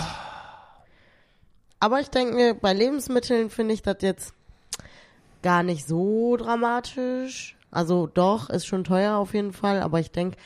Aber 1.80 2.00
ich 2.00 2.10
denke 2.10 2.36
mir, 2.36 2.54
bei 2.54 2.74
Lebensmitteln 2.74 3.50
finde 3.50 3.74
ich 3.74 3.82
das 3.82 3.98
jetzt 4.02 4.34
gar 5.42 5.64
nicht 5.64 5.88
so 5.88 6.38
dramatisch. 6.38 7.58
Also 7.72 8.08
doch, 8.08 8.50
ist 8.50 8.68
schon 8.68 8.84
teuer 8.84 9.16
auf 9.16 9.34
jeden 9.34 9.54
Fall, 9.54 9.82
aber 9.82 10.00
ich 10.00 10.12
denke, 10.12 10.38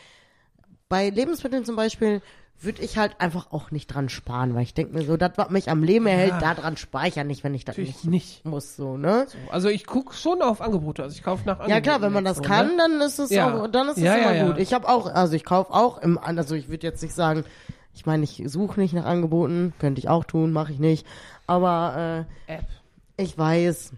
bei 0.87 1.09
Lebensmitteln 1.09 1.65
zum 1.65 1.75
Beispiel 1.75 2.21
würde 2.65 2.81
ich 2.81 2.97
halt 2.97 3.15
einfach 3.19 3.51
auch 3.51 3.71
nicht 3.71 3.87
dran 3.87 4.09
sparen, 4.09 4.53
weil 4.55 4.63
ich 4.63 4.73
denke 4.73 4.93
mir 4.97 5.05
so, 5.05 5.15
das, 5.17 5.31
was 5.35 5.49
mich 5.49 5.69
am 5.69 5.83
Leben 5.83 6.05
erhält, 6.07 6.33
daran 6.41 6.75
spare 6.77 7.07
ich 7.07 7.15
ja 7.15 7.23
nicht, 7.23 7.43
wenn 7.43 7.53
ich 7.53 7.63
das 7.65 7.77
Natürlich 7.77 8.03
nicht 8.03 8.11
nicht. 8.11 8.45
muss, 8.45 8.75
so, 8.75 8.97
ne? 8.97 9.27
Also 9.51 9.69
ich 9.69 9.85
gucke 9.85 10.13
schon 10.15 10.41
auf 10.41 10.61
Angebote. 10.61 11.03
Also 11.03 11.15
ich 11.15 11.23
kaufe 11.23 11.43
nach 11.45 11.53
Angeboten. 11.59 11.71
Ja 11.71 11.81
klar, 11.81 12.01
wenn 12.01 12.11
man 12.13 12.25
das 12.25 12.37
so, 12.37 12.43
kann, 12.43 12.67
Ne? 12.67 12.77
dann 12.77 13.01
ist 13.01 13.19
es 13.19 13.29
Ja. 13.29 13.53
auch, 13.53 13.67
dann 13.67 13.87
ist 13.89 13.97
es 13.97 14.03
Ja, 14.03 14.15
immer 14.15 14.31
ja, 14.33 14.43
ja. 14.43 14.47
gut. 14.47 14.57
Ich 14.57 14.73
habe 14.73 14.87
auch, 14.89 15.05
also 15.07 15.33
ich 15.35 15.45
kaufe 15.45 15.73
auch 15.73 15.99
im, 15.99 16.17
also 16.17 16.55
ich 16.55 16.67
würde 16.69 16.85
jetzt 16.87 17.01
nicht 17.01 17.13
sagen, 17.15 17.45
ich 17.93 18.05
meine, 18.05 18.23
ich 18.23 18.43
suche 18.47 18.79
nicht 18.79 18.93
nach 18.93 19.05
Angeboten, 19.05 19.73
könnte 19.79 19.99
ich 19.99 20.09
auch 20.09 20.25
tun, 20.25 20.51
mache 20.51 20.73
ich 20.73 20.79
nicht, 20.79 21.05
aber 21.47 22.25
App. 22.47 22.59
äh, 23.17 23.23
ich 23.23 23.37
weiß, 23.37 23.93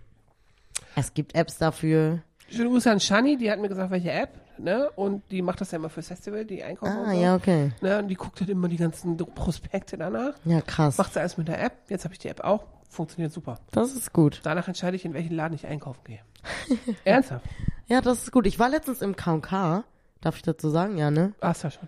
es 0.95 1.13
gibt 1.13 1.35
Apps 1.35 1.57
dafür. 1.57 2.19
Schöne 2.49 2.69
Grüße 2.69 2.91
an 2.91 2.99
Shani, 2.99 3.37
die 3.37 3.49
hat 3.51 3.59
mir 3.59 3.69
gesagt, 3.69 3.91
welche 3.91 4.11
App, 4.11 4.29
ne? 4.59 4.89
Und 4.95 5.23
die 5.31 5.41
macht 5.41 5.61
das 5.61 5.71
ja 5.71 5.77
immer 5.77 5.89
fürs 5.89 6.07
Festival, 6.07 6.45
die 6.45 6.63
Einkaufen 6.63 6.93
Ah, 6.97 7.03
und 7.09 7.15
so. 7.15 7.21
ja, 7.21 7.35
okay. 7.35 7.71
Ne? 7.81 7.99
Und 7.99 8.07
die 8.07 8.15
guckt 8.15 8.39
halt 8.39 8.49
immer 8.49 8.67
die 8.67 8.77
ganzen 8.77 9.17
Prospekte 9.17 9.97
danach. 9.97 10.33
Ja, 10.45 10.61
krass. 10.61 10.97
Macht 10.97 11.13
sie 11.13 11.19
alles 11.19 11.37
mit 11.37 11.47
der 11.47 11.63
App. 11.63 11.73
Jetzt 11.89 12.03
habe 12.05 12.13
ich 12.13 12.19
die 12.19 12.27
App 12.29 12.41
auch. 12.43 12.63
Funktioniert 12.89 13.31
super. 13.33 13.59
Das 13.71 13.93
ist 13.93 14.13
gut. 14.13 14.39
Danach 14.43 14.67
entscheide 14.67 14.95
ich, 14.95 15.03
in 15.05 15.13
welchen 15.13 15.35
Laden 15.35 15.53
ich 15.53 15.67
einkaufen 15.67 16.01
gehe. 16.05 16.19
Ernsthaft? 17.03 17.45
Ja, 17.87 18.01
das 18.01 18.23
ist 18.23 18.31
gut. 18.31 18.47
Ich 18.47 18.59
war 18.59 18.69
letztens 18.69 19.01
im 19.01 19.15
K&K. 19.15 19.83
Darf 20.21 20.35
ich 20.37 20.41
dazu 20.41 20.69
sagen? 20.69 20.97
Ja, 20.97 21.11
ne? 21.11 21.33
Hast 21.41 21.63
du 21.63 21.71
schon. 21.71 21.87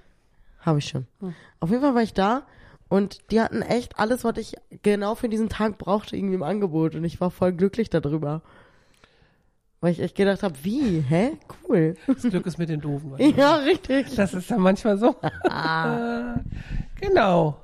Habe 0.60 0.80
ich 0.80 0.86
schon. 0.88 1.08
Auf 1.62 1.70
jeden 1.70 1.82
Fall 1.82 1.96
war 1.96 2.02
ich 2.04 2.14
da 2.14 2.44
und 2.90 3.32
die 3.32 3.40
hatten 3.42 3.62
echt 3.62 3.98
alles, 3.98 4.24
was 4.24 4.38
ich 4.38 4.56
genau 4.84 5.16
für 5.16 5.30
diesen 5.30 5.48
Tag 5.48 5.78
brauchte, 5.78 6.18
irgendwie 6.18 6.36
im 6.36 6.44
Angebot. 6.44 6.96
Und 6.96 7.04
ich 7.06 7.22
war 7.22 7.32
voll 7.32 7.54
glücklich 7.54 7.90
darüber. 7.90 8.42
Weil 9.82 9.94
ich 9.94 10.02
echt 10.02 10.15
gedacht 10.15 10.44
habe, 10.44 10.56
wie? 10.63 11.00
Hä? 11.00 11.38
Cool. 11.68 11.96
Das 12.06 12.24
Glück 12.24 12.46
ist 12.46 12.58
mit 12.58 12.68
den 12.70 12.82
Doofen. 12.82 13.13
ja, 13.38 13.56
richtig. 13.56 14.13
Das 14.15 14.34
ist 14.34 14.52
dann 14.52 14.60
manchmal 14.62 14.98
so. 14.98 15.15
Genau. 17.02 17.58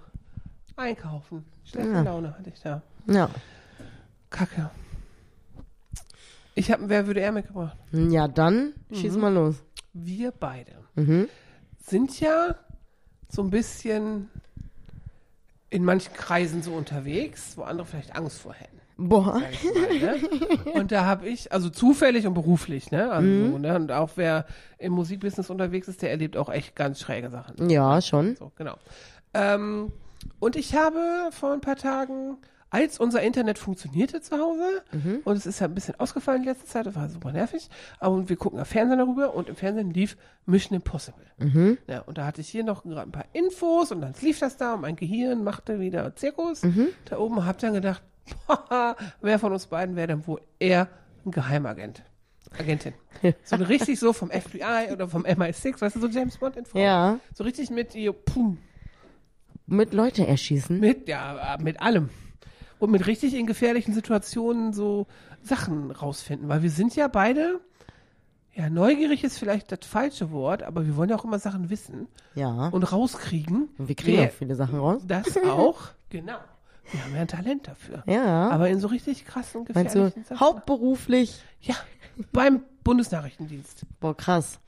Einkaufen. 0.78 1.44
Schlechte 1.66 1.92
Ja. 1.92 2.02
Laune 2.02 2.38
hatte 2.38 2.50
ich 2.50 2.62
da. 2.62 2.82
Ja. 3.08 3.30
Kacke. 4.30 4.70
Ich 6.54 6.72
habe 6.72 6.88
Wer 6.88 7.06
würde 7.08 7.20
er 7.20 7.32
mitgebracht? 7.34 7.76
Ja, 7.92 8.28
dann 8.30 8.74
schieß 8.94 9.18
mal 9.18 9.34
los. 9.34 9.56
Wir 9.94 10.32
beide 10.32 10.72
Mhm. 10.96 11.28
sind 11.86 12.18
ja 12.22 12.56
so 13.30 13.42
ein 13.42 13.50
bisschen 13.50 14.30
in 15.70 15.84
manchen 15.84 16.14
Kreisen 16.14 16.64
so 16.64 16.72
unterwegs, 16.74 17.58
wo 17.58 17.64
andere 17.64 17.86
vielleicht 17.86 18.16
Angst 18.16 18.40
vor 18.40 18.54
hätten. 18.54 18.75
Boah. 18.98 19.42
mal, 19.42 20.00
ne? 20.00 20.16
Und 20.74 20.92
da 20.92 21.06
habe 21.06 21.28
ich, 21.28 21.52
also 21.52 21.70
zufällig 21.70 22.28
und 22.28 22.34
beruflich, 22.34 22.92
ne? 22.92 23.12
Also, 23.12 23.28
so, 23.28 23.58
ne? 23.58 23.76
Und 23.76 23.92
auch 23.92 24.12
wer 24.16 24.46
im 24.78 24.94
Musikbusiness 24.94 25.50
unterwegs 25.50 25.88
ist, 25.88 26.02
der 26.02 26.12
erlebt 26.12 26.38
auch 26.38 26.50
echt 26.50 26.76
ganz 26.76 27.00
schräge 27.02 27.30
Sachen. 27.30 27.70
Ja, 27.70 28.02
schon. 28.02 28.36
So, 28.38 28.52
genau. 28.56 28.76
Ähm, 29.34 29.92
und 30.40 30.56
ich 30.56 30.76
habe 30.76 31.30
vor 31.32 31.52
ein 31.52 31.62
paar 31.62 31.76
Tagen, 31.76 32.38
als 32.70 33.00
unser 33.00 33.22
Internet 33.22 33.58
funktionierte 33.60 34.22
zu 34.22 34.38
Hause, 34.38 34.82
und 35.24 35.38
es 35.38 35.46
ist 35.46 35.60
ja 35.60 35.68
ein 35.68 35.76
bisschen 35.76 35.98
ausgefallen 36.00 36.42
in 36.42 36.48
letzter 36.50 36.66
Zeit, 36.66 36.86
das 36.86 36.96
war 36.96 37.08
super 37.10 37.32
nervig, 37.32 37.70
aber 38.00 38.16
und 38.16 38.28
wir 38.28 38.36
gucken 38.36 38.60
auf 38.60 38.68
Fernsehen 38.68 38.98
darüber 38.98 39.34
und 39.34 39.48
im 39.50 39.56
Fernsehen 39.56 39.92
lief 39.92 40.18
Mission 40.46 40.76
Impossible. 40.76 41.24
Ja, 41.88 42.00
und 42.02 42.18
da 42.18 42.26
hatte 42.26 42.42
ich 42.42 42.50
hier 42.50 42.64
noch 42.64 42.84
gerade 42.84 43.02
ein 43.02 43.12
paar 43.12 43.26
Infos 43.34 43.92
und 43.92 44.02
dann 44.02 44.14
lief 44.22 44.40
das 44.40 44.58
da 44.58 44.74
und 44.74 44.82
mein 44.82 44.96
Gehirn 44.96 45.44
machte 45.44 45.80
wieder 45.80 46.16
Zirkus. 46.16 46.62
Da 47.06 47.18
oben 47.18 47.46
hab 47.46 47.60
dann 47.60 47.74
gedacht, 47.76 48.02
wer 49.22 49.40
von 49.40 49.54
uns 49.54 49.68
beiden 49.68 49.96
wäre 49.96 50.08
denn 50.08 50.28
wohl 50.28 50.42
eher 50.60 50.88
ein 51.26 51.32
Geheimagent? 51.32 52.04
Agentin. 52.58 52.94
So 53.44 53.56
richtig 53.58 54.00
so 54.00 54.14
vom 54.14 54.30
FBI 54.30 54.92
oder 54.94 55.08
vom 55.10 55.24
MI6, 55.26 55.82
weißt 55.82 55.96
du, 55.98 56.00
so 56.02 56.08
James 56.08 56.38
Bond 56.38 56.56
in 56.56 56.66
Frau. 56.66 56.80
Ja. 56.80 57.20
So 57.34 57.44
richtig 57.44 57.70
mit 57.70 57.96
ihr, 57.96 58.14
pum, 58.14 58.60
Mit 59.66 59.94
Leute 59.94 60.26
erschießen. 60.26 60.80
mit, 60.80 61.10
ja, 61.10 61.58
mit 61.60 61.82
allem. 61.82 62.10
Und 62.80 62.92
mit 62.92 63.08
richtig 63.08 63.34
in 63.34 63.46
gefährlichen 63.46 63.94
Situationen 63.94 64.74
so 64.74 65.08
Sachen 65.42 65.92
rausfinden. 65.92 66.48
Weil 66.48 66.62
wir 66.62 66.70
sind 66.70 66.96
ja 66.96 67.08
beide, 67.08 67.60
ja, 68.54 68.70
neugierig 68.70 69.24
ist 69.24 69.38
vielleicht 69.38 69.72
das 69.72 69.80
falsche 69.84 70.32
Wort, 70.32 70.64
aber 70.64 70.86
wir 70.86 70.96
wollen 70.96 71.10
ja 71.10 71.16
auch 71.18 71.26
immer 71.26 71.40
Sachen 71.40 71.70
wissen 71.70 72.08
Ja. 72.36 72.70
und 72.70 72.84
rauskriegen. 72.84 73.70
Und 73.78 73.88
wir 73.90 73.96
kriegen 73.96 74.18
wer- 74.20 74.28
auch 74.30 74.34
viele 74.34 74.56
Sachen 74.56 74.80
raus. 74.80 75.02
Das 75.06 75.26
auch, 75.50 75.82
genau. 76.10 76.38
Wir 76.92 77.04
haben 77.04 77.16
ja 77.16 77.22
ein 77.22 77.28
Talent 77.28 77.68
dafür. 77.68 78.04
Ja. 78.06 78.50
Aber 78.50 78.70
in 78.70 78.80
so 78.80 78.88
richtig 78.88 79.26
krassen, 79.26 79.66
Meinst 79.74 79.96
du, 79.96 80.00
gefährlichen 80.06 80.24
Sachen. 80.24 80.40
hauptberuflich? 80.40 81.42
Ja, 81.62 81.76
beim 82.32 82.62
Bundesnachrichtendienst. 82.84 83.86
Boah, 84.00 84.16
krass. 84.16 84.60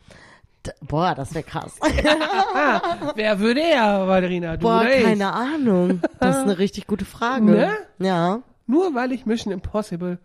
D 0.65 0.71
boah, 0.81 1.13
das 1.15 1.33
wäre 1.33 1.43
krass. 1.43 1.75
Wer 3.15 3.39
würde 3.39 3.61
er, 3.61 4.07
Valerina? 4.07 4.57
Du 4.57 4.63
Boah, 4.63 4.83
keine 4.85 5.31
Ahnung. 5.33 6.01
Das 6.19 6.37
ist 6.37 6.43
eine 6.43 6.57
richtig 6.57 6.87
gute 6.87 7.05
Frage. 7.05 7.45
Ne? 7.45 7.71
Ja. 7.99 8.41
Nur 8.65 8.93
weil 8.95 9.11
ich 9.11 9.25
Mission 9.25 9.53
Impossible 9.53 10.17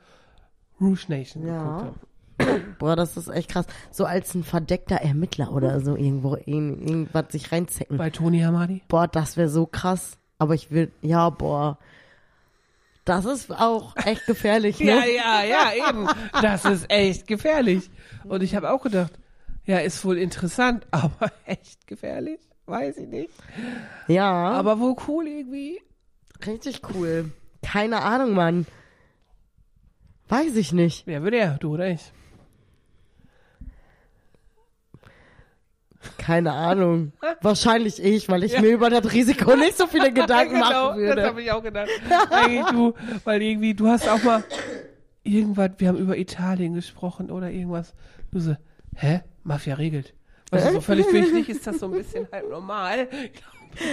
Rouge 0.80 1.04
Nation 1.08 1.46
Ja. 1.46 1.62
geguckt 1.78 1.96
habe. 2.38 2.60
Boah, 2.78 2.96
das 2.96 3.16
ist 3.16 3.28
echt 3.28 3.50
krass. 3.50 3.66
So 3.90 4.04
als 4.04 4.34
ein 4.34 4.42
verdeckter 4.42 4.96
Ermittler 4.96 5.52
oder 5.52 5.78
so 5.80 5.94
irgendwo 5.94 6.34
in, 6.34 6.80
irgendwas 6.82 7.26
sich 7.30 7.52
reinzecken. 7.52 7.98
Bei 7.98 8.10
Tony 8.10 8.40
Hamadi. 8.40 8.82
Boah, 8.88 9.06
das 9.06 9.36
wäre 9.36 9.48
so 9.48 9.66
krass. 9.66 10.18
Aber 10.42 10.54
ich 10.56 10.72
will, 10.72 10.90
ja, 11.02 11.30
boah. 11.30 11.78
Das 13.04 13.24
ist 13.26 13.52
auch 13.52 13.94
echt 13.96 14.26
gefährlich, 14.26 14.80
ne? 14.80 14.86
Ja, 14.86 15.04
ja, 15.04 15.44
ja, 15.44 15.88
eben. 15.88 16.08
Das 16.40 16.64
ist 16.64 16.90
echt 16.90 17.28
gefährlich. 17.28 17.88
Und 18.24 18.42
ich 18.42 18.56
habe 18.56 18.72
auch 18.72 18.82
gedacht, 18.82 19.12
ja, 19.64 19.78
ist 19.78 20.04
wohl 20.04 20.18
interessant, 20.18 20.84
aber 20.90 21.30
echt 21.46 21.86
gefährlich? 21.86 22.40
Weiß 22.66 22.96
ich 22.96 23.06
nicht. 23.06 23.30
Ja, 24.08 24.32
Aber 24.50 24.80
wohl 24.80 24.96
cool 25.06 25.28
irgendwie. 25.28 25.80
richtig 26.44 26.80
cool. 26.92 27.30
Keine 27.62 28.02
Ahnung, 28.02 28.34
Mann. 28.34 28.66
Weiß 30.28 30.56
ich 30.56 30.72
nicht. 30.72 31.06
Wer 31.06 31.22
würde 31.22 31.36
er? 31.38 31.58
Du 31.58 31.74
oder 31.74 31.88
ich? 31.88 32.12
Keine 36.18 36.52
Ahnung. 36.52 37.12
Wahrscheinlich 37.40 38.02
ich, 38.02 38.28
weil 38.28 38.44
ich 38.44 38.60
mir 38.60 38.70
über 38.70 38.90
das 38.90 39.12
Risiko 39.12 39.56
nicht 39.56 39.76
so 39.76 39.86
viele 39.86 40.12
Gedanken 40.12 40.54
genau, 40.54 40.66
machen 40.66 40.88
das 40.88 40.96
würde. 40.98 41.24
habe 41.24 41.42
ich 41.42 41.50
auch 41.50 41.62
gedacht. 41.62 41.88
Eigentlich 42.30 42.66
du, 42.66 42.94
weil 43.24 43.42
irgendwie, 43.42 43.74
du 43.74 43.88
hast 43.88 44.08
auch 44.08 44.22
mal 44.22 44.42
irgendwas, 45.24 45.70
wir 45.78 45.88
haben 45.88 45.98
über 45.98 46.16
Italien 46.16 46.74
gesprochen 46.74 47.30
oder 47.30 47.50
irgendwas. 47.50 47.94
Du 48.30 48.40
so, 48.40 48.56
hä? 48.96 49.20
Mafia 49.44 49.74
regelt. 49.74 50.14
Weißt 50.50 50.68
du, 50.68 50.72
so 50.74 50.80
völlig 50.80 51.10
wichtig 51.12 51.48
ist 51.48 51.66
das 51.66 51.78
so 51.78 51.86
ein 51.86 51.92
bisschen 51.92 52.28
halt 52.30 52.48
normal. 52.50 53.08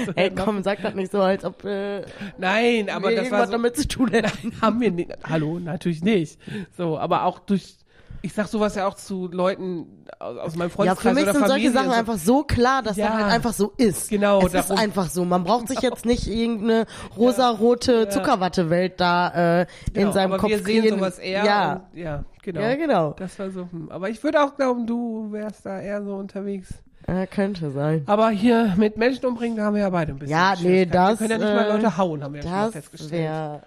So, 0.05 0.11
Ey, 0.15 0.29
komm, 0.29 0.61
sag 0.61 0.81
das 0.81 0.93
nicht 0.93 1.09
so, 1.11 1.21
als 1.21 1.45
ob 1.45 1.63
äh, 1.63 2.03
Nein, 2.37 2.89
aber 2.89 3.13
das 3.15 3.31
war 3.31 3.45
so, 3.45 3.53
damit 3.53 3.77
zu 3.77 3.87
tun 3.87 4.09
hätten. 4.11 4.51
haben 4.61 4.81
wir 4.81 4.91
nicht. 4.91 5.11
Hallo, 5.23 5.57
natürlich 5.59 6.03
nicht. 6.03 6.37
So, 6.77 6.99
aber 6.99 7.23
auch 7.23 7.39
durch, 7.39 7.77
ich 8.21 8.33
sag 8.33 8.47
sowas 8.47 8.75
ja 8.75 8.87
auch 8.87 8.95
zu 8.95 9.27
Leuten 9.27 10.05
aus, 10.19 10.55
meinem 10.55 10.67
Ja, 10.69 10.75
Freundeskreis 10.75 11.01
für 11.01 11.13
mich 11.13 11.23
oder 11.23 11.33
sind 11.33 11.47
solche. 11.47 11.71
Sachen 11.71 11.91
einfach 11.91 12.17
so 12.17 12.43
klar, 12.43 12.81
dass 12.83 12.97
Ja. 12.97 13.07
das 13.07 13.15
halt 13.15 13.25
einfach 13.33 13.53
so 13.53 13.71
ist. 13.77 14.09
Genau, 14.09 14.39
Es 14.39 14.53
ist 14.53 14.69
darum- 14.69 14.77
einfach 14.77 15.09
so. 15.09 15.23
Man 15.25 15.43
braucht 15.43 15.67
sich 15.69 15.79
jetzt 15.81 16.05
nicht 16.05 16.27
irgendeine 16.27 16.85
rosarote 17.17 18.09
Zuckerwattewelt 18.09 18.99
da 18.99 19.61
äh, 19.61 19.65
Genau, 19.93 20.07
in 20.07 20.13
seinem 20.13 20.31
aber 20.33 20.41
Kopf 20.41 20.49
wir 20.49 20.59
sehen 20.63 20.89
sowas 20.89 21.19
eher. 21.19 21.45
Ja, 21.45 21.73
Und, 21.93 21.99
ja, 21.99 22.23
genau. 22.41 22.61
ja, 22.61 22.75
genau. 22.75 23.13
Das 23.17 23.37
war 23.39 23.51
so, 23.51 23.67
hm. 23.71 23.89
aber 23.89 24.09
ich 24.09 24.21
würde 24.23 24.43
auch 24.43 24.55
glauben, 24.55 24.85
du 24.87 25.31
wärst 25.31 25.65
da 25.65 25.79
eher 25.79 26.03
so 26.03 26.15
unterwegs. 26.15 26.73
Ja, 27.07 27.25
könnte 27.25 27.71
sein. 27.71 28.03
Aber 28.05 28.29
hier 28.29 28.73
mit 28.77 28.97
Menschen 28.97 29.25
umbringen, 29.25 29.57
da 29.57 29.63
haben 29.63 29.73
wir 29.75 29.81
ja 29.81 29.89
beide 29.89 30.11
ein 30.11 30.19
bisschen. 30.19 30.31
Ja, 30.35 30.53
nee, 30.61 30.85
das, 30.85 31.19
Wir 31.19 31.27
können 31.27 31.41
ja 31.41 31.47
nicht 31.47 31.55
mal 31.55 31.65
äh, 31.69 31.73
Leute 31.73 31.97
hauen, 31.97 32.23
haben 32.23 32.33
wir 32.35 32.41
ja 32.43 32.63
schon 32.63 32.71
festgestellt. 32.73 33.11
wäre 33.11 33.61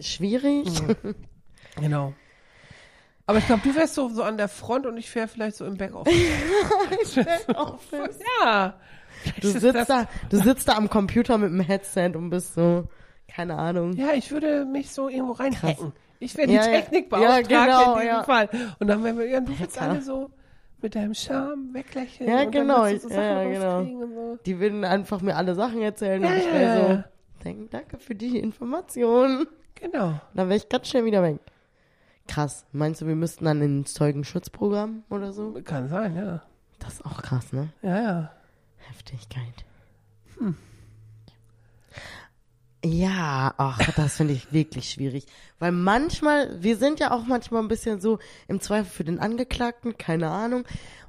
schwierig. 0.00 0.68
Genau. 1.78 2.14
Aber 3.26 3.38
ich 3.38 3.46
glaube, 3.46 3.62
du 3.64 3.74
wärst 3.74 3.94
so, 3.94 4.08
so 4.08 4.22
an 4.22 4.36
der 4.36 4.48
Front 4.48 4.86
und 4.86 4.96
ich 4.96 5.12
wäre 5.14 5.26
vielleicht 5.26 5.56
so 5.56 5.64
im 5.66 5.76
Backoffice. 5.76 6.14
ja. 8.42 8.74
Du 9.40 9.48
sitzt 9.48 9.88
da, 9.90 10.06
du 10.30 10.36
sitzt 10.38 10.68
da 10.68 10.76
am 10.76 10.88
Computer 10.88 11.36
mit 11.36 11.50
dem 11.50 11.60
Headset 11.60 12.12
und 12.14 12.30
bist 12.30 12.54
so, 12.54 12.84
keine 13.26 13.56
Ahnung. 13.58 13.94
Ja, 13.94 14.12
ich 14.14 14.30
würde 14.30 14.64
mich 14.64 14.92
so 14.92 15.08
irgendwo 15.08 15.32
reinhacken. 15.32 15.92
Ich 16.20 16.36
wäre 16.36 16.46
die 16.46 16.54
Ja, 16.54 16.66
ja. 16.66 16.80
Technikbeauftragte 16.80 17.52
Ja, 17.52 17.64
genau, 17.64 17.94
in 17.94 18.00
diesem 18.00 18.08
ja. 18.08 18.22
Fall. 18.22 18.48
Und 18.78 18.86
dann 18.86 19.02
wären 19.02 19.18
wir, 19.18 19.28
ja, 19.28 19.40
du 19.40 19.52
Alter. 19.60 19.82
alle 19.82 20.02
so 20.02 20.30
mit 20.80 20.94
deinem 20.94 21.14
Charme 21.14 21.74
weglächeln. 21.74 22.30
Ja, 22.30 22.42
und 22.42 22.52
genau, 22.52 22.82
Dann 22.82 22.92
willst 22.92 23.04
du 23.04 23.08
so 23.08 23.14
ja, 23.14 23.34
Sachen 23.34 23.52
genau. 23.52 23.76
rauskriegen 23.78 24.02
und 24.02 24.14
so. 24.14 24.38
Die 24.46 24.60
würden 24.60 24.84
einfach 24.84 25.20
mir 25.20 25.36
alle 25.36 25.54
Sachen 25.54 25.82
erzählen 25.82 26.24
und 26.24 26.32
ich 26.36 26.46
wäre 26.52 26.62
ja. 26.62 26.96
so, 26.96 27.04
denk, 27.44 27.70
danke 27.70 27.98
für 27.98 28.14
die 28.14 28.38
Information. 28.38 29.46
Genau. 29.74 30.14
Dann 30.34 30.48
wäre 30.48 30.56
ich 30.56 30.68
ganz 30.68 30.88
schnell 30.88 31.04
wieder 31.04 31.22
weg. 31.22 31.38
Krass. 32.26 32.66
Meinst 32.72 33.00
du, 33.00 33.06
wir 33.06 33.16
müssten 33.16 33.44
dann 33.44 33.62
ins 33.62 33.94
Zeugenschutzprogramm 33.94 35.04
oder 35.10 35.32
so? 35.32 35.60
Kann 35.64 35.88
sein, 35.88 36.16
ja. 36.16 36.42
Das 36.78 36.94
ist 36.94 37.06
auch 37.06 37.22
krass, 37.22 37.52
ne? 37.52 37.72
Ja, 37.82 38.02
ja. 38.02 38.32
Heftigkeit. 38.76 39.64
Ja, 42.84 43.54
ach, 43.56 43.80
das 43.96 44.16
finde 44.16 44.34
ich 44.34 44.52
wirklich 44.52 44.90
schwierig. 44.90 45.26
Weil 45.58 45.72
manchmal, 45.72 46.62
wir 46.62 46.76
sind 46.76 47.00
ja 47.00 47.10
auch 47.10 47.26
manchmal 47.26 47.62
ein 47.62 47.68
bisschen 47.68 48.00
so 48.00 48.18
im 48.46 48.60
Zweifel 48.60 48.90
für 48.90 49.04
den 49.04 49.18
Angeklagten, 49.18 49.98
keine 49.98 50.30
Ahnung. 50.30 50.64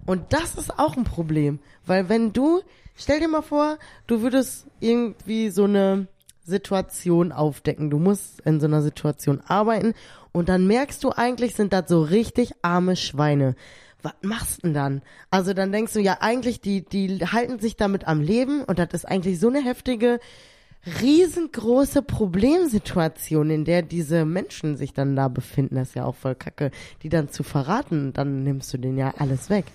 Und 0.06 0.34
das 0.34 0.56
ist 0.56 0.80
auch 0.80 0.98
ein 0.98 1.04
Problem. 1.04 1.60
Weil 1.86 2.10
wenn 2.10 2.34
du, 2.34 2.62
stell 2.96 3.20
dir 3.20 3.28
mal 3.28 3.44
vor, 3.44 3.78
du 4.08 4.22
würdest 4.22 4.68
irgendwie 4.80 5.50
so 5.50 5.66
eine 5.66 6.08
Situation 6.48 7.32
aufdecken. 7.34 7.90
Du 7.90 8.00
musst 8.00 8.40
in 8.42 8.60
so 8.60 8.66
einer 8.66 8.82
Situation 8.82 9.42
arbeiten 9.46 9.94
und 10.38 10.50
dann 10.50 10.68
merkst 10.68 11.04
du 11.04 11.12
eigentlich, 11.12 11.56
sind 11.56 11.74
das 11.74 11.90
so 11.90 12.04
richtig 12.04 12.52
arme 12.62 12.96
Schweine. 12.96 13.56
Was 14.04 14.14
machst 14.22 14.58
du 14.58 14.68
denn 14.68 14.74
dann? 14.76 15.02
Also 15.32 15.56
dann 15.56 15.72
denkst 15.72 15.94
du 15.94 16.00
ja 16.00 16.18
eigentlich, 16.20 16.62
die, 16.62 16.86
die 16.86 17.26
halten 17.26 17.58
sich 17.58 17.76
damit 17.76 18.08
am 18.08 18.22
Leben 18.22 18.64
und 18.64 18.78
das 18.78 18.90
ist 18.94 19.06
eigentlich 19.06 19.40
so 19.40 19.48
eine 19.48 19.64
heftige, 19.64 20.20
riesengroße 21.02 22.04
Problemsituation, 22.04 23.50
in 23.50 23.66
der 23.66 23.82
diese 23.82 24.26
Menschen 24.26 24.78
sich 24.78 24.94
dann 24.94 25.16
da 25.16 25.28
befinden. 25.28 25.74
Das 25.74 25.90
ist 25.90 25.96
ja 25.96 26.06
auch 26.06 26.16
voll 26.16 26.36
kacke, 26.36 26.70
die 27.02 27.10
dann 27.10 27.30
zu 27.30 27.42
verraten, 27.42 28.14
dann 28.14 28.44
nimmst 28.44 28.72
du 28.72 28.78
denen 28.78 29.00
ja 29.00 29.16
alles 29.18 29.50
weg. 29.50 29.66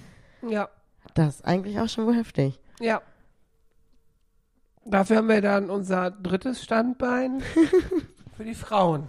Ja. 0.49 0.69
Das 1.15 1.37
ist 1.37 1.45
eigentlich 1.45 1.81
auch 1.81 1.89
schon 1.89 2.07
wohl 2.07 2.15
heftig. 2.15 2.61
Ja. 2.79 3.03
Dafür 4.85 5.17
haben 5.17 5.29
wir 5.29 5.41
dann 5.41 5.71
unser 5.71 6.13
drittes 6.13 6.63
Standbein 6.63 7.43
für 8.37 8.45
die 8.45 8.55
Frauen. 8.55 9.09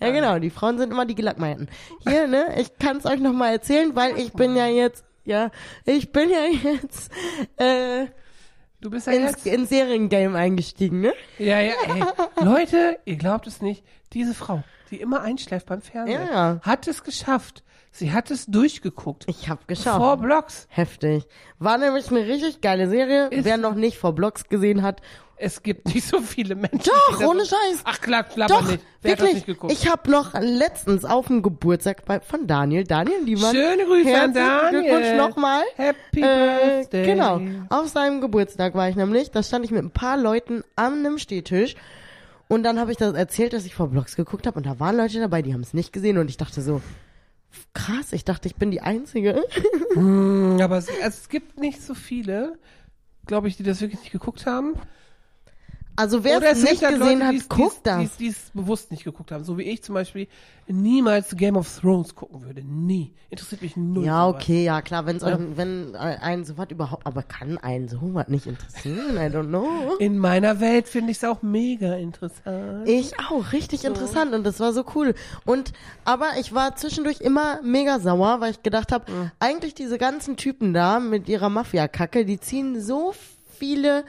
Ja, 0.00 0.10
genau, 0.10 0.38
die 0.38 0.50
Frauen 0.50 0.78
sind 0.78 0.90
immer 0.90 1.06
die 1.06 1.14
Gelackmeierten. 1.14 1.68
Hier, 2.06 2.26
ne, 2.26 2.54
ich 2.60 2.76
kann 2.78 2.98
es 2.98 3.06
euch 3.06 3.20
nochmal 3.20 3.52
erzählen, 3.52 3.94
weil 3.96 4.18
ich 4.18 4.32
bin 4.32 4.54
ja 4.56 4.66
jetzt, 4.66 5.04
ja, 5.24 5.50
ich 5.84 6.12
bin 6.12 6.30
ja 6.30 6.44
jetzt 6.70 7.10
äh, 7.56 8.06
Du 8.80 8.90
bist 8.90 9.06
ja 9.06 9.14
ins, 9.14 9.30
jetzt. 9.42 9.46
ins 9.46 9.68
Seriengame 9.70 10.36
eingestiegen, 10.36 11.00
ne? 11.00 11.12
Ja, 11.38 11.60
ja, 11.60 11.72
ey. 11.88 12.44
Leute, 12.44 12.98
ihr 13.06 13.16
glaubt 13.16 13.46
es 13.46 13.62
nicht. 13.62 13.82
Diese 14.12 14.34
Frau, 14.34 14.62
die 14.90 15.00
immer 15.00 15.22
einschläft 15.22 15.66
beim 15.66 15.80
Fernsehen, 15.82 16.20
Ja. 16.32 16.60
hat 16.62 16.86
es 16.88 17.02
geschafft. 17.04 17.62
Sie 17.92 18.12
hat 18.12 18.30
es 18.30 18.44
durchgeguckt. 18.46 19.24
Ich 19.26 19.48
hab 19.48 19.66
geschaut. 19.68 19.96
Vor 19.96 20.18
Blocks. 20.18 20.66
Heftig. 20.68 21.24
War 21.58 21.78
nämlich 21.78 22.10
eine 22.10 22.26
richtig 22.26 22.60
geile 22.60 22.88
Serie. 22.90 23.28
Ist- 23.28 23.44
Wer 23.46 23.56
noch 23.56 23.74
nicht 23.74 23.96
vor 23.96 24.14
Blogs 24.14 24.44
gesehen 24.50 24.82
hat. 24.82 25.00
Es 25.38 25.62
gibt 25.62 25.86
nicht 25.94 26.06
so 26.06 26.20
viele 26.20 26.54
Menschen. 26.54 26.80
Doch, 26.84 27.20
ohne 27.26 27.44
so- 27.44 27.54
Scheiß. 27.56 27.80
Ach 27.84 28.00
klar, 28.00 28.24
klapper 28.24 28.54
Doch, 28.54 28.70
nicht. 28.70 28.82
Wer 29.02 29.12
hat 29.12 29.18
das 29.18 29.24
wirklich. 29.26 29.34
nicht 29.34 29.46
geguckt? 29.46 29.72
Ich 29.72 29.90
habe 29.90 30.10
noch 30.10 30.32
letztens 30.38 31.04
auf 31.06 31.26
dem 31.26 31.42
Geburtstag 31.42 32.04
bei, 32.06 32.20
von 32.20 32.46
Daniel, 32.46 32.84
Daniel 32.84 33.22
Liemann. 33.22 33.54
Schöne 33.54 33.84
Grüße 33.84 34.14
an 34.18 34.32
Daniel. 34.34 34.82
Glückwunsch 34.82 35.12
nochmal. 35.16 35.62
Happy 35.76 36.20
Äh, 36.22 36.80
Birthday. 36.80 37.04
genau. 37.06 37.40
Auf 37.70 37.88
seinem 37.88 38.20
Geburtstag 38.22 38.74
war 38.74 38.88
ich 38.88 38.96
nämlich. 38.96 39.30
Da 39.30 39.42
stand 39.42 39.64
ich 39.66 39.70
mit 39.70 39.82
ein 39.82 39.90
paar 39.90 40.16
Leuten 40.18 40.64
an 40.74 40.94
einem 41.00 41.18
Stehtisch. 41.18 41.76
Und 42.48 42.62
dann 42.62 42.78
habe 42.78 42.92
ich 42.92 42.96
das 42.96 43.14
erzählt, 43.14 43.52
dass 43.52 43.64
ich 43.64 43.74
vor 43.74 43.88
Blogs 43.88 44.14
geguckt 44.16 44.46
habe. 44.46 44.56
Und 44.58 44.66
da 44.66 44.78
waren 44.78 44.96
Leute 44.96 45.18
dabei, 45.18 45.42
die 45.42 45.52
haben 45.52 45.62
es 45.62 45.74
nicht 45.74 45.92
gesehen. 45.92 46.18
Und 46.18 46.28
ich 46.30 46.36
dachte 46.36 46.62
so, 46.62 46.80
krass, 47.74 48.12
ich 48.12 48.24
dachte, 48.24 48.48
ich 48.48 48.56
bin 48.56 48.70
die 48.70 48.80
Einzige. 48.80 49.42
Hm, 49.94 50.58
Aber 50.60 50.76
es, 50.76 50.88
es 50.88 51.30
gibt 51.30 51.58
nicht 51.58 51.80
so 51.80 51.94
viele, 51.94 52.58
glaube 53.24 53.48
ich, 53.48 53.56
die 53.56 53.62
das 53.62 53.80
wirklich 53.80 54.00
nicht 54.00 54.12
geguckt 54.12 54.44
haben. 54.44 54.74
Also 55.96 56.24
wer 56.24 56.42
es 56.42 56.62
nicht 56.62 56.82
halt 56.84 56.98
gesehen 56.98 57.18
Leute, 57.20 57.26
hat, 57.26 57.32
die's- 57.34 57.48
guckt 57.48 57.80
das. 57.84 58.00
die's- 58.00 58.16
die's 58.18 58.50
bewusst 58.52 58.90
nicht 58.90 59.04
geguckt 59.04 59.32
haben. 59.32 59.44
So 59.44 59.56
wie 59.58 59.62
ich 59.62 59.82
zum 59.82 59.94
Beispiel 59.94 60.28
niemals 60.68 61.36
Game 61.36 61.56
of 61.56 61.78
Thrones 61.80 62.14
gucken 62.14 62.42
würde. 62.42 62.62
Nie. 62.62 63.12
Interessiert 63.30 63.62
mich 63.62 63.76
null. 63.76 64.04
Ja, 64.04 64.28
okay, 64.28 64.64
ja 64.64 64.82
klar, 64.82 65.06
wenn's 65.06 65.22
Ja. 65.22 65.28
euch, 65.36 65.38
wenn 65.56 65.94
einen 65.96 66.44
sowas 66.44 66.66
überhaupt, 66.70 67.06
aber 67.06 67.22
kann 67.22 67.56
einen 67.58 67.88
sowas 67.88 68.28
nicht 68.28 68.46
interessieren? 68.46 69.16
I 69.16 69.30
don't 69.34 69.46
know. 69.48 69.94
In 69.98 70.18
meiner 70.18 70.60
Welt 70.60 70.88
finde 70.88 71.12
ich 71.12 71.18
es 71.18 71.24
auch 71.24 71.42
mega 71.42 71.94
interessant. 71.94 72.88
Ich 72.88 73.12
auch, 73.30 73.52
richtig 73.52 73.84
interessant 73.84 74.34
und 74.34 74.44
das 74.44 74.60
war 74.60 74.72
so 74.72 74.84
cool. 74.94 75.14
Und 75.44 75.72
aber 76.04 76.30
ich 76.38 76.52
war 76.52 76.76
zwischendurch 76.76 77.20
immer 77.20 77.60
mega 77.62 78.00
sauer, 78.00 78.40
weil 78.40 78.50
ich 78.52 78.62
gedacht 78.62 78.92
habe, 78.92 79.06
eigentlich 79.38 79.74
diese 79.74 79.98
ganzen 79.98 80.36
Typen 80.36 80.74
da 80.74 81.00
mit 81.00 81.28
ihrer 81.28 81.48
Mafia-Kacke, 81.48 82.24
die 82.24 82.38
ziehen 82.40 82.80
so 82.80 83.14
viele, 83.58 84.04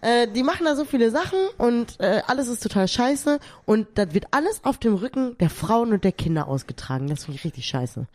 äh, 0.00 0.28
die 0.28 0.42
machen 0.42 0.64
da 0.64 0.76
so 0.76 0.84
viele 0.84 1.10
Sachen 1.10 1.38
und 1.58 1.98
äh, 2.00 2.22
alles 2.26 2.48
ist 2.48 2.62
total 2.62 2.88
scheiße 2.88 3.38
und 3.64 3.86
das 3.94 4.14
wird 4.14 4.26
alles 4.30 4.64
auf 4.64 4.78
dem 4.78 4.94
Rücken 4.94 5.36
der 5.38 5.50
Frauen 5.50 5.92
und 5.92 6.04
der 6.04 6.12
Kinder 6.12 6.48
ausgetragen. 6.48 7.08
Das 7.08 7.24
finde 7.24 7.38
ich 7.38 7.44
richtig 7.44 7.66
scheiße. 7.66 8.06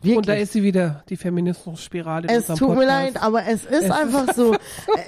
Wirklich. 0.00 0.16
Und 0.16 0.28
da 0.28 0.34
ist 0.34 0.52
sie 0.52 0.62
wieder, 0.62 1.02
die 1.08 1.16
Feminismus-Spirale. 1.16 2.28
in 2.28 2.34
Es 2.34 2.46
tut 2.46 2.60
mir 2.60 2.66
Podcast. 2.76 2.86
leid, 2.88 3.22
aber 3.22 3.46
es 3.48 3.64
ist 3.64 3.90
einfach 3.90 4.32
so. 4.36 4.54
Äh, 4.54 4.58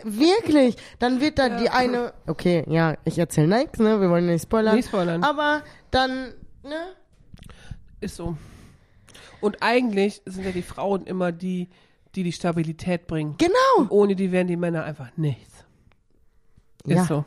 wirklich. 0.02 0.74
Dann 0.98 1.20
wird 1.20 1.38
da 1.38 1.48
die 1.48 1.70
eine. 1.70 2.12
Okay, 2.26 2.64
ja, 2.68 2.96
ich 3.04 3.16
erzähle 3.16 3.58
nichts, 3.58 3.78
ne? 3.78 4.00
Wir 4.00 4.10
wollen 4.10 4.26
nicht 4.26 4.42
spoilern. 4.42 4.74
Nicht 4.74 4.88
spoilern. 4.88 5.22
Aber 5.22 5.62
dann, 5.92 6.34
ne? 6.64 6.74
Ist 8.00 8.16
so. 8.16 8.36
Und 9.40 9.58
eigentlich 9.62 10.22
sind 10.26 10.44
ja 10.44 10.50
die 10.50 10.62
Frauen 10.62 11.04
immer 11.06 11.30
die, 11.30 11.68
die 12.14 12.22
die 12.22 12.32
Stabilität 12.32 13.06
bringen. 13.06 13.36
Genau. 13.38 13.88
Ohne 13.90 14.16
die 14.16 14.32
wären 14.32 14.46
die 14.48 14.56
Männer 14.56 14.84
einfach 14.84 15.10
nichts. 15.16 15.64
Ist 16.84 16.96
Ja. 16.96 17.04
so. 17.04 17.24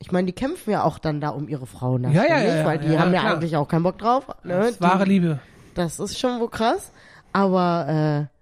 Ich 0.00 0.12
meine, 0.12 0.26
die 0.26 0.32
kämpfen 0.32 0.70
ja 0.70 0.84
auch 0.84 0.98
dann 0.98 1.20
da 1.20 1.30
um 1.30 1.48
ihre 1.48 1.66
Frauen. 1.66 2.04
da 2.04 2.10
Ja, 2.10 2.24
ja, 2.24 2.40
ja, 2.42 2.64
Weil 2.64 2.78
die 2.78 2.88
ja, 2.92 3.00
haben 3.00 3.12
ja 3.12 3.20
klar. 3.20 3.34
eigentlich 3.36 3.56
auch 3.56 3.66
keinen 3.66 3.82
Bock 3.82 3.98
drauf. 3.98 4.28
Ne? 4.44 4.54
Das 4.58 4.70
ist 4.70 4.80
wahre 4.80 5.04
die, 5.04 5.10
Liebe. 5.10 5.40
das 5.74 5.98
ist 5.98 6.18
schon 6.18 6.38
wohl 6.40 6.50
krass. 6.50 6.92
Aber, 7.32 8.28
äh, 8.30 8.34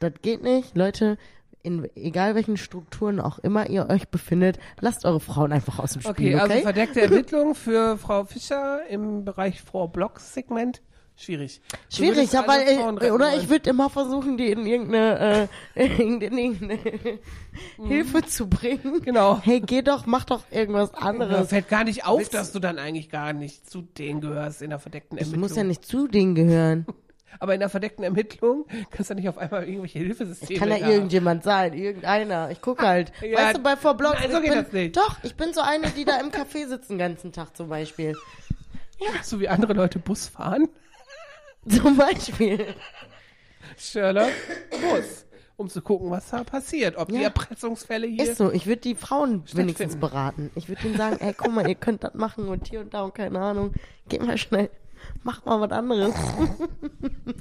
das 0.00 0.12
geht 0.22 0.42
nicht. 0.42 0.76
Leute, 0.76 1.18
in 1.62 1.88
egal 1.96 2.34
welchen 2.34 2.56
Strukturen 2.56 3.20
auch 3.20 3.38
immer 3.38 3.68
ihr 3.68 3.88
euch 3.90 4.08
befindet, 4.08 4.58
lasst 4.80 5.04
eure 5.04 5.20
Frauen 5.20 5.52
einfach 5.52 5.78
aus 5.78 5.92
dem 5.92 6.02
Spiel, 6.02 6.12
Okay, 6.12 6.34
okay? 6.34 6.42
also 6.52 6.62
verdeckte 6.62 7.00
Ermittlung 7.02 7.54
für 7.54 7.96
Frau 7.98 8.24
Fischer 8.24 8.86
im 8.88 9.24
Bereich 9.24 9.60
Frau 9.62 9.86
Blocks 9.88 10.32
Segment. 10.34 10.80
Schwierig. 11.16 11.60
Du 11.90 11.96
Schwierig, 11.96 12.32
ja, 12.32 12.44
weil, 12.48 12.66
Frauen 12.76 12.96
äh, 12.96 13.00
retten 13.02 13.14
oder 13.14 13.36
ich 13.36 13.48
würde 13.48 13.70
immer 13.70 13.88
versuchen, 13.88 14.36
die 14.36 14.50
in 14.50 14.66
irgendeine, 14.66 15.48
äh, 15.76 15.86
in 16.02 16.20
irgendeine 16.20 16.78
Hilfe 17.86 18.22
zu 18.22 18.48
bringen. 18.48 19.00
Genau. 19.02 19.40
Hey, 19.40 19.60
geh 19.60 19.82
doch, 19.82 20.06
mach 20.06 20.24
doch 20.24 20.42
irgendwas 20.50 20.90
Mir 20.92 21.02
anderes. 21.02 21.48
fällt 21.50 21.68
gar 21.68 21.84
nicht 21.84 22.04
auf, 22.04 22.18
Willst- 22.18 22.34
dass 22.34 22.50
du 22.52 22.58
dann 22.58 22.78
eigentlich 22.80 23.10
gar 23.10 23.32
nicht 23.32 23.70
zu 23.70 23.82
denen 23.82 24.20
gehörst 24.20 24.60
in 24.60 24.70
der 24.70 24.80
verdeckten 24.80 25.16
Ich 25.18 25.22
Ermittlung. 25.24 25.40
muss 25.48 25.56
ja 25.56 25.62
nicht 25.62 25.84
zu 25.84 26.08
denen 26.08 26.34
gehören. 26.34 26.84
Aber 27.40 27.54
in 27.54 27.60
der 27.60 27.68
verdeckten 27.68 28.04
Ermittlung 28.04 28.64
kannst 28.90 29.10
du 29.10 29.14
nicht 29.14 29.28
auf 29.28 29.38
einmal 29.38 29.64
irgendwelche 29.68 29.98
Hilfesysteme 29.98 30.58
Kann 30.58 30.68
ja 30.70 30.76
haben. 30.76 30.90
irgendjemand 30.92 31.42
sein, 31.44 31.74
irgendeiner. 31.74 32.50
Ich 32.50 32.60
gucke 32.60 32.86
halt. 32.86 33.12
Ja, 33.22 33.38
weißt 33.38 33.56
du, 33.58 33.62
bei 33.62 33.76
Four 33.76 33.94
Blocks, 33.94 34.20
nein, 34.20 34.30
so 34.30 34.36
ich 34.38 34.44
geht 34.44 34.52
bin, 34.52 34.64
das 34.64 34.72
nicht. 34.72 34.96
doch, 34.96 35.16
ich 35.24 35.34
bin 35.36 35.52
so 35.52 35.60
eine, 35.60 35.90
die 35.90 36.04
da 36.04 36.18
im 36.20 36.28
Café 36.30 36.66
sitzt 36.68 36.90
den 36.90 36.98
ganzen 36.98 37.32
Tag 37.32 37.56
zum 37.56 37.68
Beispiel. 37.68 38.16
So 39.22 39.40
wie 39.40 39.48
andere 39.48 39.74
Leute 39.74 39.98
Bus 39.98 40.28
fahren. 40.28 40.68
Zum 41.68 41.96
Beispiel. 41.96 42.74
Sherlock 43.78 44.30
Bus. 44.70 45.24
Um 45.56 45.68
zu 45.68 45.82
gucken, 45.82 46.10
was 46.10 46.30
da 46.30 46.42
passiert. 46.42 46.96
Ob 46.96 47.08
die 47.08 47.14
Ja. 47.16 47.22
Erpressungsfälle 47.22 48.08
hier. 48.08 48.24
Ist 48.24 48.38
so, 48.38 48.50
ich 48.50 48.66
würde 48.66 48.80
die 48.82 48.96
Frauen 48.96 49.44
wenigstens 49.52 49.94
beraten. 49.96 50.50
Ich 50.56 50.68
würde 50.68 50.84
ihnen 50.86 50.96
sagen, 50.96 51.16
ey, 51.20 51.32
guck 51.36 51.52
mal, 51.54 51.68
ihr 51.68 51.76
könnt 51.76 52.02
das 52.02 52.14
machen 52.14 52.48
und 52.48 52.66
hier 52.68 52.80
und 52.80 52.92
da 52.92 53.02
und 53.02 53.14
keine 53.14 53.38
Ahnung. 53.40 53.72
Geht 54.08 54.24
mal 54.26 54.36
schnell. 54.36 54.68
Mach 55.22 55.44
mal 55.44 55.60
was 55.60 55.70
anderes. 55.70 56.14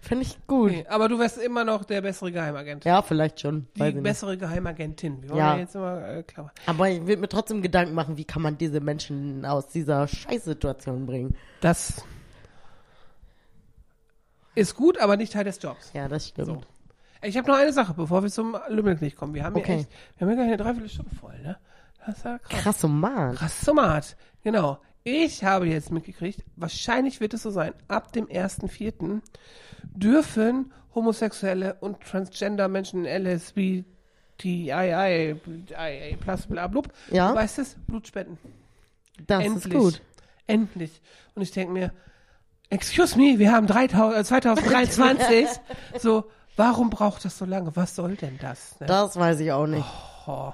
Finde 0.00 0.22
ich 0.24 0.38
gut. 0.46 0.70
Okay, 0.70 0.86
aber 0.88 1.08
du 1.08 1.18
wärst 1.18 1.38
immer 1.38 1.64
noch 1.64 1.84
der 1.84 2.00
bessere 2.02 2.32
Geheimagent. 2.32 2.84
Ja, 2.84 3.02
vielleicht 3.02 3.40
schon. 3.40 3.66
Die 3.76 3.82
ich 3.84 3.94
nicht. 3.94 4.02
bessere 4.04 4.36
Geheimagentin. 4.38 5.22
Wir 5.22 5.30
wollen 5.30 5.38
Ja. 5.38 5.54
ja, 5.54 5.60
jetzt 5.60 5.74
immer 5.74 6.08
äh, 6.08 6.22
klar. 6.22 6.52
Aber 6.66 6.88
ich 6.88 7.00
würde 7.06 7.18
mir 7.20 7.28
trotzdem 7.28 7.62
Gedanken 7.62 7.94
machen, 7.94 8.16
wie 8.16 8.24
kann 8.24 8.42
man 8.42 8.58
diese 8.58 8.80
Menschen 8.80 9.44
aus 9.44 9.68
dieser 9.68 10.06
Scheißsituation 10.08 11.06
bringen. 11.06 11.36
Das 11.60 12.04
ist 14.54 14.74
gut, 14.74 14.98
aber 14.98 15.16
nicht 15.16 15.32
Teil 15.32 15.44
des 15.44 15.60
Jobs. 15.62 15.90
Ja, 15.94 16.08
das 16.08 16.28
stimmt. 16.28 16.46
So. 16.46 16.60
Ich 17.22 17.36
habe 17.36 17.48
noch 17.48 17.56
eine 17.58 17.72
Sache, 17.72 17.94
bevor 17.94 18.22
wir 18.22 18.30
zum 18.30 18.56
Lümmelknecht 18.68 19.16
kommen. 19.16 19.34
Wir 19.34 19.44
haben 19.44 19.56
Okay. 19.56 19.72
ja 19.74 19.78
echt, 19.80 19.88
wir 20.18 20.26
haben 20.28 20.36
gar 20.36 20.44
eine 20.44 20.56
Dreiviertelstunde 20.56 21.14
voll, 21.14 21.38
ne? 21.40 21.56
Das 22.04 22.16
ist 22.18 22.24
ja 22.24 22.38
krass. 22.38 22.62
Krass, 22.62 22.84
oh 22.84 22.88
Mann. 22.88 23.36
Krass 23.36 23.60
Tomat. 23.64 24.16
Genau. 24.42 24.78
Ich 25.04 25.44
habe 25.44 25.66
jetzt 25.66 25.90
mitgekriegt, 25.92 26.44
wahrscheinlich 26.56 27.20
wird 27.20 27.34
es 27.34 27.42
so 27.42 27.50
sein, 27.50 27.72
ab 27.88 28.12
dem 28.12 28.26
1.4. 28.26 29.20
dürfen 29.94 30.72
homosexuelle 30.94 31.74
und 31.80 32.00
transgender 32.00 32.68
Menschen 32.68 33.04
LSB, 33.04 33.84
TII, 34.38 35.34
plus 36.20 36.46
bla 36.46 36.66
blub, 36.66 36.88
Ja. 37.10 37.30
du 37.30 37.36
weißt 37.36 37.58
es, 37.60 37.76
Blut 37.86 38.06
spenden. 38.06 38.38
Das 39.26 39.44
Endlich. 39.44 39.64
ist 39.74 39.80
gut. 39.80 40.02
Endlich. 40.46 41.00
Und 41.34 41.42
ich 41.42 41.50
denke 41.52 41.72
mir, 41.72 41.92
excuse 42.72 43.16
me, 43.16 43.38
wir 43.38 43.52
haben 43.52 43.66
3000, 43.66 44.20
äh, 44.20 44.24
2023. 44.24 45.48
so, 46.00 46.24
warum 46.56 46.90
braucht 46.90 47.24
das 47.24 47.38
so 47.38 47.44
lange? 47.44 47.74
Was 47.76 47.94
soll 47.94 48.16
denn 48.16 48.38
das? 48.40 48.80
Ne? 48.80 48.86
Das 48.86 49.16
weiß 49.16 49.40
ich 49.40 49.52
auch 49.52 49.66
nicht. 49.66 49.84
Oh. 50.26 50.52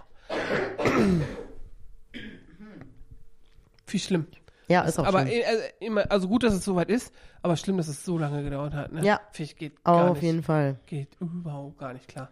Viel 3.87 4.01
schlimm. 4.01 4.27
Ja, 4.67 4.83
ist 4.83 4.99
auch 4.99 5.07
aber 5.07 5.23
schlimm. 5.23 5.41
äh, 5.41 5.45
also, 5.45 5.63
immer, 5.81 6.11
also 6.11 6.29
gut, 6.29 6.43
dass 6.43 6.53
es 6.53 6.65
soweit 6.65 6.91
ist, 6.91 7.13
aber 7.41 7.57
schlimm, 7.57 7.79
dass 7.79 7.89
es 7.89 8.05
so 8.05 8.19
lange 8.19 8.43
gedauert 8.43 8.75
hat. 8.75 8.93
Ne? 8.93 9.05
Ja. 9.05 9.21
Finde 9.31 9.53
ich, 9.53 9.57
geht 9.57 9.83
gar 9.85 10.11
Auf 10.11 10.15
nicht. 10.15 10.25
jeden 10.25 10.43
Fall. 10.43 10.77
Geht 10.87 11.09
überhaupt 11.21 11.79
gar 11.79 11.93
nicht 11.93 12.09
klar. 12.09 12.29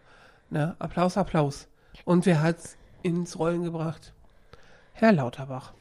Ne? 0.51 0.77
Applaus, 0.79 1.17
Applaus. 1.17 1.69
Und 2.05 2.27
wer 2.27 2.43
hat's 2.43 2.77
ins 3.03 3.39
Rollen 3.39 3.63
gebracht? 3.63 4.13
Herr 4.93 5.13
Lauterbach. 5.13 5.73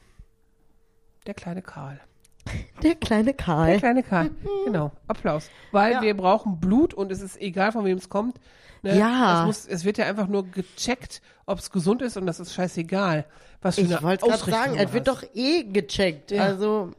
Der 1.26 1.34
kleine 1.34 1.60
Karl. 1.60 2.00
Der 2.82 2.94
kleine 2.94 3.24
Der 3.24 3.34
Karl. 3.34 3.78
kleine 3.78 4.02
Karl. 4.02 4.30
genau. 4.64 4.92
Applaus. 5.08 5.48
Weil 5.72 5.92
Ja. 5.92 6.02
wir 6.02 6.16
brauchen 6.16 6.60
Blut 6.60 6.94
und 6.94 7.10
es 7.12 7.20
ist 7.20 7.40
egal, 7.40 7.72
von 7.72 7.84
wem 7.84 7.98
es 7.98 8.08
kommt. 8.08 8.38
Ne? 8.82 8.96
Ja. 8.98 9.40
Es, 9.40 9.46
muss, 9.46 9.66
es 9.66 9.84
wird 9.84 9.98
ja 9.98 10.06
einfach 10.06 10.28
nur 10.28 10.46
gecheckt, 10.50 11.22
ob 11.46 11.58
es 11.58 11.70
gesund 11.70 12.02
ist 12.02 12.16
und 12.16 12.26
das 12.26 12.38
ist 12.40 12.52
scheißegal. 12.54 13.24
Was 13.62 13.76
für 13.76 13.80
Ich 13.82 14.02
wollte 14.02 14.26
gerade 14.26 14.50
sagen, 14.50 14.76
es 14.78 14.92
wird 14.92 15.08
doch 15.08 15.22
eh 15.34 15.64
gecheckt. 15.64 16.30
Ja. 16.30 16.42
Also 16.44 16.92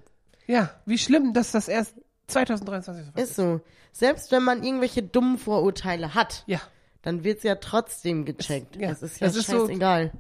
Ja, 0.48 0.72
wie 0.86 0.98
schlimm, 0.98 1.34
dass 1.34 1.52
das 1.52 1.68
erst 1.68 1.96
2023 2.28 3.06
so 3.06 3.14
weit 3.16 3.24
ist 3.24 3.36
so. 3.36 3.62
Selbst 3.94 4.32
wenn 4.32 4.44
man 4.44 4.64
irgendwelche 4.64 5.02
dummen 5.04 5.38
Vorurteile 5.38 6.14
hat, 6.14 6.44
Ja. 6.48 6.60
dann 7.04 7.24
wird's 7.24 7.44
ja 7.44 7.56
trotzdem 7.56 8.26
gecheckt. 8.26 8.76
ja, 8.76 8.90
Es 8.92 9.02
ist 9.02 9.20
ja 9.20 9.28
das 9.28 9.36
ist 9.38 9.48
so- 9.48 9.68
scheißegal. 9.68 10.12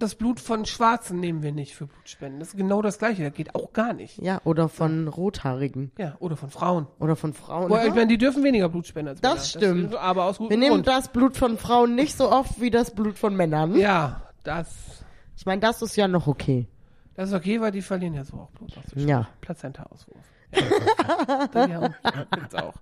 Das 0.00 0.14
Blut 0.16 0.40
von 0.40 0.64
Schwarzen 0.64 1.20
nehmen 1.20 1.42
wir 1.42 1.52
nicht 1.52 1.74
für 1.76 1.86
Blutspenden. 1.86 2.40
Das 2.40 2.48
ist 2.48 2.56
genau 2.56 2.82
das 2.82 2.98
Gleiche. 2.98 3.22
Das 3.22 3.32
geht 3.34 3.54
auch 3.54 3.72
gar 3.72 3.92
nicht. 3.92 4.18
ja, 4.18 4.40
oder 4.44 4.68
von 4.68 5.06
Rothaarigen. 5.06 5.92
Ja, 5.98 6.16
oder 6.18 6.36
von 6.36 6.50
Frauen. 6.50 6.86
Oder 6.98 7.14
von 7.16 7.32
Frauen. 7.34 7.68
Boah, 7.68 7.84
ich 7.84 7.94
meine, 7.94 8.08
die 8.08 8.18
dürfen 8.18 8.42
weniger 8.42 8.68
Blut 8.68 8.86
spenden 8.86 9.10
als 9.10 9.20
Das 9.20 9.54
Männer. 9.54 9.66
stimmt. 9.66 9.92
ist 9.92 9.98
aber 9.98 10.24
aus 10.24 10.40
Wir 10.40 10.44
gutem 10.46 10.58
nehmen 10.60 10.72
Grund. 10.76 10.86
das 10.88 11.08
Blut 11.12 11.36
von 11.36 11.58
Frauen 11.58 11.94
nicht 11.94 12.16
so 12.16 12.30
oft 12.32 12.60
wie 12.60 12.70
das 12.70 12.92
Blut 12.94 13.18
von 13.18 13.36
Männern. 13.36 13.76
Ja, 13.76 14.22
das, 14.42 15.04
Ich 15.36 15.46
meine, 15.46 15.60
das 15.60 15.82
ist 15.82 15.94
ja 15.96 16.08
noch 16.08 16.26
okay. 16.26 16.66
das 17.14 17.28
ist 17.28 17.34
okay, 17.34 17.60
weil 17.60 17.70
die 17.70 17.82
verlieren 17.82 18.14
ja 18.14 18.24
so 18.24 18.36
auch 18.38 18.50
Blut. 18.50 18.72
Ja. 18.96 19.28
Plazenta-Auswurf. 19.42 20.24
Ja. 21.54 21.90
gibt's 22.34 22.54
auch. 22.62 22.74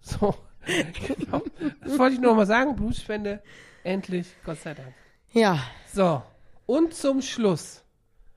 So. 0.00 0.34
Genau. 0.66 1.42
Das 1.82 1.98
wollte 1.98 2.14
ich 2.14 2.20
nur 2.20 2.30
noch 2.30 2.38
mal 2.38 2.46
sagen. 2.46 2.74
Blutspende. 2.74 3.42
Endlich. 3.82 4.26
Gott 4.46 4.58
sei 4.62 4.72
Dank. 4.72 4.94
Ja. 5.32 5.58
So. 5.92 6.22
Und 6.66 6.94
zum 6.94 7.22
Schluss. 7.22 7.82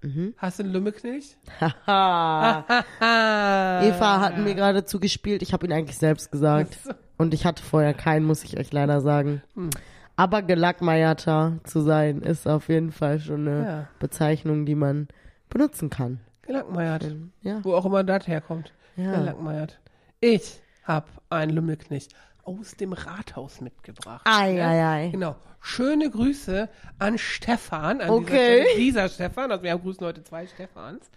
Mhm. 0.01 0.33
Hast 0.37 0.59
du 0.59 0.63
einen 0.63 0.73
Lümmelknecht? 0.73 1.37
Haha. 1.59 2.65
Ah. 2.99 3.81
Eva 3.83 4.19
hat 4.21 4.37
mir 4.37 4.53
gerade 4.53 4.85
zugespielt. 4.85 5.41
Ich 5.41 5.53
habe 5.53 5.65
ihn 5.65 5.73
eigentlich 5.73 5.97
selbst 5.97 6.31
gesagt. 6.31 6.77
Und 7.17 7.33
ich 7.33 7.45
hatte 7.45 7.63
vorher 7.63 7.93
keinen, 7.93 8.25
muss 8.25 8.43
ich 8.43 8.57
euch 8.59 8.71
leider 8.71 9.01
sagen. 9.01 9.41
Hm. 9.55 9.69
Aber 10.15 10.41
gelackmeierter 10.41 11.59
zu 11.63 11.81
sein, 11.81 12.21
ist 12.21 12.47
auf 12.47 12.69
jeden 12.69 12.91
Fall 12.91 13.19
schon 13.19 13.47
eine 13.47 13.65
Ja. 13.65 13.87
Bezeichnung, 13.99 14.65
die 14.65 14.75
man 14.75 15.07
benutzen 15.49 15.89
kann. 15.89 16.19
Gelackmeiert. 16.43 17.15
Ja. 17.41 17.63
Wo 17.63 17.73
auch 17.73 17.85
immer 17.85 18.03
das 18.03 18.27
herkommt. 18.27 18.73
Ja. 18.95 19.15
Gelackmeiert. 19.15 19.79
Ich 20.19 20.59
habe 20.83 21.07
einen 21.29 21.51
Lümmelknecht 21.51 22.13
aus 22.47 22.75
dem 22.75 22.93
Rathaus 22.93 23.61
mitgebracht. 23.61 24.21
Ei, 24.25 24.63
ei, 24.63 24.85
ei. 24.85 25.09
Genau. 25.09 25.35
Schöne 25.59 26.09
Grüße 26.09 26.69
an 26.97 27.17
Stefan. 27.17 27.99
An 28.01 28.09
Okay. 28.09 28.63
Dieser, 28.77 28.77
dieser 28.77 29.09
Stefan. 29.09 29.51
Also 29.51 29.63
wir 29.63 29.71
haben 29.71 29.81
grüßen 29.81 30.05
heute 30.05 30.23
zwei 30.23 30.47
Stefans. 30.47 31.09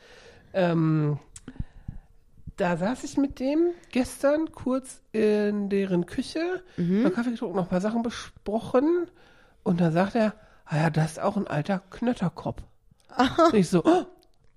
Ähm, 0.52 1.18
da 2.56 2.76
saß 2.76 3.04
ich 3.04 3.16
mit 3.16 3.38
dem 3.40 3.70
gestern 3.90 4.52
kurz 4.52 5.00
in 5.12 5.68
deren 5.70 6.04
Küche, 6.06 6.62
Mhm. 6.76 7.02
mal 7.04 7.10
Kaffee 7.10 7.30
getrunken, 7.30 7.56
noch 7.56 7.64
ein 7.64 7.68
paar 7.70 7.80
Sachen 7.80 8.02
besprochen. 8.02 9.06
Und 9.62 9.80
da 9.80 9.90
sagt 9.92 10.14
er, 10.14 10.34
ah 10.66 10.76
ja, 10.76 10.90
das 10.90 11.12
ist 11.12 11.20
auch 11.20 11.36
ein 11.36 11.46
alter 11.46 11.78
Knötterkopf. 11.90 12.62
Und 13.38 13.54
ich 13.54 13.68
so, 13.68 13.82
oh, 13.84 14.04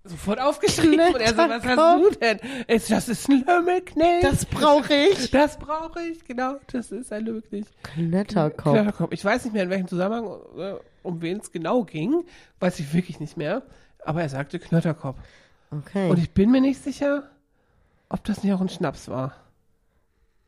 sofort 0.03 0.39
aufgeschrieben. 0.39 1.13
Und 1.13 1.21
er 1.21 1.29
so, 1.29 1.37
was 1.37 1.63
hast 1.63 1.77
du 1.77 2.19
denn? 2.19 2.39
So, 2.79 2.93
das 2.93 3.09
ist 3.09 3.29
ein 3.29 3.45
Lümmelknecht. 3.45 4.23
Das 4.23 4.45
brauche 4.45 4.93
ich. 4.93 5.31
Das 5.31 5.57
brauche 5.57 6.01
ich, 6.01 6.25
genau. 6.25 6.57
Das 6.71 6.91
ist 6.91 7.11
ein 7.13 7.25
Lümmelknecht. 7.25 7.71
Knötterkopf. 7.83 8.73
Knötterkopf. 8.73 9.11
Ich 9.13 9.23
weiß 9.23 9.45
nicht 9.45 9.53
mehr, 9.53 9.63
in 9.63 9.69
welchem 9.69 9.87
Zusammenhang, 9.87 10.39
äh, 10.57 10.75
um 11.03 11.21
wen 11.21 11.39
es 11.39 11.51
genau 11.51 11.83
ging. 11.83 12.25
Weiß 12.59 12.79
ich 12.79 12.93
wirklich 12.93 13.19
nicht 13.19 13.37
mehr. 13.37 13.63
Aber 14.05 14.21
er 14.21 14.29
sagte 14.29 14.59
Knötterkopf. 14.59 15.17
Okay. 15.71 16.09
Und 16.09 16.19
ich 16.19 16.31
bin 16.31 16.51
mir 16.51 16.61
nicht 16.61 16.83
sicher, 16.83 17.29
ob 18.09 18.23
das 18.25 18.43
nicht 18.43 18.53
auch 18.53 18.61
ein 18.61 18.69
Schnaps 18.69 19.07
war. 19.07 19.35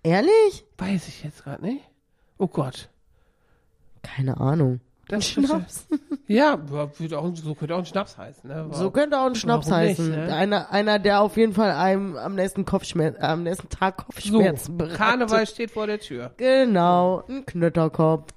Ehrlich? 0.03 0.65
Weiß 0.77 1.07
ich 1.07 1.23
jetzt 1.23 1.43
gerade 1.43 1.65
nicht. 1.65 1.83
Oh 2.37 2.47
Gott. 2.47 2.89
Keine 4.03 4.37
Ahnung. 4.39 4.81
Das 5.07 5.27
Schnaps. 5.27 5.87
Ja, 6.27 6.55
auch, 6.55 6.89
so 7.35 7.53
könnte 7.53 7.75
auch 7.75 7.79
ein 7.79 7.85
Schnaps 7.85 8.17
heißen. 8.17 8.49
Ne? 8.49 8.67
So 8.71 8.89
könnte 8.89 9.19
auch 9.19 9.27
ein 9.27 9.35
Schnaps 9.35 9.67
nicht, 9.67 9.75
heißen. 9.75 10.09
ne? 10.09 10.33
einer, 10.33 10.71
einer, 10.71 10.97
der 10.97 11.21
auf 11.21 11.37
jeden 11.37 11.53
Fall 11.53 11.71
einem 11.71 12.17
am 12.17 12.33
nächsten 12.35 12.65
Kopfschmerz, 12.65 13.15
am 13.19 13.43
nächsten 13.43 13.69
Tag 13.69 13.99
so, 13.99 14.05
Kopfschmerzen 14.05 14.77
bereitet. 14.77 14.97
Karneval 14.97 15.45
steht 15.45 15.69
vor 15.71 15.85
der 15.85 15.99
Tür. 15.99 16.31
Genau, 16.37 17.23
ein 17.29 17.45
Knötterkopf. 17.45 18.33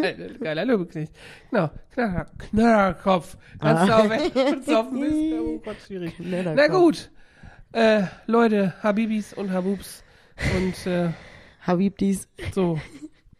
Geil, 0.00 0.36
Geiler 0.40 0.64
Lümmelknecht. 0.64 1.12
Genau, 1.50 1.70
Knöller, 1.92 2.26
Knöllerkopf. 2.38 3.36
Kannst 3.60 3.88
du 3.88 3.92
Ah. 3.92 4.02
du 4.66 4.76
auf 4.78 4.88
dem 4.90 5.00
Mist. 5.00 5.40
Oh 5.40 5.58
Gott, 5.64 5.76
schwierig. 5.86 6.14
Na 6.20 6.68
gut. 6.68 7.10
Äh, 7.72 8.02
Leute, 8.26 8.74
Habibis 8.82 9.34
und 9.34 9.50
Habubs 9.52 10.04
und 10.56 10.86
äh, 10.86 11.10
Habibdis. 11.66 12.28
so, 12.54 12.78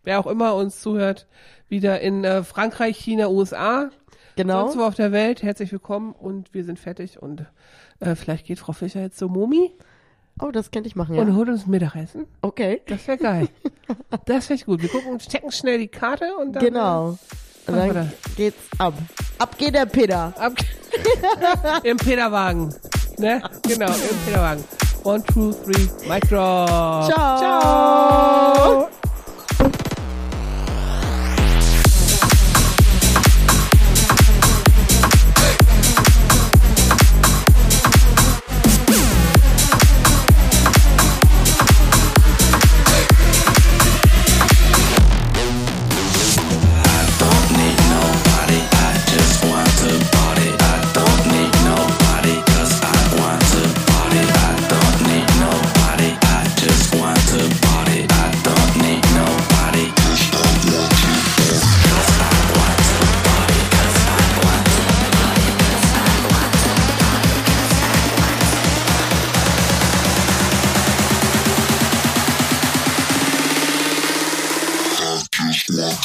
wer 0.08 0.18
auch 0.18 0.26
immer 0.26 0.54
uns 0.54 0.80
zuhört, 0.80 1.26
wieder 1.68 2.00
in 2.00 2.24
äh, 2.24 2.42
Frankreich, 2.42 2.96
China, 2.96 3.28
USA, 3.28 3.90
Genau. 4.36 4.62
sonst 4.64 4.78
wo 4.78 4.84
auf 4.84 4.94
der 4.94 5.12
Welt, 5.12 5.42
herzlich 5.42 5.70
willkommen 5.70 6.12
und 6.12 6.54
wir 6.54 6.64
sind 6.64 6.78
fertig 6.78 7.20
und 7.20 7.44
äh, 8.00 8.14
vielleicht 8.14 8.46
geht 8.46 8.58
Frau 8.58 8.72
Fischer 8.72 9.02
jetzt 9.02 9.18
zur 9.18 9.28
Momi 9.28 9.70
Oh, 10.40 10.50
das 10.50 10.70
könnte 10.70 10.88
ich 10.88 10.94
machen, 10.96 11.14
ja. 11.16 11.20
und 11.20 11.34
holt 11.36 11.48
uns 11.48 11.66
Mittagessen. 11.66 12.24
Okay. 12.42 12.80
Das 12.86 13.06
wäre 13.08 13.18
geil. 13.18 13.48
das 14.26 14.48
wäre 14.48 14.60
gut. 14.60 14.80
Wir 14.80 14.88
gucken, 14.88 15.18
checken 15.18 15.50
schnell 15.50 15.78
die 15.78 15.88
Karte 15.88 16.36
und 16.40 16.52
dann 16.52 16.64
Genau. 16.64 17.18
Und 17.66 17.74
Machen 17.74 17.86
wir 17.88 17.94
dann 17.94 18.12
geht's 18.36 18.56
ab. 18.78 18.94
Ab 19.38 19.58
geht 19.58 19.74
der 19.74 19.84
Peter. 19.86 20.32
Ab 20.38 20.52
Im 21.82 21.96
Peterwagen. 21.96 22.72
Ne? 23.18 23.42
Genau, 23.66 23.86
im 23.88 24.16
Peterwagen. 24.24 24.64
One, 25.02 25.22
two, 25.24 25.52
three, 25.52 25.88
Mic 26.08 26.20
drop. 26.28 26.68
Ciao. 27.10 27.38
Ciao. 27.38 28.88